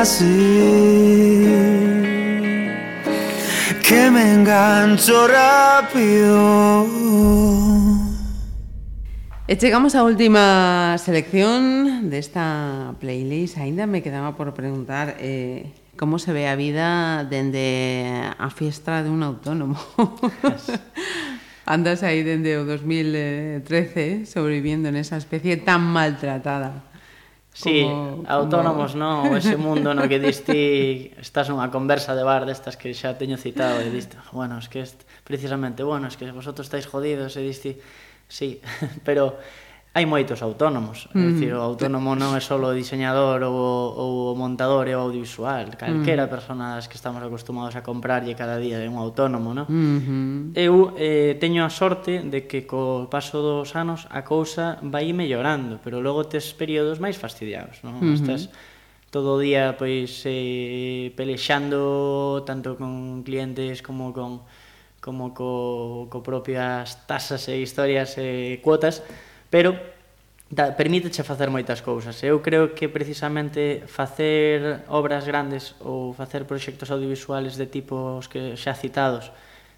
[0.00, 1.44] Así.
[3.86, 6.86] Que me engancho rápido.
[9.58, 13.58] Chegamos á última selección desta playlist.
[13.58, 19.10] Ainda me quedaba por preguntar eh, como se ve a vida dende a fiestra de
[19.10, 19.80] un autónomo.
[21.66, 26.87] Andas aí dende o 2013 sobreviviendo nesa especie tan maltratada.
[27.58, 29.26] Sí, como, autónomos como...
[29.26, 33.34] non, ese mundo no que diste estás nunha conversa de bar destas que xa teño
[33.34, 35.02] citado e diste, bueno, es que est...
[35.26, 37.82] precisamente, bueno, es que vosotros estáis jodidos e diste,
[38.30, 38.62] sí,
[39.02, 39.42] pero
[39.94, 41.18] hai moitos autónomos, mm.
[41.18, 43.56] é dicir, o autónomo non é só o diseñador ou,
[43.96, 46.30] ou o montador e o audiovisual, calquera mm.
[46.30, 49.66] persona das que estamos acostumados a comprarlle cada día é un autónomo, non?
[49.66, 50.36] Mm -hmm.
[50.54, 55.80] Eu eh, teño a sorte de que co paso dos anos a cousa vai mellorando,
[55.82, 57.98] pero logo tes períodos máis fastidiados, non?
[57.98, 58.16] Mm -hmm.
[58.20, 58.42] Estás
[59.10, 64.44] todo o día pois eh, pelexando tanto con clientes como con
[65.00, 69.00] como co, co propias tasas e historias e cuotas
[69.50, 69.76] pero
[70.48, 72.16] da, permíteche facer moitas cousas.
[72.24, 78.72] Eu creo que precisamente facer obras grandes ou facer proxectos audiovisuales de tipos que xa
[78.72, 79.28] citados,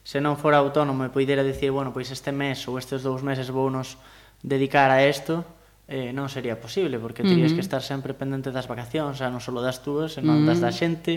[0.06, 3.50] se non fora autónomo e poidera dicir, bueno, pois este mes ou estes dous meses
[3.50, 3.98] vou nos
[4.40, 5.44] dedicar a isto,
[5.90, 7.58] eh, non sería posible, porque terías uh -huh.
[7.58, 10.48] que estar sempre pendente das vacacións, xa non só das túas, senón uh -huh.
[10.54, 10.64] das mm.
[10.64, 11.14] da xente,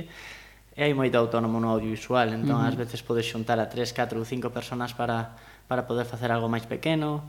[0.73, 2.73] e hai moito autónomo no audiovisual, entón uh -huh.
[2.73, 5.37] ás veces podes xuntar a 3, 4 ou 5 personas para,
[5.69, 7.21] para poder facer algo máis pequeno,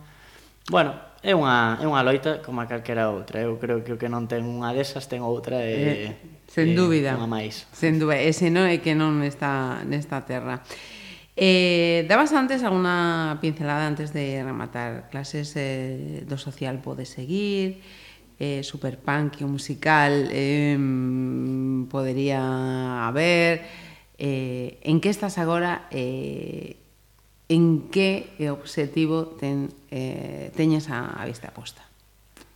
[0.70, 3.41] Bueno, é unha, é unha loita como a calquera outra.
[3.41, 6.12] Eu creo que o que non ten unha desas ten outra e...
[6.12, 7.16] Eh, sen dúbida.
[7.16, 7.65] Unha máis.
[7.73, 8.20] Sen dúbida.
[8.20, 10.65] Ese non é que non está nesta terra.
[11.36, 17.82] Eh, dabas antes alguna pincelada antes de rematar clases eh, do social pode seguir
[18.39, 20.78] eh, super punk o musical eh,
[21.91, 22.39] podería
[23.11, 23.66] haber
[24.15, 26.84] eh, en que estás agora eh,
[27.49, 31.85] en que obxectivo ten, eh, teñes a, a vista posta?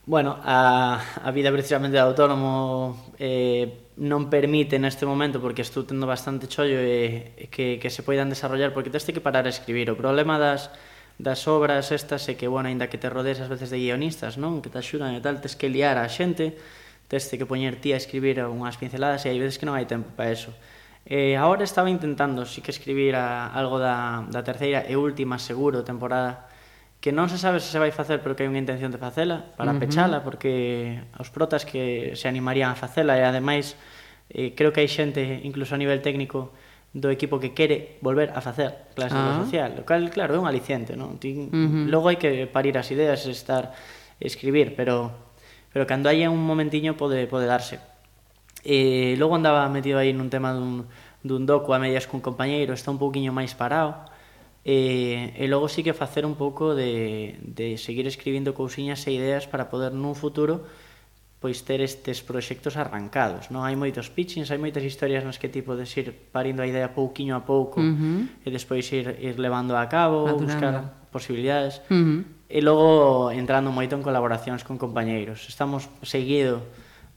[0.08, 6.08] Bueno, a, a vida precisamente de autónomo eh, non permite neste momento, porque estou tendo
[6.08, 9.92] bastante chollo, e que, que se poidan desarrollar, porque tens que parar a escribir.
[9.92, 10.72] O problema das,
[11.20, 14.64] das obras estas é que, bueno, aínda que te rodees as veces de guionistas, non?
[14.64, 16.56] Que te axudan e tal, tens que liar a xente,
[17.12, 20.08] tens que poñer ti a escribir unhas pinceladas e hai veces que non hai tempo
[20.16, 20.56] para eso.
[21.08, 25.80] Eh, ahora estaba intentando sí que escribir a, algo da, da terceira e última seguro
[25.80, 26.52] temporada
[27.00, 29.56] que non se sabe se se vai facer pero que hai unha intención de facela
[29.56, 29.80] para uh -huh.
[29.80, 33.72] pechala porque os protas que se animarían a facela e ademais
[34.28, 36.52] eh, creo que hai xente incluso a nivel técnico
[36.92, 39.40] do equipo que quere volver a facer clase ah.
[39.44, 41.20] social, o cal, claro, é un aliciente, non?
[41.20, 41.84] Ti, uh -huh.
[41.88, 43.72] Logo hai que parir as ideas, estar,
[44.20, 45.12] escribir, pero
[45.72, 47.80] pero cando hai un momentiño pode pode darse.
[48.68, 50.84] E logo andaba metido aí nun tema dun,
[51.24, 53.96] dun docu a medias cun compañeiro, está un pouquiño máis parado.
[54.60, 59.48] E, e logo sí que facer un pouco de, de seguir escribindo cousiñas e ideas
[59.48, 60.68] para poder nun futuro
[61.40, 63.62] pois ter estes proxectos arrancados, non?
[63.62, 67.38] Hai moitos pitchings, hai moitas historias nas que tipo de ir parindo a idea pouquiño
[67.38, 68.42] a pouco uh -huh.
[68.42, 70.44] e despois ir, ir levando a cabo, Maturando.
[70.44, 70.74] buscar
[71.14, 72.20] posibilidades uh -huh.
[72.50, 75.46] e logo entrando moito en colaboracións con compañeiros.
[75.46, 76.66] Estamos seguido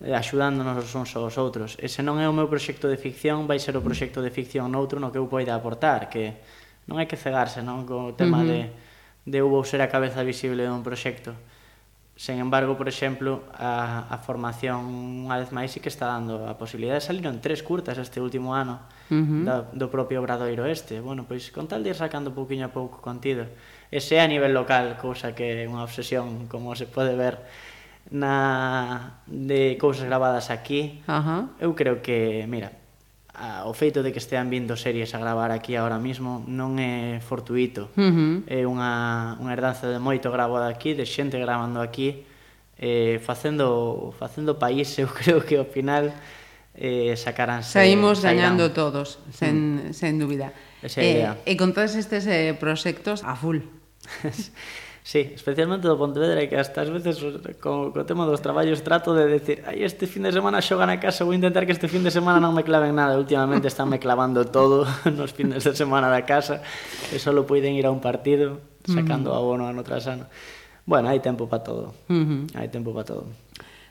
[0.02, 1.78] Eh, axudándonos uns aos outros.
[1.78, 3.86] E se non é o meu proxecto de ficción, vai ser o mm.
[3.86, 6.41] proxecto de ficción noutro no que eu poida aportar, que
[6.90, 8.49] non hai que cegarse non co tema uh -huh.
[8.49, 11.38] de, de eu vou ser a cabeza visible dun proxecto.
[12.18, 14.90] Sen embargo, por exemplo, a, a formación
[15.30, 18.18] unha vez máis sí que está dando a posibilidade de salir en tres curtas este
[18.18, 19.41] último ano uh -huh.
[19.45, 20.98] da, do propio Obradoiro Este.
[20.98, 23.45] Bueno, pois con tal de ir sacando pouquiño a pouco contido.
[23.94, 27.38] Ese é a nivel local, cousa que é unha obsesión, como se pode ver
[28.10, 31.03] na de cousas gravadas aquí.
[31.06, 31.53] Ajá.
[31.61, 32.82] Eu creo que, mira,
[33.34, 37.22] a, o feito de que estean vindo series a gravar aquí ahora mismo non é
[37.23, 37.94] fortuito.
[37.95, 38.34] Uh -huh.
[38.49, 42.28] É unha, unha herdanza de moito gravo aquí, de xente gravando aquí,
[42.82, 46.11] eh, facendo, facendo país, eu creo que ao final
[46.76, 47.72] eh, sacaranse...
[47.72, 49.94] Saímos gañando todos, sen, mm.
[49.94, 50.52] sen dúbida.
[50.82, 51.32] Esa eh, idea.
[51.45, 53.64] E con todos estes eh, proxectos a full.
[55.03, 57.18] Sí, especialmente do Pontevedra, que hasta as veces
[57.57, 61.02] co, co tema dos traballos trato de decir ai, este fin de semana xogan a
[61.02, 63.18] casa, vou intentar que este fin de semana non me claven nada.
[63.18, 64.86] Últimamente están me clavando todo
[65.18, 66.61] nos fines de semana da casa,
[67.10, 70.30] que só poden ir a un partido sacando abono ano tras ano.
[70.86, 71.98] Bueno, hai tempo para todo.
[72.06, 72.41] Uh -huh.
[72.53, 73.26] Hai tempo para todo.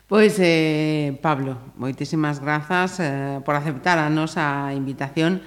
[0.06, 5.42] Pois, eh, Pablo, moitísimas grazas eh, por aceptar a nosa invitación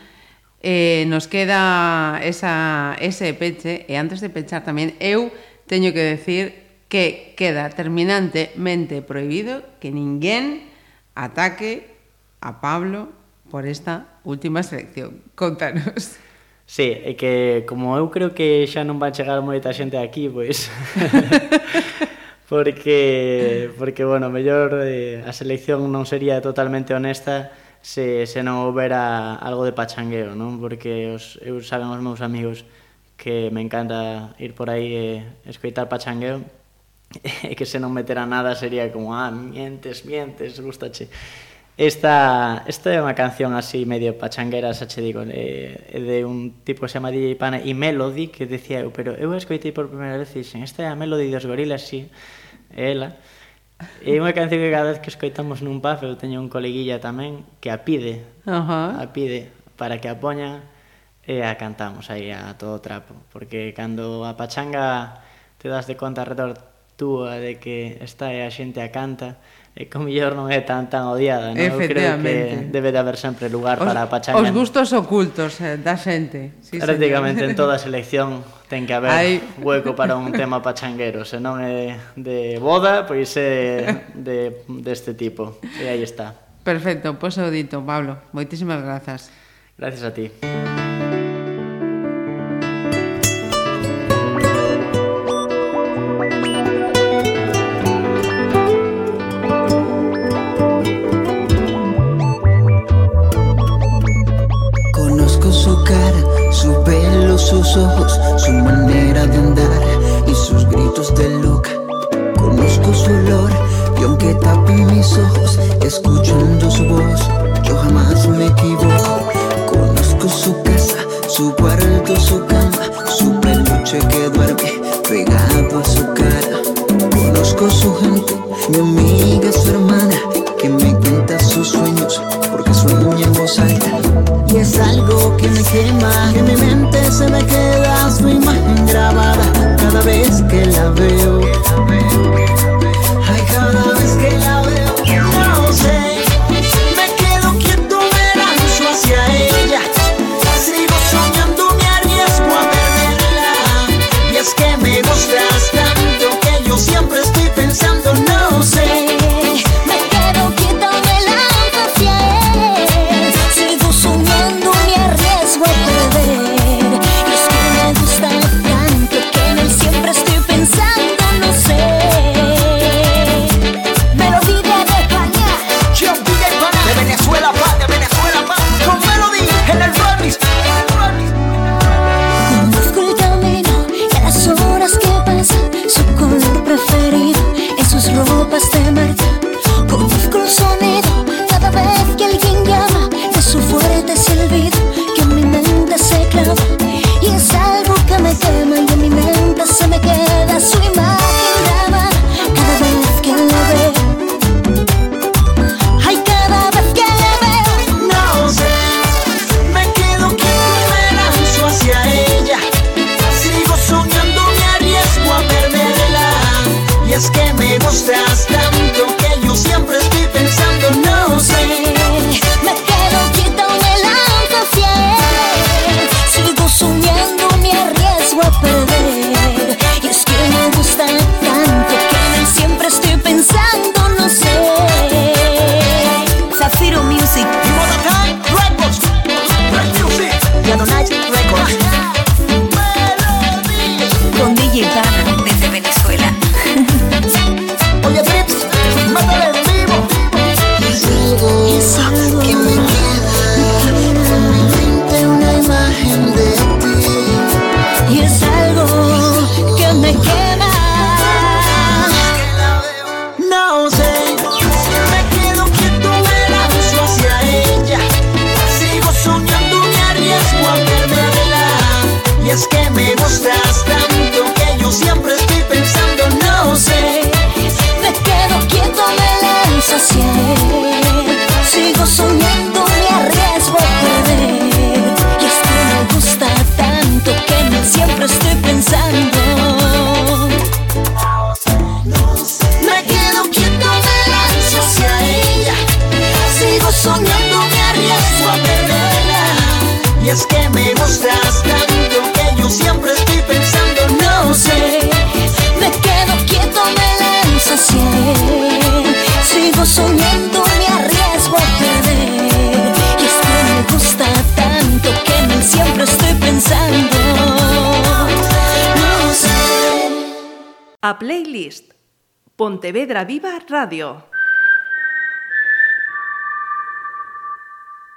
[0.64, 5.27] eh, nos queda esa, ese peche e antes de pechar tamén eu
[5.73, 6.53] teño que decir
[6.85, 10.69] que queda terminantemente prohibido que ninguén
[11.17, 11.89] ataque
[12.45, 13.09] a Pablo
[13.49, 15.25] por esta última selección.
[15.33, 16.21] Contanos.
[16.69, 20.69] Sí, é que como eu creo que xa non van chegar moita xente aquí, pois
[22.53, 27.49] porque porque bueno, mellor eh, a selección non sería totalmente honesta
[27.81, 30.61] se se non houbera algo de pachangueo, non?
[30.61, 32.63] Porque os eu saben os meus amigos
[33.18, 36.41] que me encanta ir por aí e eh, escoitar pachangueo
[37.49, 41.10] e que se non metera nada sería como ah, mientes, mientes, gustache
[41.73, 46.61] Esta, esta é unha canción así medio pachanguera, xa che digo, é, é de un
[46.61, 49.73] tipo que se chama DJ Pana e Melody, que decía eu, pero eu a escoitei
[49.73, 52.14] por primeira vez e dixen, esta é a Melody dos gorilas, sí,
[52.77, 53.18] é ela.
[54.06, 57.41] É unha canción que cada vez que escoitamos nun pub, eu teño un coleguilla tamén
[57.57, 59.02] que a pide, uh -huh.
[59.02, 60.61] a pide, para que a poñan
[61.23, 65.23] e a cantamos aí a todo trapo, porque cando a pachanga
[65.57, 66.59] te das de conta redor
[66.99, 69.39] túa de que está e a xente a canta,
[69.73, 71.57] e que o mellor non é tan tan odiada, non?
[71.57, 74.37] Eu creo que debe de haber sempre lugar os, para a pachanga.
[74.37, 76.59] Os gustos ocultos eh, da xente.
[76.61, 77.55] Sí, Prácticamente señor.
[77.55, 79.41] en toda selección ten que haber Hay...
[79.63, 85.31] hueco para un tema pachanguero, se non é de boda, pois é de deste de
[85.31, 85.57] tipo.
[85.79, 86.37] E aí está.
[86.61, 88.21] Perfecto, pois pues, dito, Pablo.
[88.35, 89.31] Moitísimas grazas.
[89.79, 90.82] Gracias a ti.